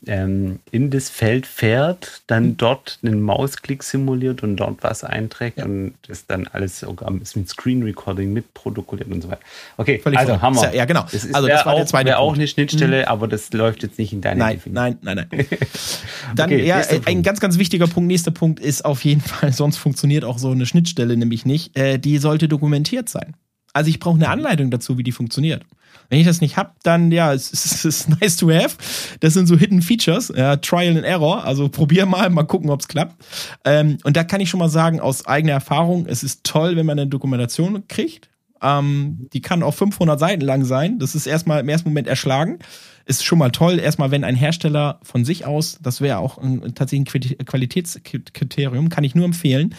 ähm, 0.08 0.60
in 0.72 0.90
das 0.90 1.10
Feld 1.10 1.46
fährt, 1.46 2.22
dann 2.28 2.50
mhm. 2.50 2.58
dort 2.58 3.00
einen 3.04 3.22
Mausklick 3.22 3.84
simuliert 3.84 4.44
und 4.44 4.58
dort 4.58 4.84
was 4.84 5.04
einträgt 5.04 5.58
ja. 5.58 5.66
und 5.66 5.94
das 6.08 6.26
dann 6.28 6.48
alles 6.48 6.80
sogar 6.80 7.12
mit 7.12 7.28
Screen 7.50 7.84
Recording 7.84 8.34
mitprotokolliert 8.34 9.12
und 9.12 9.22
so 9.22 9.30
weiter. 9.30 9.42
Okay, 9.78 10.00
Völlig 10.00 10.20
also 10.20 10.42
Hammer. 10.42 10.64
Ja, 10.64 10.74
ja, 10.74 10.86
genau. 10.86 11.04
Das 11.04 11.24
ist 11.24 11.36
also 11.36 11.48
das 11.48 11.66
war 11.66 11.74
auch, 11.74 11.78
der 11.78 11.86
zweite 11.86 12.18
auch 12.18 12.34
eine 12.34 12.48
Schnittstelle, 12.48 13.02
mhm. 13.02 13.08
aber 13.08 13.28
das 13.28 13.52
läuft 13.54 13.84
jetzt 13.84 14.00
nicht 14.00 14.14
in 14.14 14.22
deine 14.22 14.40
Nein, 14.40 14.56
Definition. 14.56 14.98
nein, 15.02 15.16
nein, 15.16 15.28
nein. 15.32 15.48
dann 16.36 16.52
okay, 16.52 16.66
ja, 16.66 16.82
ein 17.06 17.24
ganz, 17.24 17.40
ganz 17.40 17.58
wichtiger 17.58 17.88
Punkt. 17.88 18.08
Nächster 18.08 18.32
Punkt 18.32 18.60
ist 18.60 18.86
auf 18.86 19.04
jeden 19.04 19.22
Fall, 19.22 19.52
sonst 19.54 19.78
funktioniert 19.78 20.24
auch 20.24 20.38
so 20.38 20.52
eine 20.52 20.66
Schnittstelle 20.66 21.18
nämlich 21.18 21.46
nicht. 21.46 21.78
Äh, 21.78 21.98
die 21.98 22.18
sollte 22.18 22.48
dokumentiert 22.48 23.10
sein. 23.10 23.36
Also 23.76 23.90
ich 23.90 24.00
brauche 24.00 24.16
eine 24.16 24.30
Anleitung 24.30 24.72
dazu, 24.72 24.98
wie 24.98 25.04
die 25.04 25.12
funktioniert. 25.12 25.66
Wenn 26.08 26.20
ich 26.20 26.26
das 26.26 26.40
nicht 26.40 26.56
habe, 26.56 26.72
dann 26.84 27.12
ja, 27.12 27.34
es 27.34 27.52
ist, 27.52 27.84
ist 27.84 28.10
nice 28.22 28.38
to 28.38 28.50
have. 28.50 28.78
Das 29.20 29.34
sind 29.34 29.48
so 29.48 29.58
Hidden 29.58 29.82
Features, 29.82 30.32
ja, 30.36 30.56
Trial 30.56 30.96
and 30.96 31.06
Error. 31.06 31.44
Also 31.44 31.68
probier 31.68 32.06
mal, 32.06 32.30
mal 32.30 32.44
gucken, 32.44 32.70
ob 32.70 32.80
es 32.80 32.88
klappt. 32.88 33.22
Ähm, 33.66 33.98
und 34.06 34.16
da 34.16 34.24
kann 34.24 34.40
ich 34.40 34.50
schon 34.50 34.62
mal 34.62 34.70
sagen, 34.70 35.02
aus 35.02 35.28
eigener 35.28 35.52
Erfahrung, 35.52 36.06
es 36.08 36.24
ist 36.24 36.46
toll, 36.46 36.78
wenn 36.78 36.86
man 36.86 36.98
eine 36.98 37.10
Dokumentation 37.10 37.86
kriegt. 37.90 38.30
Ähm, 38.62 39.28
die 39.34 39.42
kann 39.42 39.62
auch 39.62 39.74
500 39.74 40.18
Seiten 40.22 40.42
lang 40.42 40.64
sein. 40.64 40.98
Das 40.98 41.14
ist 41.14 41.28
erstmal 41.28 41.60
im 41.60 41.68
ersten 41.68 41.90
Moment 41.90 42.08
erschlagen. 42.08 42.60
Ist 43.06 43.26
schon 43.26 43.40
mal 43.40 43.52
toll. 43.52 43.78
Erstmal, 43.80 44.10
wenn 44.10 44.24
ein 44.24 44.36
Hersteller 44.36 45.02
von 45.04 45.26
sich 45.26 45.46
aus, 45.46 45.80
das 45.82 46.00
wäre 46.00 46.20
auch 46.20 46.38
ein, 46.38 46.74
tatsächlich 46.76 47.40
ein 47.42 47.46
Qualitätskriterium, 47.46 48.88
kann 48.88 49.04
ich 49.04 49.16
nur 49.16 49.26
empfehlen 49.26 49.76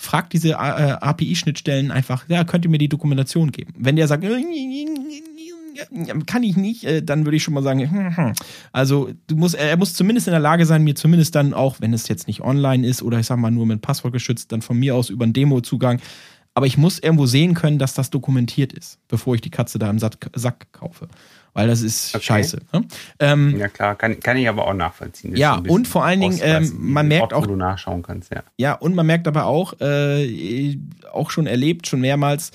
fragt 0.00 0.32
diese 0.32 0.52
äh, 0.52 0.54
API-Schnittstellen 0.54 1.90
einfach, 1.90 2.24
ja, 2.28 2.44
könnt 2.44 2.64
ihr 2.64 2.70
mir 2.70 2.78
die 2.78 2.88
Dokumentation 2.88 3.52
geben? 3.52 3.74
Wenn 3.76 3.96
der 3.96 4.08
sagt, 4.08 4.24
kann 6.26 6.42
ich 6.42 6.56
nicht, 6.56 6.84
äh, 6.84 7.02
dann 7.02 7.26
würde 7.26 7.36
ich 7.36 7.42
schon 7.42 7.54
mal 7.54 7.62
sagen, 7.62 7.90
hm, 7.90 8.16
hm. 8.16 8.32
also 8.72 9.10
du 9.26 9.36
musst, 9.36 9.54
er 9.54 9.76
muss 9.76 9.94
zumindest 9.94 10.26
in 10.26 10.32
der 10.32 10.40
Lage 10.40 10.64
sein, 10.64 10.82
mir 10.84 10.94
zumindest 10.94 11.34
dann 11.34 11.52
auch, 11.52 11.80
wenn 11.80 11.92
es 11.92 12.08
jetzt 12.08 12.26
nicht 12.26 12.40
online 12.40 12.86
ist 12.86 13.02
oder 13.02 13.18
ich 13.18 13.26
sag 13.26 13.38
mal 13.38 13.50
nur 13.50 13.66
mit 13.66 13.82
Passwort 13.82 14.12
geschützt, 14.12 14.52
dann 14.52 14.62
von 14.62 14.78
mir 14.78 14.94
aus 14.94 15.10
über 15.10 15.24
einen 15.24 15.34
Demo-Zugang. 15.34 16.00
Aber 16.54 16.66
ich 16.66 16.78
muss 16.78 16.98
irgendwo 16.98 17.26
sehen 17.26 17.54
können, 17.54 17.78
dass 17.78 17.94
das 17.94 18.10
dokumentiert 18.10 18.72
ist, 18.72 18.98
bevor 19.06 19.34
ich 19.34 19.40
die 19.40 19.50
Katze 19.50 19.78
da 19.78 19.88
im 19.88 19.98
Sack, 19.98 20.30
Sack 20.34 20.72
kaufe 20.72 21.08
weil 21.52 21.68
das 21.68 21.82
ist 21.82 22.14
okay. 22.14 22.24
scheiße. 22.24 22.58
Ne? 22.72 22.84
Ähm, 23.18 23.58
ja 23.58 23.68
klar, 23.68 23.94
kann, 23.94 24.18
kann 24.20 24.36
ich 24.36 24.48
aber 24.48 24.66
auch 24.66 24.74
nachvollziehen. 24.74 25.36
ja, 25.36 25.56
und 25.56 25.88
vor 25.88 26.04
allen 26.04 26.20
Dingen, 26.20 26.38
ähm, 26.42 26.72
man 26.78 27.08
merkt 27.08 27.32
auch, 27.32 27.42
wo 27.42 27.46
du 27.46 27.56
nachschauen 27.56 28.02
kannst, 28.02 28.32
ja. 28.32 28.42
Ja, 28.56 28.74
und 28.74 28.94
man 28.94 29.06
merkt 29.06 29.26
aber 29.28 29.46
auch, 29.46 29.74
äh, 29.80 30.78
auch 31.12 31.30
schon 31.30 31.46
erlebt, 31.46 31.86
schon 31.86 32.00
mehrmals, 32.00 32.52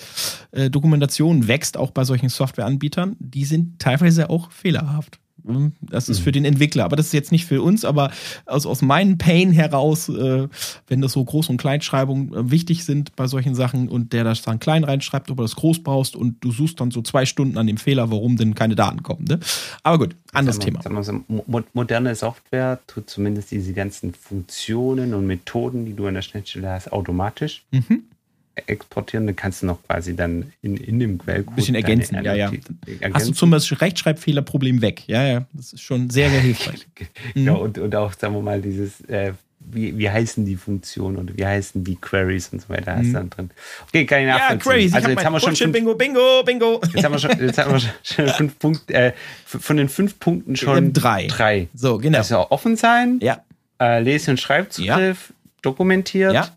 äh, 0.52 0.70
Dokumentation 0.70 1.48
wächst 1.48 1.78
auch 1.78 1.92
bei 1.92 2.04
solchen 2.04 2.30
Softwareanbietern. 2.30 3.16
Die 3.20 3.46
sind 3.46 3.80
teilweise 3.80 4.30
auch 4.30 4.52
fehlerhaft. 4.52 5.20
Hm, 5.46 5.74
das 5.82 6.10
ist 6.10 6.20
für 6.20 6.30
mhm. 6.30 6.34
den 6.34 6.46
Entwickler, 6.46 6.86
aber 6.86 6.96
das 6.96 7.08
ist 7.08 7.14
jetzt 7.14 7.32
nicht 7.32 7.46
für 7.46 7.62
uns, 7.62 7.86
aber 7.86 8.12
aus, 8.46 8.66
aus 8.66 8.82
meinem 8.82 9.18
Pain 9.18 9.52
heraus, 9.52 10.10
äh, 10.10 10.48
wenn 10.88 11.02
das 11.02 11.12
so 11.12 11.22
Groß- 11.22 11.50
und 11.50 11.58
Kleinschreibungen 11.58 12.34
äh, 12.34 12.52
wichtig 12.52 12.84
sind 12.84 13.16
bei 13.16 13.28
solchen 13.28 13.54
Sachen 13.54 13.88
und 13.88 14.14
der 14.14 14.24
das 14.24 14.42
dann 14.42 14.60
klein 14.60 14.84
reinschreibt, 14.84 15.30
ob 15.30 15.38
du 15.38 15.44
das 15.44 15.56
groß 15.56 15.84
brauchst 15.84 16.16
und 16.16 16.44
du 16.44 16.52
suchst 16.52 16.80
dann 16.80 16.90
so 16.92 17.02
zwei 17.02 17.26
Stunden 17.26 17.58
an 17.58 17.68
dem 17.68 17.78
Fehler, 17.78 18.10
warum 18.10 18.38
denn 18.38 18.56
keine 18.56 18.76
Daten 18.76 19.04
kommen. 19.04 19.26
Ne? 19.26 19.40
Aber 19.84 20.00
gut, 20.00 20.16
anderes 20.34 20.60
Thema. 20.60 20.82
So, 21.04 21.24
moderne 21.74 22.16
Software 22.16 22.80
tut 22.88 23.10
zumindest 23.10 23.52
diese 23.52 23.74
ganzen 23.74 24.14
Funktionen 24.14 25.14
und 25.14 25.28
Methoden, 25.28 25.86
die 25.86 25.94
du 25.94 26.08
an 26.08 26.16
der 26.16 26.22
Schnittstelle 26.24 26.72
hast, 26.72 26.92
automatisch. 26.92 27.64
Mhm 27.72 28.04
exportieren, 28.68 29.26
dann 29.26 29.36
kannst 29.36 29.62
du 29.62 29.66
noch 29.66 29.84
quasi 29.84 30.16
dann 30.16 30.52
in, 30.62 30.78
in 30.78 31.00
dem 31.00 31.18
Quellcode. 31.18 31.54
Ein 31.54 31.56
bisschen 31.56 31.76
ergänzen, 31.76 32.16
ja, 32.24 32.34
ja. 32.34 32.46
Ergänzen. 32.46 33.14
Hast 33.14 33.28
du 33.28 33.34
zum 33.34 33.50
Beispiel 33.52 33.78
Rechtschreibfehlerproblem 33.78 34.82
weg. 34.82 35.04
Ja, 35.08 35.24
ja. 35.24 35.46
Das 35.54 35.74
ist 35.74 35.82
schon 35.82 36.10
sehr, 36.10 36.30
sehr 36.30 36.40
hilfreich. 36.40 36.88
genau, 37.34 37.56
mhm. 37.58 37.62
und, 37.62 37.78
und 37.78 37.96
auch, 37.96 38.14
sagen 38.14 38.34
wir 38.34 38.42
mal, 38.42 38.62
dieses, 38.62 39.02
äh, 39.02 39.34
wie, 39.60 39.98
wie 39.98 40.10
heißen 40.10 40.46
die 40.46 40.56
Funktionen 40.56 41.18
und 41.18 41.38
wie 41.38 41.46
heißen 41.46 41.84
die 41.84 41.96
Queries 41.96 42.50
und 42.50 42.62
so 42.62 42.70
weiter, 42.70 42.96
hast 42.96 43.04
du 43.04 43.10
mhm. 43.10 43.14
dann 43.14 43.30
drin. 43.30 43.50
Okay, 43.88 44.06
kann 44.06 44.22
ich 44.22 44.28
nachvollziehen. 44.28 44.58
Ja, 44.58 44.64
Queries. 44.64 44.94
Also 44.94 45.10
jetzt 45.10 45.26
haben 45.26 45.34
wir 45.34 45.40
schon 45.40 45.56
fünf, 45.56 45.74
Bingo, 45.74 45.96
Bingo, 45.96 46.44
Bingo. 46.46 46.82
Jetzt 46.94 47.04
haben 47.04 47.12
wir 47.12 47.20
schon, 47.20 47.40
jetzt 47.40 47.58
haben 47.58 47.74
wir 47.74 47.80
schon 48.04 48.28
fünf 48.30 48.60
Punkte, 48.60 48.94
äh, 48.94 49.14
von 49.46 49.78
den 49.78 49.90
fünf 49.90 50.20
Punkten 50.20 50.56
schon 50.56 50.94
drei. 50.94 51.28
Drei. 51.28 51.68
So, 51.74 51.98
genau. 51.98 52.20
Also 52.20 52.50
offen 52.52 52.78
sein. 52.78 53.20
Ja. 53.22 53.44
Äh, 53.82 54.02
Lese- 54.02 54.32
und 54.32 54.40
Schreibzugriff. 54.40 55.30
Ja. 55.30 55.36
Dokumentiert. 55.62 56.34
Ja 56.34 56.56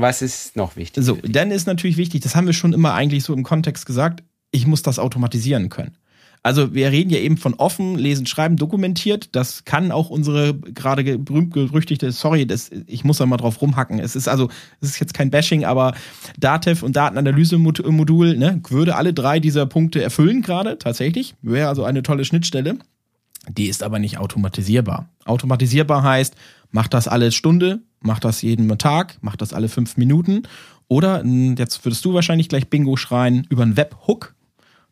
was 0.00 0.22
ist 0.22 0.56
noch 0.56 0.76
wichtig? 0.76 1.04
So, 1.04 1.18
dann 1.22 1.50
ist 1.50 1.66
natürlich 1.66 1.96
wichtig, 1.96 2.20
das 2.20 2.36
haben 2.36 2.46
wir 2.46 2.52
schon 2.52 2.72
immer 2.72 2.94
eigentlich 2.94 3.24
so 3.24 3.32
im 3.32 3.42
Kontext 3.42 3.86
gesagt, 3.86 4.22
ich 4.50 4.66
muss 4.66 4.82
das 4.82 4.98
automatisieren 4.98 5.68
können. 5.68 5.96
Also 6.42 6.74
wir 6.74 6.92
reden 6.92 7.10
ja 7.10 7.18
eben 7.18 7.38
von 7.38 7.54
offen, 7.54 7.96
lesen, 7.96 8.24
schreiben, 8.24 8.56
dokumentiert. 8.56 9.34
Das 9.34 9.64
kann 9.64 9.90
auch 9.90 10.10
unsere 10.10 10.54
gerade 10.54 11.18
berühmt 11.18 11.52
gerüchtigte, 11.52 12.12
sorry, 12.12 12.46
das, 12.46 12.70
ich 12.86 13.02
muss 13.02 13.18
da 13.18 13.26
mal 13.26 13.36
drauf 13.36 13.60
rumhacken. 13.60 13.98
Es 13.98 14.14
ist 14.14 14.28
also, 14.28 14.48
es 14.80 14.90
ist 14.90 15.00
jetzt 15.00 15.12
kein 15.14 15.30
Bashing, 15.30 15.64
aber 15.64 15.94
Datev 16.38 16.84
und 16.84 16.94
Datenanalyse-Modul 16.94 18.36
ne, 18.36 18.60
würde 18.68 18.94
alle 18.94 19.12
drei 19.12 19.40
dieser 19.40 19.66
Punkte 19.66 20.00
erfüllen 20.00 20.42
gerade, 20.42 20.78
tatsächlich. 20.78 21.34
Wäre 21.42 21.68
also 21.68 21.82
eine 21.82 22.04
tolle 22.04 22.24
Schnittstelle. 22.24 22.78
Die 23.48 23.66
ist 23.66 23.82
aber 23.82 23.98
nicht 23.98 24.18
automatisierbar. 24.18 25.08
Automatisierbar 25.24 26.04
heißt, 26.04 26.36
macht 26.70 26.94
das 26.94 27.08
alle 27.08 27.32
Stunde, 27.32 27.80
macht 28.06 28.24
das 28.24 28.42
jeden 28.42 28.68
Tag, 28.78 29.18
macht 29.20 29.42
das 29.42 29.52
alle 29.52 29.68
fünf 29.68 29.96
Minuten. 29.96 30.44
Oder, 30.88 31.24
jetzt 31.24 31.84
würdest 31.84 32.04
du 32.04 32.14
wahrscheinlich 32.14 32.48
gleich 32.48 32.68
Bingo 32.68 32.96
schreien, 32.96 33.46
über 33.50 33.62
einen 33.62 33.76
Webhook. 33.76 34.34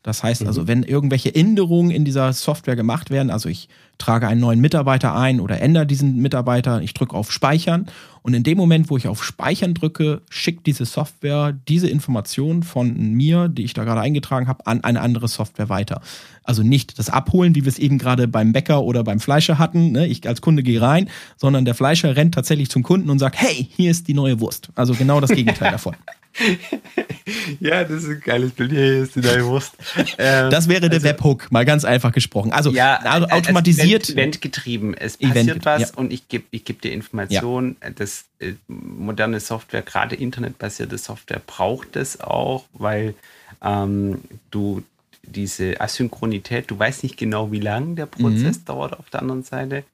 Das 0.02 0.22
heißt 0.22 0.46
also, 0.46 0.62
mhm. 0.62 0.68
wenn 0.68 0.82
irgendwelche 0.82 1.34
Änderungen 1.34 1.90
in 1.90 2.04
dieser 2.04 2.32
Software 2.34 2.76
gemacht 2.76 3.10
werden, 3.10 3.30
also 3.30 3.48
ich 3.48 3.70
trage 3.96 4.28
einen 4.28 4.40
neuen 4.40 4.60
Mitarbeiter 4.60 5.14
ein 5.16 5.40
oder 5.40 5.62
ändere 5.62 5.86
diesen 5.86 6.16
Mitarbeiter, 6.16 6.82
ich 6.82 6.92
drücke 6.92 7.16
auf 7.16 7.32
Speichern 7.32 7.86
und 8.24 8.32
in 8.32 8.42
dem 8.42 8.56
Moment, 8.56 8.88
wo 8.88 8.96
ich 8.96 9.06
auf 9.06 9.22
Speichern 9.22 9.74
drücke, 9.74 10.22
schickt 10.30 10.66
diese 10.66 10.86
Software 10.86 11.52
diese 11.68 11.90
Information 11.90 12.62
von 12.62 13.12
mir, 13.12 13.48
die 13.48 13.64
ich 13.64 13.74
da 13.74 13.84
gerade 13.84 14.00
eingetragen 14.00 14.48
habe, 14.48 14.66
an 14.66 14.82
eine 14.82 15.02
andere 15.02 15.28
Software 15.28 15.68
weiter. 15.68 16.00
Also 16.42 16.62
nicht 16.62 16.98
das 16.98 17.10
Abholen, 17.10 17.54
wie 17.54 17.66
wir 17.66 17.68
es 17.68 17.78
eben 17.78 17.98
gerade 17.98 18.26
beim 18.26 18.54
Bäcker 18.54 18.82
oder 18.82 19.04
beim 19.04 19.20
Fleischer 19.20 19.58
hatten. 19.58 19.92
Ne? 19.92 20.06
Ich 20.06 20.26
als 20.26 20.40
Kunde 20.40 20.62
gehe 20.62 20.80
rein, 20.80 21.10
sondern 21.36 21.66
der 21.66 21.74
Fleischer 21.74 22.16
rennt 22.16 22.34
tatsächlich 22.34 22.70
zum 22.70 22.82
Kunden 22.82 23.10
und 23.10 23.18
sagt, 23.18 23.36
hey, 23.38 23.68
hier 23.76 23.90
ist 23.90 24.08
die 24.08 24.14
neue 24.14 24.40
Wurst. 24.40 24.70
Also 24.74 24.94
genau 24.94 25.20
das 25.20 25.28
Gegenteil 25.28 25.72
davon. 25.72 25.94
ja, 27.60 27.84
das 27.84 28.04
ist 28.04 28.08
ein 28.08 28.20
geiles 28.20 28.52
Bild. 28.52 28.72
Hier 28.72 29.02
ist 29.02 29.14
die 29.14 29.20
neue 29.20 29.46
Wurst. 29.46 29.74
Ähm, 30.18 30.50
das 30.50 30.68
wäre 30.68 30.88
der 30.88 30.92
also, 30.92 31.06
Webhook, 31.06 31.50
mal 31.52 31.64
ganz 31.64 31.84
einfach 31.84 32.12
gesprochen. 32.12 32.52
Also 32.52 32.70
ja, 32.70 32.96
also 32.96 33.28
automatisiert. 33.28 34.10
Eventgetrieben. 34.10 34.94
Es 34.94 35.16
passiert 35.16 35.36
Event, 35.36 35.64
was 35.64 35.80
ja. 35.80 35.88
und 35.96 36.12
ich 36.12 36.28
gebe 36.28 36.44
ich 36.50 36.64
geb 36.64 36.82
dir 36.82 36.92
Informationen. 36.92 37.76
Ja. 37.82 37.90
Das 37.90 38.13
äh, 38.38 38.54
moderne 38.68 39.40
Software, 39.40 39.82
gerade 39.82 40.16
internetbasierte 40.16 40.98
Software, 40.98 41.40
braucht 41.46 41.96
es 41.96 42.20
auch, 42.20 42.64
weil 42.72 43.14
ähm, 43.62 44.22
du 44.50 44.82
diese 45.22 45.80
Asynchronität, 45.80 46.70
du 46.70 46.78
weißt 46.78 47.02
nicht 47.02 47.16
genau, 47.16 47.50
wie 47.50 47.60
lang 47.60 47.96
der 47.96 48.06
Prozess 48.06 48.58
mhm. 48.60 48.64
dauert 48.66 48.98
auf 48.98 49.10
der 49.10 49.22
anderen 49.22 49.42
Seite. 49.42 49.84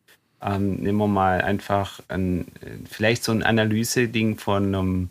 Ähm, 0.43 0.77
nehmen 0.77 0.99
wir 0.99 1.07
mal 1.07 1.43
einfach 1.43 2.01
ein, 2.09 2.47
vielleicht 2.91 3.25
so 3.25 3.33
ein 3.33 3.43
Analyse-Ding 3.43 4.39
von 4.39 4.75
einem 4.75 5.11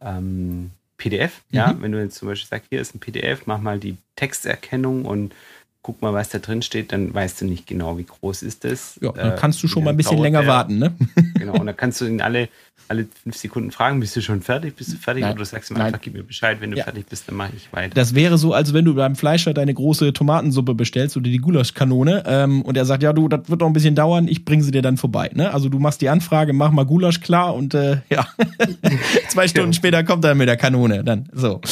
ähm, 0.00 0.70
PDF. 0.96 1.42
Mhm. 1.50 1.56
Ja, 1.56 1.76
wenn 1.78 1.92
du 1.92 2.02
jetzt 2.02 2.16
zum 2.16 2.28
Beispiel 2.28 2.48
sagst, 2.48 2.68
hier 2.70 2.80
ist 2.80 2.94
ein 2.94 3.00
PDF, 3.00 3.46
mach 3.46 3.60
mal 3.60 3.78
die 3.78 3.96
Texterkennung 4.16 5.04
und 5.04 5.34
guck 5.82 6.02
mal, 6.02 6.12
was 6.12 6.28
da 6.28 6.38
drin 6.38 6.62
steht, 6.62 6.92
dann 6.92 7.12
weißt 7.14 7.40
du 7.40 7.46
nicht 7.46 7.66
genau, 7.66 7.96
wie 7.96 8.04
groß 8.04 8.42
ist 8.42 8.64
das. 8.64 8.98
Ja, 9.00 9.12
dann 9.12 9.36
kannst 9.36 9.62
du 9.62 9.68
schon 9.68 9.82
mal 9.82 9.90
ein 9.90 9.96
bisschen 9.96 10.18
länger 10.18 10.40
der. 10.40 10.48
warten, 10.48 10.78
ne? 10.78 10.94
Genau, 11.34 11.54
und 11.54 11.66
dann 11.66 11.76
kannst 11.76 12.02
du 12.02 12.04
ihn 12.04 12.20
alle, 12.20 12.50
alle 12.88 13.06
fünf 13.22 13.34
Sekunden 13.34 13.70
fragen, 13.70 13.98
bist 13.98 14.14
du 14.14 14.20
schon 14.20 14.42
fertig, 14.42 14.76
bist 14.76 14.92
du 14.92 14.98
fertig? 14.98 15.22
Nein. 15.22 15.32
Oder 15.32 15.38
du 15.38 15.44
sagst 15.46 15.70
ihm 15.70 15.78
Nein. 15.78 15.86
einfach, 15.86 16.00
gib 16.02 16.12
mir 16.12 16.22
Bescheid, 16.22 16.60
wenn 16.60 16.70
du 16.70 16.76
ja. 16.76 16.84
fertig 16.84 17.06
bist, 17.06 17.26
dann 17.28 17.36
mache 17.36 17.52
ich 17.56 17.72
weiter. 17.72 17.94
Das 17.94 18.14
wäre 18.14 18.36
so, 18.36 18.52
als 18.52 18.74
wenn 18.74 18.84
du 18.84 18.94
beim 18.94 19.16
Fleischer 19.16 19.54
deine 19.54 19.72
große 19.72 20.12
Tomatensuppe 20.12 20.74
bestellst 20.74 21.16
oder 21.16 21.30
die 21.30 21.38
Gulaschkanone 21.38 22.24
ähm, 22.26 22.60
und 22.60 22.76
er 22.76 22.84
sagt, 22.84 23.02
ja 23.02 23.14
du, 23.14 23.28
das 23.28 23.48
wird 23.48 23.60
noch 23.60 23.68
ein 23.68 23.72
bisschen 23.72 23.94
dauern, 23.94 24.28
ich 24.28 24.44
bringe 24.44 24.62
sie 24.62 24.70
dir 24.70 24.82
dann 24.82 24.98
vorbei. 24.98 25.30
Ne? 25.32 25.52
Also 25.54 25.70
du 25.70 25.78
machst 25.78 26.02
die 26.02 26.10
Anfrage, 26.10 26.52
mach 26.52 26.72
mal 26.72 26.84
Gulasch 26.84 27.20
klar 27.20 27.54
und 27.54 27.72
äh, 27.72 28.02
ja, 28.10 28.26
zwei 29.28 29.48
Stunden 29.48 29.70
genau. 29.70 29.76
später 29.76 30.04
kommt 30.04 30.26
er 30.26 30.34
mit 30.34 30.48
der 30.48 30.58
Kanone. 30.58 31.04
Dann 31.04 31.30
so. 31.32 31.62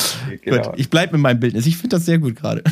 Genau. 0.43 0.63
Gut, 0.63 0.79
ich 0.79 0.89
bleibe 0.89 1.13
mit 1.13 1.21
meinem 1.21 1.41
Bildnis. 1.41 1.67
Ich 1.67 1.77
finde 1.77 1.97
das 1.97 2.07
sehr 2.07 2.19
gut 2.19 2.37
gerade. 2.37 2.65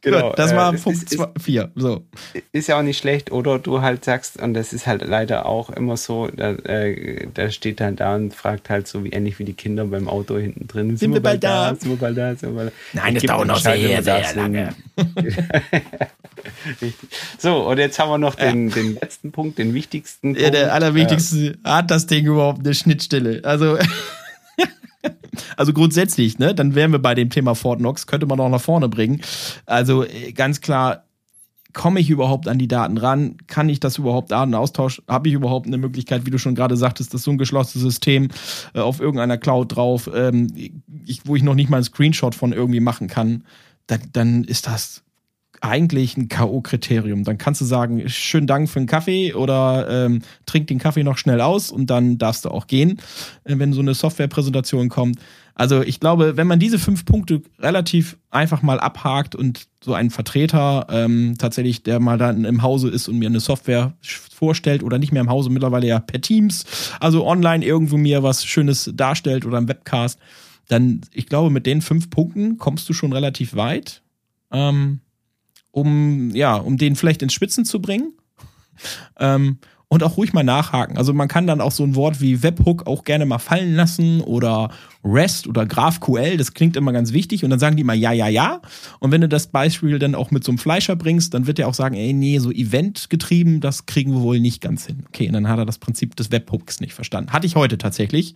Genau, 0.00 0.28
Gut, 0.28 0.38
das 0.38 0.54
war 0.54 0.72
äh, 0.72 0.78
Punkt 0.78 1.16
4. 1.40 1.72
So. 1.74 2.04
Ist 2.52 2.68
ja 2.68 2.78
auch 2.78 2.82
nicht 2.82 2.98
schlecht, 2.98 3.32
oder 3.32 3.58
du 3.58 3.82
halt 3.82 4.04
sagst, 4.04 4.40
und 4.40 4.54
das 4.54 4.72
ist 4.72 4.86
halt 4.86 5.04
leider 5.04 5.46
auch 5.46 5.70
immer 5.70 5.96
so, 5.96 6.28
da, 6.28 6.52
äh, 6.52 7.26
da 7.34 7.50
steht 7.50 7.80
dann 7.80 7.96
da 7.96 8.14
und 8.14 8.32
fragt 8.32 8.70
halt 8.70 8.86
so 8.86 9.02
wie 9.02 9.10
ähnlich 9.10 9.40
wie 9.40 9.44
die 9.44 9.54
Kinder 9.54 9.84
beim 9.86 10.08
Auto 10.08 10.36
hinten 10.38 10.68
drin. 10.68 10.90
Sind, 10.90 10.98
sind 10.98 11.14
wir 11.14 11.20
bald 11.20 11.42
da? 11.42 11.74
Sind 11.74 11.90
wir 11.90 11.96
bald 11.96 12.16
da? 12.16 12.36
Sind 12.36 12.50
wir 12.50 12.56
bald 12.56 12.72
da? 12.92 13.00
Nein, 13.00 13.14
das 13.14 13.24
dauert 13.24 13.48
noch 13.48 13.58
sehr, 13.58 14.02
sehr 14.02 14.34
lange. 14.36 14.74
so, 17.38 17.68
und 17.68 17.78
jetzt 17.78 17.98
haben 17.98 18.10
wir 18.10 18.18
noch 18.18 18.36
den, 18.36 18.68
ja. 18.68 18.74
den 18.76 18.94
letzten 18.94 19.32
Punkt, 19.32 19.58
den 19.58 19.74
wichtigsten 19.74 20.34
Punkt. 20.34 20.40
Ja, 20.40 20.50
der 20.50 20.74
allerwichtigste. 20.74 21.58
Hat 21.64 21.90
das 21.90 22.06
Ding 22.06 22.24
überhaupt 22.24 22.60
eine 22.60 22.74
Schnittstelle? 22.74 23.40
Also. 23.42 23.78
Also 25.56 25.72
grundsätzlich, 25.72 26.38
ne, 26.38 26.54
dann 26.54 26.74
wären 26.74 26.92
wir 26.92 26.98
bei 26.98 27.14
dem 27.14 27.30
Thema 27.30 27.54
Fort 27.54 27.78
Knox, 27.78 28.06
könnte 28.06 28.26
man 28.26 28.40
auch 28.40 28.48
nach 28.48 28.60
vorne 28.60 28.88
bringen. 28.88 29.20
Also 29.66 30.04
äh, 30.04 30.32
ganz 30.32 30.60
klar, 30.60 31.04
komme 31.72 32.00
ich 32.00 32.10
überhaupt 32.10 32.48
an 32.48 32.58
die 32.58 32.66
Daten 32.66 32.98
ran? 32.98 33.36
Kann 33.46 33.68
ich 33.68 33.78
das 33.78 33.98
überhaupt 33.98 34.32
Datenaustausch? 34.32 35.02
Habe 35.06 35.28
ich 35.28 35.34
überhaupt 35.34 35.66
eine 35.66 35.78
Möglichkeit, 35.78 36.26
wie 36.26 36.30
du 36.30 36.38
schon 36.38 36.54
gerade 36.54 36.76
sagtest, 36.76 37.14
das 37.14 37.22
so 37.22 37.30
ein 37.30 37.38
geschlossenes 37.38 37.82
System 37.84 38.28
äh, 38.74 38.80
auf 38.80 39.00
irgendeiner 39.00 39.38
Cloud 39.38 39.76
drauf, 39.76 40.10
ähm, 40.12 40.48
ich, 41.04 41.22
wo 41.24 41.36
ich 41.36 41.42
noch 41.42 41.54
nicht 41.54 41.70
mal 41.70 41.76
einen 41.76 41.84
Screenshot 41.84 42.34
von 42.34 42.52
irgendwie 42.52 42.80
machen 42.80 43.06
kann? 43.06 43.44
dann, 43.88 44.00
dann 44.12 44.44
ist 44.44 44.66
das 44.66 45.02
eigentlich 45.60 46.16
ein 46.16 46.28
K.O.-Kriterium. 46.28 47.24
Dann 47.24 47.38
kannst 47.38 47.60
du 47.60 47.64
sagen, 47.64 48.08
schönen 48.08 48.46
Dank 48.46 48.68
für 48.68 48.80
den 48.80 48.86
Kaffee 48.86 49.34
oder 49.34 49.86
ähm, 49.90 50.22
trink 50.46 50.66
den 50.68 50.78
Kaffee 50.78 51.04
noch 51.04 51.18
schnell 51.18 51.40
aus 51.40 51.70
und 51.70 51.88
dann 51.90 52.18
darfst 52.18 52.44
du 52.44 52.50
auch 52.50 52.66
gehen, 52.66 53.00
äh, 53.44 53.58
wenn 53.58 53.72
so 53.72 53.80
eine 53.80 53.94
Softwarepräsentation 53.94 54.88
kommt. 54.88 55.18
Also 55.58 55.82
ich 55.82 55.98
glaube, 55.98 56.36
wenn 56.36 56.46
man 56.46 56.60
diese 56.60 56.78
fünf 56.78 57.04
Punkte 57.04 57.42
relativ 57.58 58.16
einfach 58.30 58.62
mal 58.62 58.78
abhakt 58.78 59.34
und 59.34 59.66
so 59.82 59.92
einen 59.92 60.10
Vertreter 60.10 60.86
ähm, 60.88 61.34
tatsächlich, 61.36 61.82
der 61.82 61.98
mal 61.98 62.16
dann 62.16 62.44
im 62.44 62.62
Hause 62.62 62.88
ist 62.88 63.08
und 63.08 63.18
mir 63.18 63.28
eine 63.28 63.40
Software 63.40 63.94
vorstellt 64.32 64.84
oder 64.84 64.98
nicht 64.98 65.12
mehr 65.12 65.22
im 65.22 65.30
Hause, 65.30 65.50
mittlerweile 65.50 65.88
ja 65.88 65.98
per 65.98 66.20
Teams, 66.20 66.64
also 67.00 67.26
online 67.26 67.64
irgendwo 67.64 67.96
mir 67.96 68.22
was 68.22 68.44
Schönes 68.44 68.92
darstellt 68.94 69.44
oder 69.44 69.58
im 69.58 69.66
Webcast, 69.66 70.20
dann, 70.68 71.00
ich 71.12 71.26
glaube, 71.26 71.50
mit 71.50 71.66
den 71.66 71.82
fünf 71.82 72.08
Punkten 72.08 72.58
kommst 72.58 72.88
du 72.88 72.92
schon 72.92 73.12
relativ 73.12 73.56
weit. 73.56 74.02
Ähm, 74.52 75.00
um, 75.70 76.30
ja, 76.30 76.56
um 76.56 76.76
den 76.76 76.96
vielleicht 76.96 77.22
ins 77.22 77.32
Spitzen 77.32 77.64
zu 77.64 77.80
bringen. 77.80 78.12
ähm, 79.18 79.58
und 79.88 80.02
auch 80.02 80.18
ruhig 80.18 80.34
mal 80.34 80.44
nachhaken. 80.44 80.98
Also 80.98 81.14
man 81.14 81.28
kann 81.28 81.46
dann 81.46 81.62
auch 81.62 81.72
so 81.72 81.82
ein 81.82 81.94
Wort 81.94 82.20
wie 82.20 82.42
Webhook 82.42 82.86
auch 82.86 83.04
gerne 83.04 83.24
mal 83.24 83.38
fallen 83.38 83.74
lassen 83.74 84.20
oder 84.20 84.70
REST 85.08 85.46
oder 85.46 85.66
GraphQL, 85.66 86.36
das 86.36 86.54
klingt 86.54 86.76
immer 86.76 86.92
ganz 86.92 87.12
wichtig 87.12 87.44
und 87.44 87.50
dann 87.50 87.58
sagen 87.58 87.76
die 87.76 87.82
immer 87.82 87.94
ja, 87.94 88.12
ja, 88.12 88.28
ja. 88.28 88.60
Und 88.98 89.10
wenn 89.10 89.20
du 89.20 89.28
das 89.28 89.48
Beispiel 89.48 89.98
dann 89.98 90.14
auch 90.14 90.30
mit 90.30 90.44
so 90.44 90.52
einem 90.52 90.58
Fleischer 90.58 90.96
bringst, 90.96 91.34
dann 91.34 91.46
wird 91.46 91.58
er 91.58 91.68
auch 91.68 91.74
sagen, 91.74 91.96
ey, 91.96 92.12
nee, 92.12 92.38
so 92.38 92.50
Event 92.50 93.10
getrieben, 93.10 93.60
das 93.60 93.86
kriegen 93.86 94.12
wir 94.12 94.20
wohl 94.20 94.40
nicht 94.40 94.60
ganz 94.60 94.86
hin. 94.86 95.04
Okay, 95.08 95.26
und 95.26 95.32
dann 95.32 95.48
hat 95.48 95.58
er 95.58 95.66
das 95.66 95.78
Prinzip 95.78 96.16
des 96.16 96.30
Webhooks 96.30 96.80
nicht 96.80 96.92
verstanden. 96.92 97.32
Hatte 97.32 97.46
ich 97.46 97.56
heute 97.56 97.78
tatsächlich. 97.78 98.34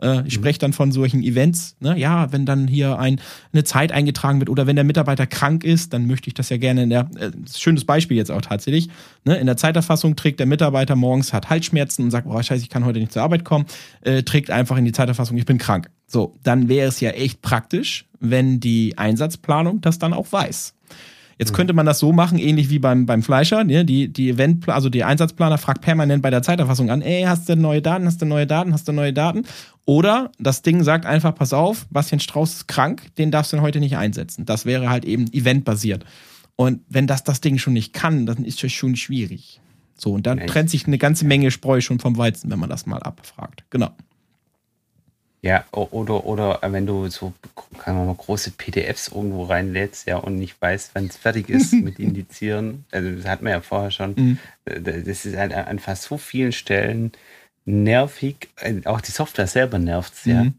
Äh, 0.00 0.26
ich 0.26 0.34
spreche 0.34 0.58
dann 0.58 0.72
von 0.72 0.92
solchen 0.92 1.22
Events, 1.22 1.76
ne? 1.80 1.98
ja, 1.98 2.32
wenn 2.32 2.46
dann 2.46 2.68
hier 2.68 2.98
ein, 2.98 3.20
eine 3.52 3.64
Zeit 3.64 3.92
eingetragen 3.92 4.40
wird 4.40 4.50
oder 4.50 4.66
wenn 4.66 4.76
der 4.76 4.84
Mitarbeiter 4.84 5.26
krank 5.26 5.64
ist, 5.64 5.92
dann 5.92 6.06
möchte 6.06 6.28
ich 6.28 6.34
das 6.34 6.48
ja 6.48 6.56
gerne 6.56 6.84
in 6.84 6.90
der, 6.90 7.10
äh, 7.18 7.30
schönes 7.52 7.84
Beispiel 7.84 8.16
jetzt 8.16 8.30
auch 8.30 8.40
tatsächlich, 8.40 8.88
ne? 9.24 9.36
in 9.36 9.46
der 9.46 9.56
Zeiterfassung 9.56 10.16
trägt 10.16 10.40
der 10.40 10.46
Mitarbeiter 10.46 10.96
morgens, 10.96 11.32
hat 11.32 11.50
Halsschmerzen 11.50 12.04
und 12.04 12.10
sagt, 12.10 12.26
boah, 12.26 12.42
scheiße, 12.42 12.62
ich 12.62 12.70
kann 12.70 12.84
heute 12.84 12.98
nicht 12.98 13.12
zur 13.12 13.22
Arbeit 13.22 13.44
kommen, 13.44 13.66
äh, 14.02 14.22
trägt 14.22 14.50
einfach 14.50 14.76
in 14.76 14.84
die 14.84 14.92
Zeiterfassung, 14.92 15.36
ich 15.36 15.46
bin 15.46 15.58
krank. 15.58 15.90
So, 16.12 16.34
dann 16.42 16.68
wäre 16.68 16.88
es 16.88 17.00
ja 17.00 17.10
echt 17.10 17.40
praktisch, 17.40 18.04
wenn 18.20 18.60
die 18.60 18.98
Einsatzplanung 18.98 19.80
das 19.80 19.98
dann 19.98 20.12
auch 20.12 20.30
weiß. 20.30 20.74
Jetzt 21.38 21.52
mhm. 21.52 21.56
könnte 21.56 21.72
man 21.72 21.86
das 21.86 22.00
so 22.00 22.12
machen, 22.12 22.36
ähnlich 22.36 22.68
wie 22.68 22.78
beim, 22.78 23.06
beim 23.06 23.22
Fleischer. 23.22 23.64
Ne? 23.64 23.86
Die, 23.86 24.12
die 24.12 24.28
Event, 24.28 24.68
also 24.68 24.90
die 24.90 25.04
Einsatzplaner 25.04 25.56
fragt 25.56 25.80
permanent 25.80 26.22
bei 26.22 26.28
der 26.28 26.42
Zeiterfassung 26.42 26.90
an, 26.90 27.00
ey, 27.00 27.22
hast 27.22 27.48
du 27.48 27.56
neue 27.56 27.80
Daten, 27.80 28.04
hast 28.04 28.20
du 28.20 28.26
neue 28.26 28.46
Daten, 28.46 28.74
hast 28.74 28.86
du 28.86 28.92
neue 28.92 29.14
Daten? 29.14 29.44
Oder 29.86 30.30
das 30.38 30.60
Ding 30.60 30.82
sagt 30.82 31.06
einfach, 31.06 31.34
pass 31.34 31.54
auf, 31.54 31.86
Bastian 31.88 32.20
Strauß 32.20 32.52
ist 32.52 32.68
krank, 32.68 33.14
den 33.16 33.30
darfst 33.30 33.54
du 33.54 33.62
heute 33.62 33.80
nicht 33.80 33.96
einsetzen. 33.96 34.44
Das 34.44 34.66
wäre 34.66 34.90
halt 34.90 35.06
eben 35.06 35.32
eventbasiert. 35.32 36.04
Und 36.56 36.82
wenn 36.90 37.06
das 37.06 37.24
das 37.24 37.40
Ding 37.40 37.56
schon 37.56 37.72
nicht 37.72 37.94
kann, 37.94 38.26
dann 38.26 38.44
ist 38.44 38.62
das 38.62 38.70
schon 38.70 38.96
schwierig. 38.96 39.62
So, 39.96 40.12
und 40.12 40.26
dann 40.26 40.36
Echt? 40.36 40.50
trennt 40.50 40.68
sich 40.68 40.86
eine 40.86 40.98
ganze 40.98 41.24
Menge 41.24 41.50
Spreu 41.50 41.80
schon 41.80 42.00
vom 42.00 42.18
Weizen, 42.18 42.50
wenn 42.50 42.58
man 42.58 42.68
das 42.68 42.84
mal 42.84 43.02
abfragt. 43.02 43.64
Genau. 43.70 43.90
Ja, 45.44 45.64
oder, 45.72 46.24
oder 46.24 46.62
äh, 46.62 46.72
wenn 46.72 46.86
du 46.86 47.08
so 47.08 47.32
kann 47.78 47.96
man 47.96 48.06
mal, 48.06 48.14
große 48.14 48.52
PDFs 48.52 49.08
irgendwo 49.08 49.44
reinlädst, 49.44 50.06
ja, 50.06 50.16
und 50.16 50.38
nicht 50.38 50.60
weißt, 50.62 50.92
wann 50.94 51.06
es 51.06 51.16
fertig 51.16 51.48
ist 51.48 51.72
mit 51.72 51.98
Indizieren. 51.98 52.84
Also 52.92 53.10
das 53.10 53.26
hat 53.26 53.42
man 53.42 53.52
ja 53.52 53.60
vorher 53.60 53.90
schon. 53.90 54.14
Mhm. 54.16 54.38
Äh, 54.64 54.80
das 55.02 55.26
ist 55.26 55.36
halt 55.36 55.52
an 55.52 55.80
fast 55.80 56.04
so 56.04 56.16
vielen 56.16 56.52
Stellen 56.52 57.10
nervig. 57.64 58.50
Äh, 58.60 58.82
auch 58.84 59.00
die 59.00 59.10
Software 59.10 59.48
selber 59.48 59.78
nervt 59.78 60.14
es, 60.14 60.24
ja. 60.24 60.44
Mhm. 60.44 60.54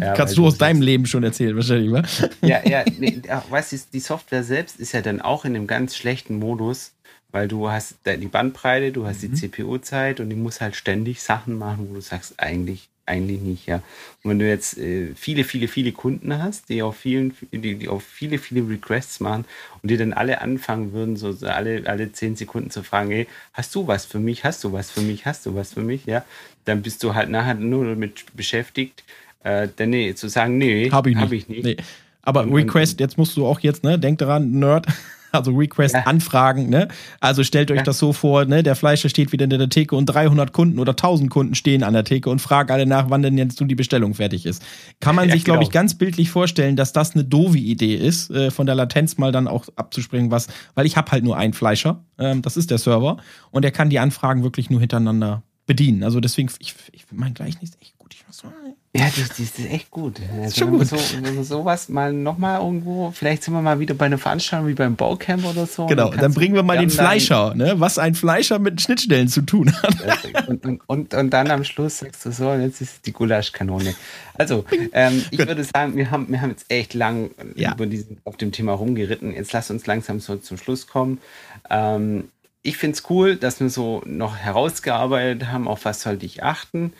Ja, 0.00 0.14
Kannst 0.14 0.38
du 0.38 0.46
aus 0.46 0.56
deinem 0.56 0.80
Leben 0.80 1.04
schon 1.04 1.22
erzählen, 1.22 1.54
wahrscheinlich, 1.54 1.92
wa? 1.92 2.02
Ja, 2.40 2.66
ja, 2.66 2.84
nee, 2.98 3.20
weißt 3.50 3.72
du, 3.72 3.76
die 3.92 4.00
Software 4.00 4.42
selbst 4.42 4.80
ist 4.80 4.92
ja 4.92 5.02
dann 5.02 5.20
auch 5.20 5.44
in 5.44 5.54
einem 5.54 5.66
ganz 5.66 5.94
schlechten 5.96 6.38
Modus, 6.38 6.92
weil 7.30 7.46
du 7.46 7.68
hast 7.68 7.96
die 8.06 8.26
Bandbreite, 8.26 8.92
du 8.92 9.06
hast 9.06 9.22
mhm. 9.22 9.32
die 9.32 9.50
CPU-Zeit 9.50 10.20
und 10.20 10.30
die 10.30 10.36
muss 10.36 10.62
halt 10.62 10.76
ständig 10.76 11.22
Sachen 11.22 11.58
machen, 11.58 11.90
wo 11.90 11.94
du 11.94 12.00
sagst, 12.00 12.40
eigentlich 12.40 12.88
eigentlich 13.06 13.40
nicht, 13.40 13.66
ja. 13.66 13.82
Und 14.22 14.30
wenn 14.30 14.38
du 14.38 14.48
jetzt 14.48 14.78
äh, 14.78 15.14
viele, 15.14 15.44
viele, 15.44 15.68
viele 15.68 15.92
Kunden 15.92 16.36
hast, 16.40 16.68
die 16.68 16.82
auf 16.82 16.96
vielen, 16.96 17.34
die, 17.50 17.74
die 17.74 17.88
auf 17.88 18.04
viele, 18.04 18.38
viele 18.38 18.68
Requests 18.68 19.20
machen 19.20 19.44
und 19.82 19.90
die 19.90 19.96
dann 19.96 20.12
alle 20.12 20.40
anfangen 20.40 20.92
würden, 20.92 21.16
so, 21.16 21.34
alle, 21.46 21.82
alle 21.86 22.12
zehn 22.12 22.36
Sekunden 22.36 22.70
zu 22.70 22.82
fragen, 22.82 23.10
hey, 23.10 23.26
hast 23.52 23.74
du 23.74 23.86
was 23.86 24.06
für 24.06 24.20
mich, 24.20 24.44
hast 24.44 24.62
du 24.64 24.72
was 24.72 24.90
für 24.90 25.00
mich, 25.00 25.26
hast 25.26 25.46
du 25.46 25.54
was 25.54 25.74
für 25.74 25.82
mich, 25.82 26.06
ja, 26.06 26.24
dann 26.64 26.82
bist 26.82 27.02
du 27.02 27.14
halt 27.14 27.28
nachher 27.28 27.54
nur 27.54 27.84
damit 27.86 28.24
beschäftigt, 28.36 29.02
äh, 29.42 29.68
dann 29.74 29.90
nee, 29.90 30.14
zu 30.14 30.28
sagen, 30.28 30.58
nee, 30.58 30.90
habe 30.90 31.10
ich 31.10 31.16
nicht. 31.16 31.24
Hab 31.24 31.32
ich 31.32 31.48
nicht. 31.48 31.64
Nee. 31.64 31.76
Aber 32.22 32.42
und, 32.42 32.54
Request, 32.54 33.00
jetzt 33.00 33.18
musst 33.18 33.36
du 33.36 33.46
auch 33.46 33.60
jetzt, 33.60 33.82
ne, 33.82 33.98
denk 33.98 34.18
daran, 34.18 34.50
Nerd, 34.52 34.86
also 35.42 35.52
Request 35.52 35.94
ja. 35.94 36.02
anfragen, 36.02 36.68
ne? 36.68 36.88
Also 37.20 37.42
stellt 37.42 37.70
euch 37.70 37.78
ja. 37.78 37.82
das 37.82 37.98
so 37.98 38.12
vor, 38.12 38.44
ne? 38.44 38.62
Der 38.62 38.76
Fleischer 38.76 39.08
steht 39.08 39.32
wieder 39.32 39.44
in 39.44 39.50
der 39.50 39.68
Theke 39.68 39.96
und 39.96 40.06
300 40.06 40.52
Kunden 40.52 40.78
oder 40.78 40.92
1000 40.92 41.30
Kunden 41.30 41.54
stehen 41.54 41.82
an 41.82 41.94
der 41.94 42.04
Theke 42.04 42.30
und 42.30 42.40
fragen 42.40 42.70
alle 42.70 42.86
nach, 42.86 43.10
wann 43.10 43.22
denn 43.22 43.38
jetzt 43.38 43.60
nun 43.60 43.68
die 43.68 43.74
Bestellung 43.74 44.14
fertig 44.14 44.46
ist. 44.46 44.62
Kann 45.00 45.16
man 45.16 45.28
ja, 45.28 45.34
sich, 45.34 45.44
genau. 45.44 45.54
glaube 45.54 45.64
ich, 45.64 45.70
ganz 45.70 45.94
bildlich 45.96 46.30
vorstellen, 46.30 46.76
dass 46.76 46.92
das 46.92 47.14
eine 47.14 47.24
doofe 47.24 47.58
Idee 47.58 47.94
ist, 47.94 48.30
äh, 48.30 48.50
von 48.50 48.66
der 48.66 48.74
Latenz 48.74 49.18
mal 49.18 49.32
dann 49.32 49.48
auch 49.48 49.66
abzuspringen, 49.76 50.30
was, 50.30 50.48
weil 50.74 50.86
ich 50.86 50.96
habe 50.96 51.10
halt 51.10 51.24
nur 51.24 51.36
einen 51.36 51.54
Fleischer, 51.54 52.04
ähm, 52.18 52.42
das 52.42 52.56
ist 52.56 52.70
der 52.70 52.78
Server 52.78 53.16
und 53.50 53.64
er 53.64 53.70
kann 53.70 53.90
die 53.90 53.98
Anfragen 53.98 54.42
wirklich 54.42 54.70
nur 54.70 54.80
hintereinander 54.80 55.42
bedienen. 55.66 56.02
Also 56.02 56.20
deswegen, 56.20 56.50
ich, 56.58 56.74
ich 56.92 57.06
mein 57.10 57.34
Gleichnis 57.34 57.72
echt 57.80 57.96
gut. 57.98 58.14
Ich 58.14 58.26
muss 58.26 58.42
mal 58.44 58.52
ja, 58.94 59.06
das, 59.06 59.28
das 59.28 59.40
ist 59.40 59.58
echt 59.58 59.90
gut. 59.90 60.20
Also 60.38 60.54
schon 60.54 60.72
wenn, 60.72 60.78
gut. 60.80 60.88
So, 60.88 60.98
wenn 61.22 61.34
wir 61.34 61.44
sowas 61.44 61.88
mal 61.88 62.12
nochmal 62.12 62.60
irgendwo, 62.60 63.10
vielleicht 63.10 63.42
sind 63.42 63.54
wir 63.54 63.62
mal 63.62 63.80
wieder 63.80 63.94
bei 63.94 64.04
einer 64.04 64.18
Veranstaltung 64.18 64.68
wie 64.68 64.74
beim 64.74 64.96
Baucamp 64.96 65.46
oder 65.46 65.64
so. 65.64 65.86
Genau, 65.86 66.10
dann, 66.10 66.20
dann 66.20 66.34
bringen 66.34 66.54
wir 66.54 66.62
mal 66.62 66.76
den 66.76 66.90
Fleischer, 66.90 67.54
ne? 67.54 67.76
was 67.78 67.96
ein 67.96 68.14
Fleischer 68.14 68.58
mit 68.58 68.82
Schnittstellen 68.82 69.28
zu 69.28 69.40
tun 69.42 69.72
hat. 69.72 70.46
Und, 70.46 70.66
und, 70.66 70.80
und, 70.86 71.14
und 71.14 71.30
dann 71.30 71.50
am 71.50 71.64
Schluss 71.64 72.00
sagst 72.00 72.26
du 72.26 72.32
so, 72.32 72.52
jetzt 72.52 72.82
ist 72.82 73.06
die 73.06 73.12
Gulaschkanone. 73.12 73.94
Also, 74.34 74.66
ähm, 74.92 75.24
ich 75.30 75.38
würde 75.38 75.64
sagen, 75.64 75.96
wir 75.96 76.10
haben, 76.10 76.28
wir 76.28 76.42
haben 76.42 76.50
jetzt 76.50 76.70
echt 76.70 76.92
lang 76.92 77.30
ja. 77.54 77.72
über 77.72 77.86
diesen, 77.86 78.18
auf 78.24 78.36
dem 78.36 78.52
Thema 78.52 78.72
rumgeritten. 78.72 79.32
Jetzt 79.32 79.54
lass 79.54 79.70
uns 79.70 79.86
langsam 79.86 80.20
so 80.20 80.36
zum 80.36 80.58
Schluss 80.58 80.86
kommen. 80.86 81.18
Ähm, 81.70 82.28
ich 82.62 82.76
finde 82.76 82.96
es 82.96 83.04
cool, 83.08 83.36
dass 83.36 83.58
wir 83.58 83.70
so 83.70 84.02
noch 84.04 84.36
herausgearbeitet 84.36 85.48
haben, 85.48 85.66
auf 85.66 85.86
was 85.86 86.02
sollte 86.02 86.26
ich 86.26 86.42
achten 86.42 86.92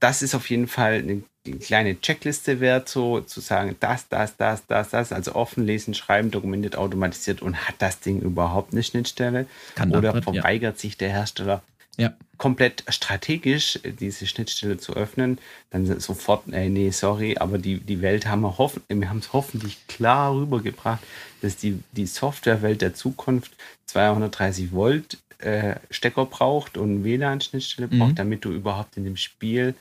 das 0.00 0.22
ist 0.22 0.34
auf 0.34 0.48
jeden 0.50 0.68
Fall 0.68 0.94
eine, 0.94 1.22
eine 1.46 1.56
kleine 1.56 2.00
Checkliste 2.00 2.60
wert, 2.60 2.88
so 2.88 3.20
zu 3.20 3.40
sagen, 3.40 3.76
das, 3.80 4.08
das, 4.08 4.36
das, 4.36 4.66
das, 4.66 4.90
das, 4.90 5.12
also 5.12 5.34
offen 5.34 5.64
lesen, 5.64 5.94
schreiben, 5.94 6.30
dokumentiert, 6.30 6.76
automatisiert 6.76 7.42
und 7.42 7.56
hat 7.68 7.76
das 7.78 8.00
Ding 8.00 8.20
überhaupt 8.20 8.72
eine 8.72 8.82
Schnittstelle? 8.82 9.46
Kann 9.74 9.94
Oder 9.94 10.22
verweigert 10.22 10.76
ja. 10.76 10.80
sich 10.80 10.96
der 10.96 11.08
Hersteller 11.10 11.62
Ja. 11.96 12.12
komplett 12.36 12.84
strategisch 12.88 13.80
äh, 13.82 13.92
diese 13.92 14.26
Schnittstelle 14.26 14.78
zu 14.78 14.94
öffnen, 14.94 15.38
dann 15.70 15.98
sofort, 16.00 16.44
äh, 16.52 16.68
nee, 16.68 16.90
sorry, 16.90 17.36
aber 17.38 17.58
die, 17.58 17.78
die 17.80 18.00
Welt 18.02 18.26
haben 18.26 18.42
wir, 18.42 18.58
hoffen, 18.58 18.82
wir 18.88 19.08
haben 19.08 19.18
es 19.18 19.32
hoffentlich 19.32 19.78
klar 19.88 20.34
rübergebracht, 20.34 21.02
dass 21.42 21.56
die, 21.56 21.82
die 21.92 22.06
Softwarewelt 22.06 22.82
der 22.82 22.94
Zukunft 22.94 23.52
230 23.86 24.72
Volt 24.72 25.18
äh, 25.38 25.76
Stecker 25.90 26.26
braucht 26.26 26.76
und 26.76 27.04
WLAN-Schnittstelle 27.04 27.88
braucht, 27.88 28.10
Mhm. 28.12 28.14
damit 28.16 28.44
du 28.44 28.50
überhaupt 28.52 28.96
in 28.96 29.04
dem 29.04 29.16
Spiel 29.16 29.74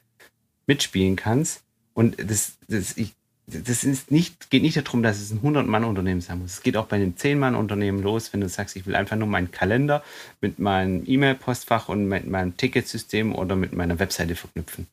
mitspielen 0.67 1.15
kannst. 1.15 1.61
Und 1.93 2.15
das, 2.19 2.53
das, 2.67 2.95
ich, 2.97 3.13
das 3.47 3.83
ist 3.83 4.11
nicht, 4.11 4.49
geht 4.49 4.61
nicht 4.61 4.77
darum, 4.77 5.01
dass 5.01 5.19
es 5.19 5.31
ein 5.31 5.39
100-Mann-Unternehmen 5.41 6.21
sein 6.21 6.39
muss. 6.39 6.51
Es 6.53 6.61
geht 6.63 6.77
auch 6.77 6.85
bei 6.85 6.97
einem 6.97 7.13
10-Mann-Unternehmen 7.15 8.03
los, 8.03 8.33
wenn 8.33 8.41
du 8.41 8.49
sagst, 8.49 8.75
ich 8.75 8.85
will 8.85 8.95
einfach 8.95 9.15
nur 9.15 9.27
meinen 9.27 9.51
Kalender 9.51 10.03
mit 10.41 10.59
meinem 10.59 11.03
E-Mail-Postfach 11.05 11.89
und 11.89 12.07
mit 12.07 12.27
meinem 12.27 12.55
Ticketsystem 12.57 13.33
oder 13.33 13.55
mit 13.55 13.73
meiner 13.73 13.97
Webseite 13.99 14.35
verknüpfen. 14.35 14.87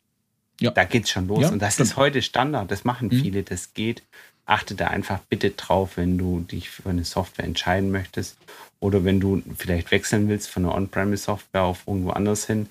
Ja. 0.60 0.70
Da 0.70 0.84
geht's 0.84 1.10
schon 1.10 1.26
los. 1.26 1.42
Ja, 1.42 1.48
und 1.50 1.60
das 1.60 1.74
stimmt. 1.74 1.90
ist 1.90 1.96
heute 1.96 2.22
Standard. 2.22 2.70
Das 2.70 2.84
machen 2.84 3.08
Mhm. 3.08 3.20
viele. 3.20 3.42
Das 3.42 3.74
geht. 3.74 4.02
Achte 4.46 4.74
da 4.74 4.88
einfach 4.88 5.18
bitte 5.28 5.50
drauf, 5.50 5.96
wenn 5.96 6.16
du 6.18 6.40
dich 6.40 6.68
für 6.70 6.88
eine 6.90 7.04
Software 7.04 7.46
entscheiden 7.46 7.90
möchtest 7.90 8.36
oder 8.78 9.02
wenn 9.04 9.18
du 9.18 9.42
vielleicht 9.56 9.90
wechseln 9.90 10.28
willst 10.28 10.50
von 10.50 10.64
einer 10.66 10.74
On-Premise-Software 10.74 11.62
auf 11.62 11.82
irgendwo 11.86 12.10
anders 12.10 12.46
hin. 12.46 12.68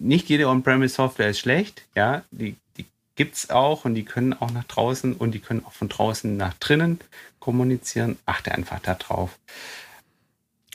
Nicht 0.00 0.28
jede 0.30 0.48
On-Premise-Software 0.48 1.28
ist 1.30 1.38
schlecht. 1.40 1.82
Ja, 1.94 2.22
die, 2.30 2.56
die 2.78 2.86
gibt's 3.16 3.50
auch 3.50 3.84
und 3.84 3.94
die 3.94 4.04
können 4.04 4.32
auch 4.32 4.50
nach 4.50 4.64
draußen 4.64 5.12
und 5.14 5.32
die 5.32 5.38
können 5.38 5.62
auch 5.64 5.72
von 5.72 5.88
draußen 5.88 6.36
nach 6.36 6.54
drinnen 6.54 6.98
kommunizieren. 7.38 8.16
Achte 8.26 8.52
einfach 8.52 8.80
da 8.80 8.94
drauf. 8.94 9.38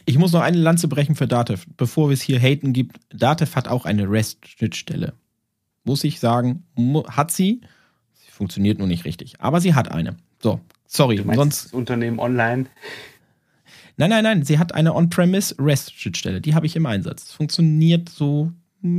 Ich 0.05 0.19
muss 0.19 0.31
noch 0.31 0.41
eine 0.41 0.57
Lanze 0.57 0.87
brechen 0.87 1.15
für 1.15 1.27
Datev, 1.27 1.65
bevor 1.77 2.11
es 2.11 2.21
hier 2.21 2.39
Haten 2.39 2.71
gibt. 2.73 2.97
Datev 3.09 3.55
hat 3.55 3.67
auch 3.67 3.85
eine 3.85 4.07
REST-Schnittstelle. 4.09 5.13
Muss 5.83 6.03
ich 6.03 6.19
sagen, 6.19 6.63
hat 7.09 7.31
sie. 7.31 7.61
Sie 8.13 8.31
funktioniert 8.31 8.77
nur 8.77 8.87
nicht 8.87 9.05
richtig, 9.05 9.41
aber 9.41 9.59
sie 9.59 9.73
hat 9.73 9.91
eine. 9.91 10.15
So, 10.39 10.59
sorry, 10.85 11.15
Du 11.15 11.23
meinst 11.23 11.39
sonst. 11.39 11.65
das 11.65 11.73
Unternehmen 11.73 12.19
online? 12.19 12.67
Nein, 13.97 14.09
nein, 14.11 14.23
nein, 14.23 14.43
sie 14.43 14.59
hat 14.59 14.75
eine 14.75 14.93
On-Premise 14.93 15.55
REST-Schnittstelle. 15.57 16.41
Die 16.41 16.53
habe 16.53 16.67
ich 16.67 16.75
im 16.75 16.85
Einsatz. 16.85 17.31
Funktioniert 17.31 18.09
so 18.09 18.51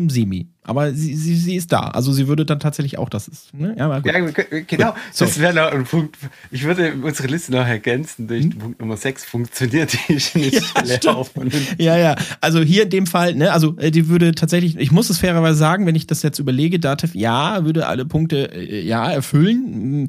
semi. 0.08 0.48
Aber 0.62 0.92
sie, 0.92 1.14
sie, 1.14 1.36
sie 1.36 1.54
ist 1.56 1.72
da. 1.72 1.80
Also 1.80 2.12
sie 2.12 2.26
würde 2.26 2.44
dann 2.44 2.58
tatsächlich 2.58 2.98
auch 2.98 3.08
das 3.08 3.28
ist. 3.28 3.54
Ne? 3.54 3.74
Ja. 3.78 4.02
Ja, 4.04 4.20
genau. 4.66 4.92
Gut. 4.92 5.00
Das 5.18 5.38
wäre 5.38 5.54
noch 5.54 5.70
ein 5.70 5.84
Punkt. 5.84 6.16
Ich 6.50 6.64
würde 6.64 6.94
unsere 7.02 7.28
Liste 7.28 7.52
noch 7.52 7.66
ergänzen 7.66 8.26
durch 8.26 8.42
den 8.42 8.58
Punkt 8.58 8.80
Nummer 8.80 8.96
6. 8.96 9.24
Funktioniert 9.24 9.96
die 10.08 10.20
Schnittstelle 10.20 11.24
von 11.24 11.48
den 11.48 11.62
Ja, 11.78 11.96
ja. 11.96 12.16
Also 12.40 12.60
hier 12.60 12.84
in 12.84 12.90
dem 12.90 13.06
Fall, 13.06 13.34
ne, 13.34 13.52
also 13.52 13.76
äh, 13.78 13.90
die 13.90 14.08
würde 14.08 14.34
tatsächlich, 14.34 14.76
ich 14.76 14.90
muss 14.90 15.08
es 15.08 15.18
fairerweise 15.18 15.56
sagen, 15.56 15.86
wenn 15.86 15.94
ich 15.94 16.06
das 16.06 16.22
jetzt 16.22 16.38
überlege, 16.38 16.80
Datev, 16.80 17.16
ja, 17.16 17.64
würde 17.64 17.86
alle 17.86 18.04
Punkte 18.04 18.52
äh, 18.52 18.84
ja 18.84 19.08
erfüllen. 19.10 20.04
Mm, 20.04 20.08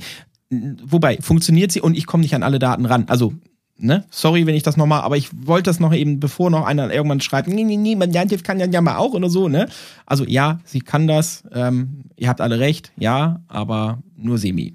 Wobei, 0.49 1.17
funktioniert 1.21 1.71
sie 1.71 1.81
und 1.81 1.97
ich 1.97 2.05
komme 2.05 2.21
nicht 2.21 2.33
an 2.33 2.43
alle 2.43 2.57
Daten 2.59 2.85
ran. 2.85 3.05
Also, 3.09 3.33
ne, 3.79 4.05
sorry, 4.09 4.45
wenn 4.45 4.55
ich 4.55 4.63
das 4.63 4.77
nochmal, 4.77 5.01
aber 5.01 5.17
ich 5.17 5.29
wollte 5.45 5.69
das 5.69 5.79
noch 5.79 5.93
eben, 5.93 6.19
bevor 6.19 6.49
noch 6.49 6.65
einer 6.65 6.91
irgendwann 6.91 7.21
schreibt, 7.21 7.47
nee, 7.47 7.63
nee, 7.63 7.77
nee, 7.77 7.95
man 7.95 8.11
Datev 8.11 8.43
kann 8.43 8.59
ja, 8.59 8.65
ja 8.67 8.81
mal 8.81 8.97
auch 8.97 9.13
oder 9.13 9.29
so, 9.29 9.47
ne? 9.47 9.67
Also 10.05 10.23
ja, 10.25 10.59
sie 10.65 10.81
kann 10.81 11.07
das, 11.07 11.43
ähm, 11.53 12.01
ihr 12.15 12.29
habt 12.29 12.41
alle 12.41 12.59
recht, 12.59 12.91
ja, 12.97 13.41
aber 13.47 13.99
nur 14.17 14.37
semi. 14.37 14.73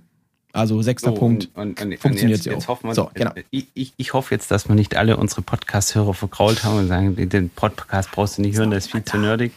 Also 0.55 0.83
sechster 0.83 1.11
So, 1.11 1.15
Punkt. 1.17 1.49
Und, 1.55 1.81
und, 1.81 1.93
und 1.93 1.99
Funktioniert 1.99 2.39
jetzt, 2.39 2.45
sie 2.45 2.51
jetzt 2.51 2.65
auch. 2.65 2.69
hoffen 2.69 2.89
wir, 2.89 2.95
So, 2.95 3.11
genau. 3.15 3.31
ich, 3.51 3.69
ich, 3.73 3.95
ich 3.97 4.13
hoffe 4.13 4.35
jetzt, 4.35 4.51
dass 4.51 4.69
wir 4.69 4.75
nicht 4.75 4.97
alle 4.97 5.17
unsere 5.17 5.41
Podcast-Hörer 5.41 6.13
vergrault 6.13 6.63
haben 6.63 6.79
und 6.79 6.89
sagen, 6.89 7.17
den 7.17 7.49
Podcast 7.49 8.11
brauchst 8.13 8.37
du 8.37 8.43
nicht 8.43 8.59
hören, 8.59 8.71
das 8.71 8.85
ist 8.85 8.93
viel 8.93 9.03
zu 9.05 9.17
nerdig. 9.17 9.53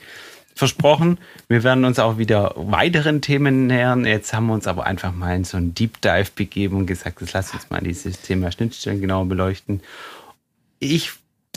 Versprochen, 0.56 1.20
wir 1.50 1.64
werden 1.64 1.84
uns 1.84 2.00
auch 2.00 2.18
wieder 2.18 2.54
weiteren 2.56 3.22
Themen 3.22 3.68
nähern. 3.68 4.06
Jetzt 4.06 4.34
haben 4.34 4.48
wir 4.48 4.54
uns 4.54 4.68
aber 4.68 4.86
einfach 4.86 5.14
mal 5.14 5.36
in 5.36 5.44
so 5.44 5.58
einen 5.58 5.74
Deep 5.74 6.00
Dive 6.02 6.32
begeben 6.34 6.78
und 6.78 6.86
gesagt, 6.86 7.20
jetzt 7.20 7.34
lass 7.34 7.54
uns 7.54 7.70
mal 7.70 7.82
dieses 7.82 8.22
Thema 8.22 8.54
Schnittstellen 8.54 9.02
genauer 9.02 9.26
beleuchten. 9.26 9.82
Ich 10.80 11.12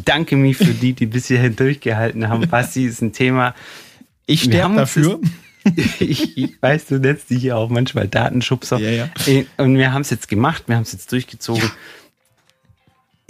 danke 0.04 0.34
mich 0.34 0.56
für 0.56 0.74
die, 0.74 0.94
die 0.94 1.06
bis 1.06 1.28
hierhin 1.28 1.54
durchgehalten 1.54 2.28
haben. 2.28 2.48
Basti 2.48 2.86
ist 2.86 3.00
ein 3.00 3.12
Thema, 3.12 3.54
Ich 4.26 4.42
sterbe 4.42 4.74
dafür. 4.74 5.20
ich, 6.00 6.00
ich 6.36 6.60
weiß, 6.60 6.86
du 6.86 6.98
nennst 6.98 7.30
dich 7.30 7.44
ja 7.44 7.54
auch 7.54 7.68
manchmal 7.68 8.08
Datenschubser. 8.08 8.80
Ja, 8.80 8.90
ja. 9.26 9.44
Und 9.58 9.76
wir 9.76 9.92
haben 9.92 10.02
es 10.02 10.10
jetzt 10.10 10.28
gemacht, 10.28 10.64
wir 10.66 10.74
haben 10.74 10.82
es 10.82 10.92
jetzt 10.92 11.12
durchgezogen. 11.12 11.70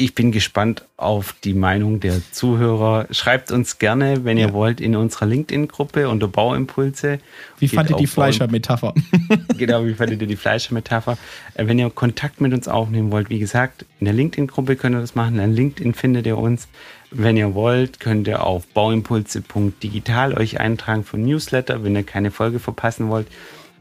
Ich 0.00 0.14
bin 0.14 0.30
gespannt 0.30 0.84
auf 0.96 1.34
die 1.42 1.54
Meinung 1.54 1.98
der 1.98 2.20
Zuhörer. 2.30 3.08
Schreibt 3.10 3.50
uns 3.50 3.78
gerne, 3.78 4.24
wenn 4.24 4.38
ihr 4.38 4.46
Ja. 4.46 4.52
wollt, 4.52 4.80
in 4.80 4.94
unserer 4.94 5.26
LinkedIn-Gruppe 5.26 6.08
unter 6.08 6.28
Bauimpulse. 6.28 7.18
Wie 7.58 7.66
Geht 7.66 7.74
fandet 7.74 7.96
ihr 7.96 7.96
die 7.96 8.06
Fleischer-Metapher? 8.06 8.94
Genau, 9.58 9.84
wie 9.86 9.94
fandet 9.94 10.20
ihr 10.22 10.28
die 10.28 10.36
Fleischermetapher? 10.36 11.18
Äh, 11.54 11.66
Wenn 11.66 11.80
ihr 11.80 11.90
Kontakt 11.90 12.40
mit 12.40 12.52
uns 12.54 12.68
aufnehmen 12.68 13.10
wollt, 13.10 13.28
wie 13.28 13.40
gesagt, 13.40 13.86
in 13.98 14.04
der 14.04 14.14
LinkedIn-Gruppe 14.14 14.76
könnt 14.76 14.94
ihr 14.94 15.00
das 15.00 15.16
machen. 15.16 15.40
An 15.40 15.52
LinkedIn 15.52 15.94
findet 15.94 16.26
ihr 16.26 16.38
uns. 16.38 16.68
Wenn 17.10 17.36
ihr 17.36 17.54
wollt, 17.54 17.98
könnt 17.98 18.28
ihr 18.28 18.44
auf 18.46 18.68
bauimpulse.digital 18.68 20.34
euch 20.34 20.60
eintragen 20.60 21.02
für 21.02 21.18
Newsletter, 21.18 21.82
wenn 21.82 21.96
ihr 21.96 22.04
keine 22.04 22.30
Folge 22.30 22.60
verpassen 22.60 23.08
wollt. 23.08 23.26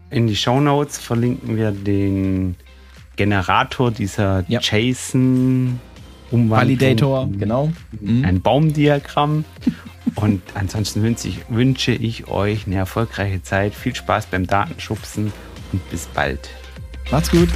In 0.09 0.26
die 0.26 0.36
Show 0.36 0.59
Notes 0.61 0.97
verlinken 0.97 1.57
wir 1.57 1.72
den 1.72 2.55
Generator 3.18 3.91
dieser 3.91 4.45
Ja. 4.47 4.59
JSON 4.61 5.80
Validator, 6.32 7.30
genau. 7.38 7.72
Mhm. 8.00 8.26
Ein 8.26 8.42
Baumdiagramm. 8.42 9.46
Und 10.16 10.42
ansonsten 10.54 11.04
wünsche 11.04 11.28
ich, 11.28 11.40
wünsche 11.50 11.92
ich 11.92 12.28
euch 12.28 12.66
eine 12.66 12.76
erfolgreiche 12.76 13.44
Zeit. 13.44 13.76
Viel 13.76 13.94
Spaß 13.94 14.28
beim 14.28 14.48
Datenschubsen 14.48 15.34
und 15.74 15.90
bis 15.90 16.08
bald. 16.08 16.50
Macht's 17.12 17.30
gut. 17.30 17.50